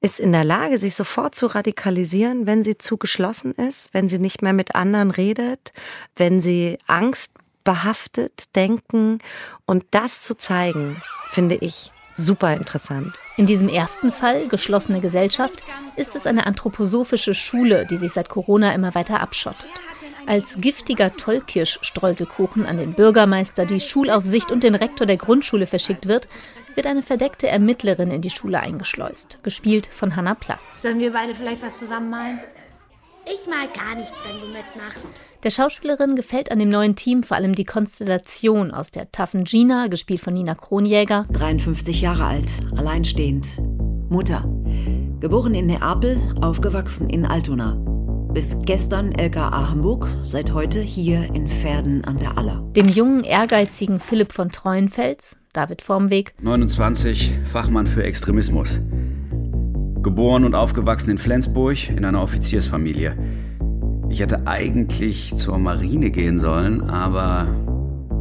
ist 0.00 0.20
in 0.20 0.32
der 0.32 0.44
Lage, 0.44 0.76
sich 0.76 0.94
sofort 0.94 1.34
zu 1.34 1.46
radikalisieren, 1.46 2.46
wenn 2.46 2.62
sie 2.62 2.76
zu 2.76 2.98
geschlossen 2.98 3.52
ist, 3.52 3.88
wenn 3.94 4.08
sie 4.08 4.18
nicht 4.18 4.42
mehr 4.42 4.52
mit 4.52 4.74
anderen 4.74 5.10
redet, 5.10 5.72
wenn 6.14 6.40
sie 6.40 6.78
Angst 6.86 7.32
behaftet 7.64 8.54
denken. 8.54 9.20
Und 9.64 9.84
das 9.92 10.22
zu 10.22 10.36
zeigen, 10.36 11.02
finde 11.30 11.54
ich 11.54 11.90
super 12.14 12.52
interessant. 12.52 13.14
In 13.38 13.46
diesem 13.46 13.68
ersten 13.68 14.12
Fall, 14.12 14.46
geschlossene 14.48 15.00
Gesellschaft, 15.00 15.62
ist 15.96 16.14
es 16.14 16.26
eine 16.26 16.46
anthroposophische 16.46 17.32
Schule, 17.32 17.86
die 17.86 17.96
sich 17.96 18.12
seit 18.12 18.28
Corona 18.28 18.74
immer 18.74 18.94
weiter 18.94 19.20
abschottet. 19.20 19.70
Als 20.26 20.60
giftiger 20.60 21.14
Tollkirschstreuselkuchen 21.16 22.64
an 22.64 22.78
den 22.78 22.94
Bürgermeister, 22.94 23.66
die 23.66 23.80
Schulaufsicht 23.80 24.50
und 24.50 24.62
den 24.62 24.74
Rektor 24.74 25.06
der 25.06 25.18
Grundschule 25.18 25.66
verschickt 25.66 26.08
wird, 26.08 26.28
wird 26.74 26.86
eine 26.86 27.02
verdeckte 27.02 27.46
Ermittlerin 27.48 28.10
in 28.10 28.22
die 28.22 28.30
Schule 28.30 28.60
eingeschleust, 28.60 29.38
gespielt 29.42 29.86
von 29.86 30.16
Hannah 30.16 30.34
Plass. 30.34 30.80
Sollen 30.82 30.98
wir 30.98 31.12
beide 31.12 31.34
vielleicht 31.34 31.62
was 31.62 31.78
zusammen 31.78 32.10
malen? 32.10 32.40
Ich 33.26 33.46
mal 33.46 33.68
gar 33.68 33.94
nichts, 33.94 34.22
wenn 34.24 34.38
du 34.40 34.46
mitmachst. 34.46 35.08
Der 35.42 35.50
Schauspielerin 35.50 36.16
gefällt 36.16 36.50
an 36.50 36.58
dem 36.58 36.68
neuen 36.70 36.96
Team 36.96 37.22
vor 37.22 37.36
allem 37.36 37.54
die 37.54 37.64
Konstellation 37.64 38.70
aus 38.70 38.90
der 38.90 39.12
taffen 39.12 39.44
Gina, 39.44 39.88
gespielt 39.88 40.20
von 40.20 40.34
Nina 40.34 40.54
Kronjäger. 40.54 41.26
53 41.32 42.00
Jahre 42.00 42.24
alt, 42.24 42.50
alleinstehend. 42.76 43.62
Mutter. 44.08 44.44
Geboren 45.20 45.54
in 45.54 45.66
Neapel, 45.66 46.18
aufgewachsen 46.40 47.08
in 47.08 47.24
Altona. 47.24 47.93
Bis 48.34 48.56
gestern 48.64 49.12
LKA 49.12 49.70
Hamburg, 49.70 50.08
seit 50.24 50.52
heute 50.52 50.80
hier 50.80 51.32
in 51.36 51.46
Pferden 51.46 52.04
an 52.04 52.18
der 52.18 52.36
Aller. 52.36 52.64
Dem 52.74 52.88
jungen, 52.88 53.22
ehrgeizigen 53.22 54.00
Philipp 54.00 54.32
von 54.32 54.50
Treuenfels, 54.50 55.38
David 55.52 55.82
Vormweg. 55.82 56.34
29, 56.42 57.32
Fachmann 57.44 57.86
für 57.86 58.02
Extremismus. 58.02 58.80
Geboren 60.02 60.44
und 60.44 60.56
aufgewachsen 60.56 61.10
in 61.10 61.18
Flensburg 61.18 61.88
in 61.90 62.04
einer 62.04 62.22
Offiziersfamilie. 62.22 63.16
Ich 64.08 64.18
hätte 64.18 64.48
eigentlich 64.48 65.36
zur 65.36 65.58
Marine 65.58 66.10
gehen 66.10 66.40
sollen, 66.40 66.82
aber 66.90 67.46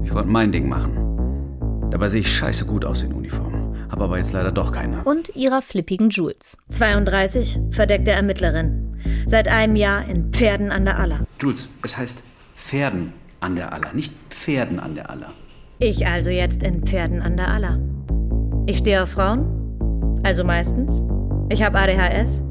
ich 0.03 0.13
wollte 0.13 0.29
mein 0.29 0.51
Ding 0.51 0.69
machen. 0.69 1.89
Dabei 1.89 2.07
sehe 2.09 2.21
ich 2.21 2.31
scheiße 2.31 2.65
gut 2.65 2.85
aus 2.85 3.01
in 3.01 3.13
Uniform. 3.13 3.52
Habe 3.93 4.05
aber 4.05 4.17
jetzt 4.17 4.33
leider 4.33 4.51
doch 4.51 4.71
keine. 4.71 5.03
Und 5.03 5.35
ihrer 5.35 5.61
flippigen 5.61 6.09
Jules. 6.09 6.57
32, 6.71 7.59
verdeckte 7.69 8.09
Ermittlerin. 8.09 8.97
Seit 9.27 9.47
einem 9.47 9.75
Jahr 9.75 10.03
in 10.09 10.33
Pferden 10.33 10.71
an 10.71 10.85
der 10.85 10.99
Aller. 10.99 11.19
Jules, 11.39 11.69
es 11.83 11.95
heißt 11.95 12.23
Pferden 12.55 13.13
an 13.39 13.55
der 13.55 13.71
Aller, 13.71 13.93
nicht 13.93 14.11
Pferden 14.31 14.79
an 14.79 14.95
der 14.95 15.11
Aller. 15.11 15.31
Ich 15.77 16.07
also 16.07 16.31
jetzt 16.31 16.63
in 16.63 16.87
Pferden 16.87 17.21
an 17.21 17.37
der 17.37 17.49
Aller. 17.49 17.79
Ich 18.65 18.79
stehe 18.79 19.03
auf 19.03 19.09
Frauen, 19.09 20.19
also 20.23 20.43
meistens. 20.43 21.03
Ich 21.49 21.61
habe 21.61 21.77
ADHS 21.77 22.41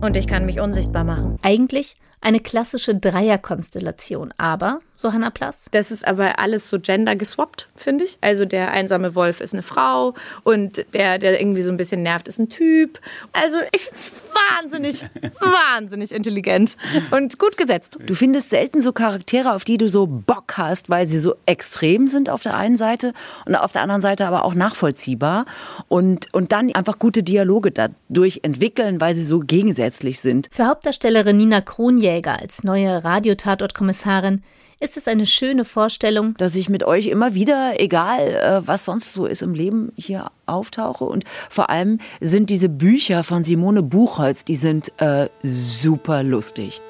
und 0.00 0.16
ich 0.16 0.28
kann 0.28 0.46
mich 0.46 0.60
unsichtbar 0.60 1.02
machen. 1.02 1.38
Eigentlich 1.42 1.96
eine 2.20 2.40
klassische 2.40 2.94
Dreierkonstellation, 2.94 4.34
aber, 4.36 4.80
so 4.96 5.12
Hannah 5.12 5.30
Plass. 5.30 5.66
Das 5.70 5.92
ist 5.92 6.06
aber 6.06 6.40
alles 6.40 6.68
so 6.68 6.80
gender 6.80 7.14
geswappt, 7.14 7.68
finde 7.76 8.04
ich. 8.04 8.18
Also 8.20 8.44
der 8.44 8.72
einsame 8.72 9.14
Wolf 9.14 9.40
ist 9.40 9.54
eine 9.54 9.62
Frau 9.62 10.14
und 10.42 10.84
der, 10.92 11.18
der 11.18 11.40
irgendwie 11.40 11.62
so 11.62 11.70
ein 11.70 11.76
bisschen 11.76 12.02
nervt, 12.02 12.26
ist 12.26 12.40
ein 12.40 12.48
Typ. 12.48 12.98
Also 13.32 13.58
ich 13.72 13.82
finde 13.82 13.96
es 13.96 14.12
wahnsinnig, 14.50 15.06
wahnsinnig 15.40 16.12
intelligent 16.12 16.76
und 17.12 17.38
gut 17.38 17.56
gesetzt. 17.56 17.98
Du 18.04 18.16
findest 18.16 18.50
selten 18.50 18.80
so 18.80 18.92
Charaktere, 18.92 19.54
auf 19.54 19.62
die 19.62 19.78
du 19.78 19.88
so 19.88 20.08
Bock 20.08 20.54
hast, 20.56 20.90
weil 20.90 21.06
sie 21.06 21.18
so 21.18 21.36
extrem 21.46 22.08
sind 22.08 22.28
auf 22.28 22.42
der 22.42 22.56
einen 22.56 22.76
Seite 22.76 23.12
und 23.46 23.54
auf 23.54 23.70
der 23.70 23.82
anderen 23.82 24.02
Seite 24.02 24.26
aber 24.26 24.44
auch 24.44 24.54
nachvollziehbar 24.54 25.46
und, 25.86 26.34
und 26.34 26.50
dann 26.50 26.74
einfach 26.74 26.98
gute 26.98 27.22
Dialoge 27.22 27.70
dadurch 27.70 28.40
entwickeln, 28.42 29.00
weil 29.00 29.14
sie 29.14 29.22
so 29.22 29.38
gegensätzlich 29.40 30.18
sind. 30.18 30.48
Für 30.50 30.66
Hauptdarstellerin 30.66 31.36
Nina 31.36 31.60
Kronje 31.60 32.07
Jäger 32.08 32.40
als 32.40 32.64
neue 32.64 33.04
Radiotatortkommissarin 33.04 34.42
ist 34.80 34.96
es 34.96 35.08
eine 35.08 35.26
schöne 35.26 35.66
Vorstellung, 35.66 36.34
dass 36.38 36.54
ich 36.54 36.70
mit 36.70 36.84
euch 36.84 37.08
immer 37.08 37.34
wieder, 37.34 37.78
egal 37.78 38.20
äh, 38.20 38.66
was 38.66 38.86
sonst 38.86 39.12
so 39.12 39.26
ist 39.26 39.42
im 39.42 39.52
Leben, 39.52 39.92
hier 39.96 40.30
auftauche. 40.46 41.04
Und 41.04 41.24
vor 41.50 41.68
allem 41.68 41.98
sind 42.20 42.48
diese 42.48 42.70
Bücher 42.70 43.24
von 43.24 43.44
Simone 43.44 43.82
Buchholz, 43.82 44.44
die 44.44 44.54
sind 44.54 44.92
äh, 45.02 45.28
super 45.42 46.22
lustig. 46.22 46.80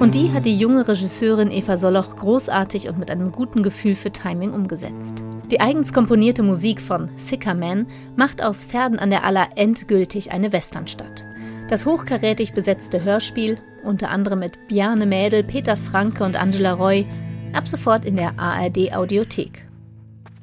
Und 0.00 0.14
die 0.14 0.32
hat 0.32 0.44
die 0.44 0.56
junge 0.56 0.86
Regisseurin 0.86 1.50
Eva 1.50 1.76
Soloch 1.76 2.14
großartig 2.16 2.88
und 2.88 2.98
mit 2.98 3.10
einem 3.10 3.32
guten 3.32 3.62
Gefühl 3.62 3.94
für 3.94 4.12
Timing 4.12 4.52
umgesetzt. 4.52 5.24
Die 5.50 5.60
eigens 5.60 5.94
komponierte 5.94 6.42
Musik 6.42 6.80
von 6.80 7.10
Sicker 7.16 7.54
Man 7.54 7.86
macht 8.16 8.42
aus 8.44 8.66
Pferden 8.66 8.98
an 8.98 9.10
der 9.10 9.24
Aller 9.24 9.48
endgültig 9.56 10.30
eine 10.30 10.52
Westernstadt. 10.52 11.24
Das 11.68 11.84
hochkarätig 11.84 12.52
besetzte 12.52 13.02
Hörspiel, 13.04 13.58
unter 13.82 14.10
anderem 14.10 14.40
mit 14.40 14.68
Bjarne 14.68 15.06
Mädel, 15.06 15.42
Peter 15.44 15.76
Franke 15.76 16.24
und 16.24 16.36
Angela 16.36 16.72
Roy, 16.72 17.06
ab 17.52 17.68
sofort 17.68 18.04
in 18.04 18.16
der 18.16 18.38
ARD 18.38 18.92
Audiothek. 18.94 19.68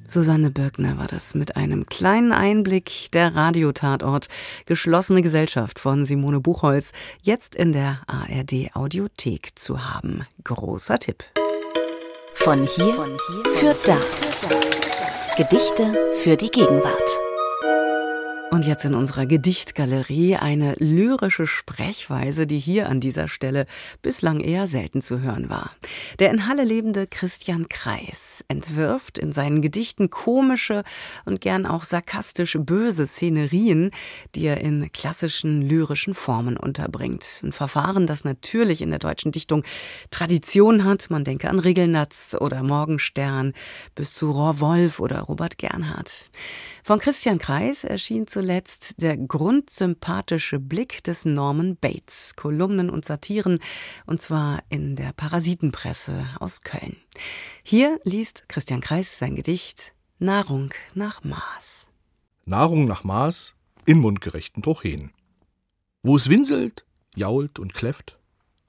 Susanne 0.07 0.51
Birkner 0.51 0.97
war 0.97 1.07
das 1.07 1.33
mit 1.33 1.55
einem 1.55 1.87
kleinen 1.87 2.31
Einblick 2.31 3.11
der 3.11 3.35
Radiotatort 3.35 4.27
Geschlossene 4.65 5.21
Gesellschaft 5.21 5.79
von 5.79 6.05
Simone 6.05 6.39
Buchholz 6.39 6.91
jetzt 7.23 7.55
in 7.55 7.73
der 7.73 7.99
ARD 8.05 8.75
Audiothek 8.75 9.57
zu 9.57 9.83
haben. 9.83 10.25
Großer 10.43 10.99
Tipp. 10.99 11.23
Von 12.35 12.67
hier, 12.67 12.93
Von 12.93 13.17
hier 13.27 13.55
für 13.55 13.75
da. 13.85 13.97
Gedichte 15.37 16.13
für 16.13 16.37
die 16.37 16.51
Gegenwart. 16.51 17.24
Und 18.55 18.65
jetzt 18.65 18.85
in 18.85 18.95
unserer 18.95 19.25
Gedichtgalerie 19.25 20.37
eine 20.37 20.75
lyrische 20.79 21.45
Sprechweise, 21.45 22.47
die 22.47 22.57
hier 22.57 22.87
an 22.87 23.01
dieser 23.01 23.27
Stelle 23.27 23.65
bislang 24.01 24.39
eher 24.39 24.65
selten 24.67 25.01
zu 25.01 25.19
hören 25.19 25.49
war. 25.49 25.71
Der 26.19 26.31
in 26.31 26.47
Halle 26.47 26.63
lebende 26.63 27.05
Christian 27.05 27.67
Kreis 27.67 28.45
entwirft 28.47 29.19
in 29.19 29.33
seinen 29.33 29.61
Gedichten 29.61 30.09
komische 30.09 30.85
und 31.25 31.41
gern 31.41 31.65
auch 31.65 31.83
sarkastisch 31.83 32.57
böse 32.57 33.07
Szenerien, 33.07 33.91
die 34.35 34.45
er 34.45 34.61
in 34.61 34.89
klassischen 34.93 35.61
lyrischen 35.61 36.13
Formen 36.13 36.55
unterbringt. 36.55 37.41
Ein 37.43 37.51
Verfahren, 37.51 38.07
das 38.07 38.23
natürlich 38.23 38.81
in 38.81 38.89
der 38.89 38.99
deutschen 38.99 39.33
Dichtung 39.33 39.65
Tradition 40.11 40.85
hat. 40.85 41.09
Man 41.09 41.25
denke 41.25 41.49
an 41.49 41.59
Regelnatz 41.59 42.37
oder 42.39 42.63
Morgenstern 42.63 43.51
bis 43.95 44.13
zu 44.13 44.31
Rohrwolf 44.31 45.01
oder 45.01 45.19
Robert 45.23 45.57
Gernhardt. 45.57 46.29
Von 46.87 46.99
Christian 46.99 47.39
Kreis 47.39 47.83
erschien 47.83 48.27
zuletzt 48.27 49.01
der 49.01 49.17
grundsympathische 49.17 50.59
Blick 50.59 51.03
des 51.03 51.25
Norman 51.25 51.77
Bates, 51.77 52.35
Kolumnen 52.35 52.91
und 52.91 53.05
Satiren, 53.05 53.57
und 54.05 54.21
zwar 54.21 54.61
in 54.69 54.95
der 54.95 55.11
Parasitenpresse 55.13 56.27
aus 56.39 56.61
Köln. 56.61 56.95
Hier 57.63 57.99
liest 58.03 58.47
Christian 58.49 58.81
Kreis 58.81 59.17
sein 59.17 59.35
Gedicht 59.35 59.95
Nahrung 60.19 60.75
nach 60.93 61.23
Maß. 61.23 61.87
Nahrung 62.45 62.85
nach 62.85 63.03
Maß 63.03 63.55
in 63.87 63.97
mundgerechten 63.97 64.61
Trocheen. 64.61 65.11
Wo 66.03 66.15
es 66.15 66.29
winselt, 66.29 66.85
jault 67.15 67.57
und 67.57 67.73
kläfft, 67.73 68.19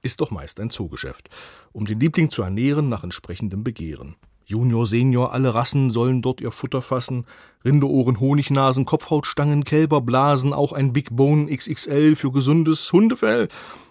ist 0.01 0.21
doch 0.21 0.31
meist 0.31 0.59
ein 0.59 0.71
Zoogeschäft, 0.71 1.29
um 1.71 1.85
den 1.85 1.99
Liebling 1.99 2.31
zu 2.31 2.41
ernähren 2.41 2.89
nach 2.89 3.03
entsprechendem 3.03 3.63
Begehren. 3.63 4.15
Junior, 4.49 4.85
Senior, 4.85 5.33
alle 5.33 5.53
Rassen 5.53 5.89
sollen 5.89 6.21
dort 6.21 6.39
ihr 6.39 6.51
Futter 6.51 6.81
fassen. 6.81 7.25
Rindeohren, 7.65 8.21
Honignasen, 8.21 8.85
Kopfhautstangen, 8.85 9.65
Kälberblasen, 9.65 10.53
auch 10.53 10.71
ein 10.71 10.93
Big 10.93 11.13
Bone 11.13 11.53
XXL 11.53 12.15
für 12.15 12.31
gesundes 12.31 12.93
Hundefell. 12.93 13.49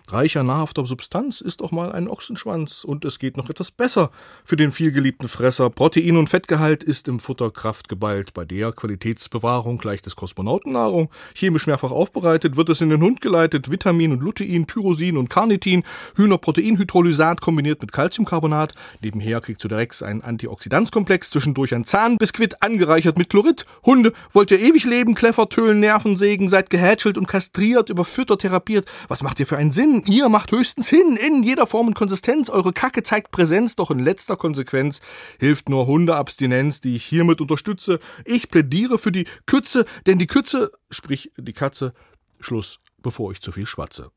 Reicher 0.09 0.45
nahrhafter 0.45 0.87
Substanz 0.87 1.41
ist 1.41 1.63
auch 1.63 1.73
mal 1.73 1.91
ein 1.91 2.09
Ochsenschwanz 2.09 2.85
und 2.85 3.05
es 3.05 3.19
geht 3.19 3.37
noch 3.37 3.51
etwas 3.51 3.71
besser 3.71 4.11
für 4.45 4.57
den 4.57 4.71
vielgeliebten 4.71 5.29
Fresser. 5.29 5.69
Protein- 5.69 6.17
und 6.17 6.29
Fettgehalt 6.29 6.85
ist 6.85 7.09
im 7.09 7.19
Futter 7.19 7.51
kraftgeballt. 7.51 8.33
Bei 8.33 8.45
der 8.45 8.73
Qualitätsbewahrung 8.73 9.79
gleich 9.79 10.03
des 10.03 10.15
Kosmonautennahrung. 10.15 11.11
Chemisch 11.35 11.67
mehrfach 11.67 11.91
aufbereitet 11.91 12.57
wird 12.57 12.69
es 12.69 12.81
in 12.81 12.91
den 12.91 13.03
Hund 13.03 13.21
geleitet. 13.21 13.71
Vitamin 13.71 14.13
und 14.13 14.23
Lutein, 14.23 14.67
Tyrosin 14.67 15.17
und 15.17 15.29
Carnitin, 15.29 15.83
Hühnerproteinhydrolysat 16.17 17.41
kombiniert 17.41 17.81
mit 17.81 17.93
Calciumcarbonat. 17.93 18.75
Nebenher 19.01 19.41
kriegt 19.41 19.61
zu 19.61 19.69
der 19.69 19.79
Rex 19.79 20.03
ein 20.03 20.23
Antioxidanzkomplex, 20.23 21.31
zwischendurch 21.31 21.75
ein 21.75 21.85
Zahnbiskuit 21.85 22.63
angereichert 22.63 23.19
mit 23.19 23.31
Chlorid. 23.31 23.67
Hunde, 23.85 24.13
wollt 24.33 24.51
ihr 24.53 24.61
ewig 24.61 24.85
leben, 24.85 25.15
Kleffer, 25.15 25.49
Tölen, 25.49 25.81
Nervensägen, 25.81 26.49
seid 26.49 26.71
gehätschelt 26.71 27.19
und 27.19 27.27
kastriert, 27.27 27.91
überfüttert, 27.91 28.43
therapiert. 28.43 28.87
Was 29.09 29.23
macht 29.23 29.41
ihr 29.41 29.47
für 29.47 29.57
einen 29.57 29.73
Sinn? 29.73 29.96
Ihr 30.07 30.29
macht 30.29 30.53
höchstens 30.53 30.89
hin, 30.89 31.17
in 31.17 31.43
jeder 31.43 31.67
Form 31.67 31.89
und 31.89 31.95
Konsistenz. 31.95 32.51
Eure 32.51 32.73
Kacke 32.73 33.03
zeigt 33.03 33.31
Präsenz, 33.31 33.77
doch 33.77 33.91
in 33.91 33.99
letzter 33.99 34.37
Konsequenz 34.37 35.01
hilft 35.39 35.69
nur 35.69 35.87
Hundeabstinenz, 35.87 36.81
die 36.81 36.97
ich 36.97 37.05
hiermit 37.05 37.41
unterstütze. 37.41 38.01
Ich 38.25 38.49
plädiere 38.49 38.99
für 38.99 39.13
die 39.13 39.27
Kütze, 39.47 39.85
denn 40.07 40.19
die 40.19 40.27
Kütze, 40.27 40.73
sprich 40.91 41.31
die 41.37 41.53
Katze, 41.53 41.93
Schluss, 42.41 42.81
bevor 43.03 43.33
ich 43.33 43.41
zu 43.41 43.53
viel 43.53 43.67
schwatze. 43.67 44.11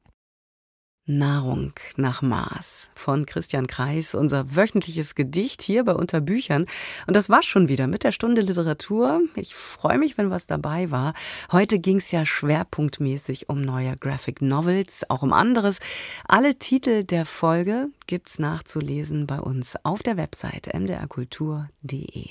Nahrung 1.10 1.74
nach 1.97 2.22
Maß 2.22 2.91
von 2.93 3.26
Christian 3.26 3.66
Kreis, 3.66 4.14
unser 4.14 4.55
wöchentliches 4.55 5.16
Gedicht 5.16 5.64
hier 5.64 5.84
bei 5.84 5.93
Unterbüchern. 5.93 6.68
Und 7.07 7.16
das 7.16 7.30
war 7.30 7.41
schon 7.41 7.68
wieder 7.68 7.88
mit 7.88 8.03
der 8.03 8.12
Stunde 8.12 8.41
Literatur. 8.41 9.22
Ich 9.36 9.55
freue 9.55 9.97
mich, 9.97 10.18
wenn 10.20 10.30
was 10.30 10.45
dabei 10.45 10.91
war. 10.91 11.14
Heute 11.51 11.80
ging 11.80 11.97
es 11.97 12.12
ja 12.12 12.26
schwerpunktmäßig 12.26 13.49
um 13.49 13.62
neue 13.62 13.97
Graphic 13.97 14.41
Novels, 14.41 15.10
auch 15.10 15.24
um 15.24 15.34
anderes. 15.34 15.80
Alle 16.28 16.60
Titel 16.60 17.03
der 17.03 17.26
Folge 17.26 17.88
gibt's 18.05 18.38
nachzulesen 18.38 19.26
bei 19.26 19.39
uns 19.39 19.76
auf 19.84 20.03
der 20.03 20.16
Webseite 20.16 20.78
mdrkultur.de. 20.80 22.28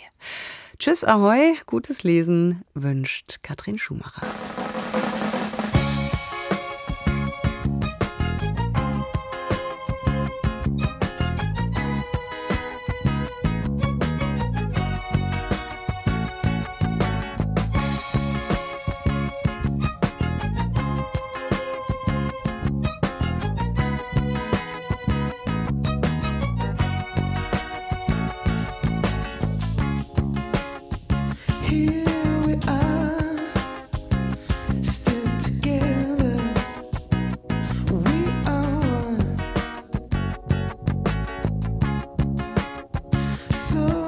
Tschüss, 0.78 1.04
ahoi, 1.04 1.56
gutes 1.66 2.04
Lesen 2.04 2.62
wünscht 2.74 3.42
Katrin 3.42 3.78
Schumacher. 3.78 4.22
So 43.58 44.07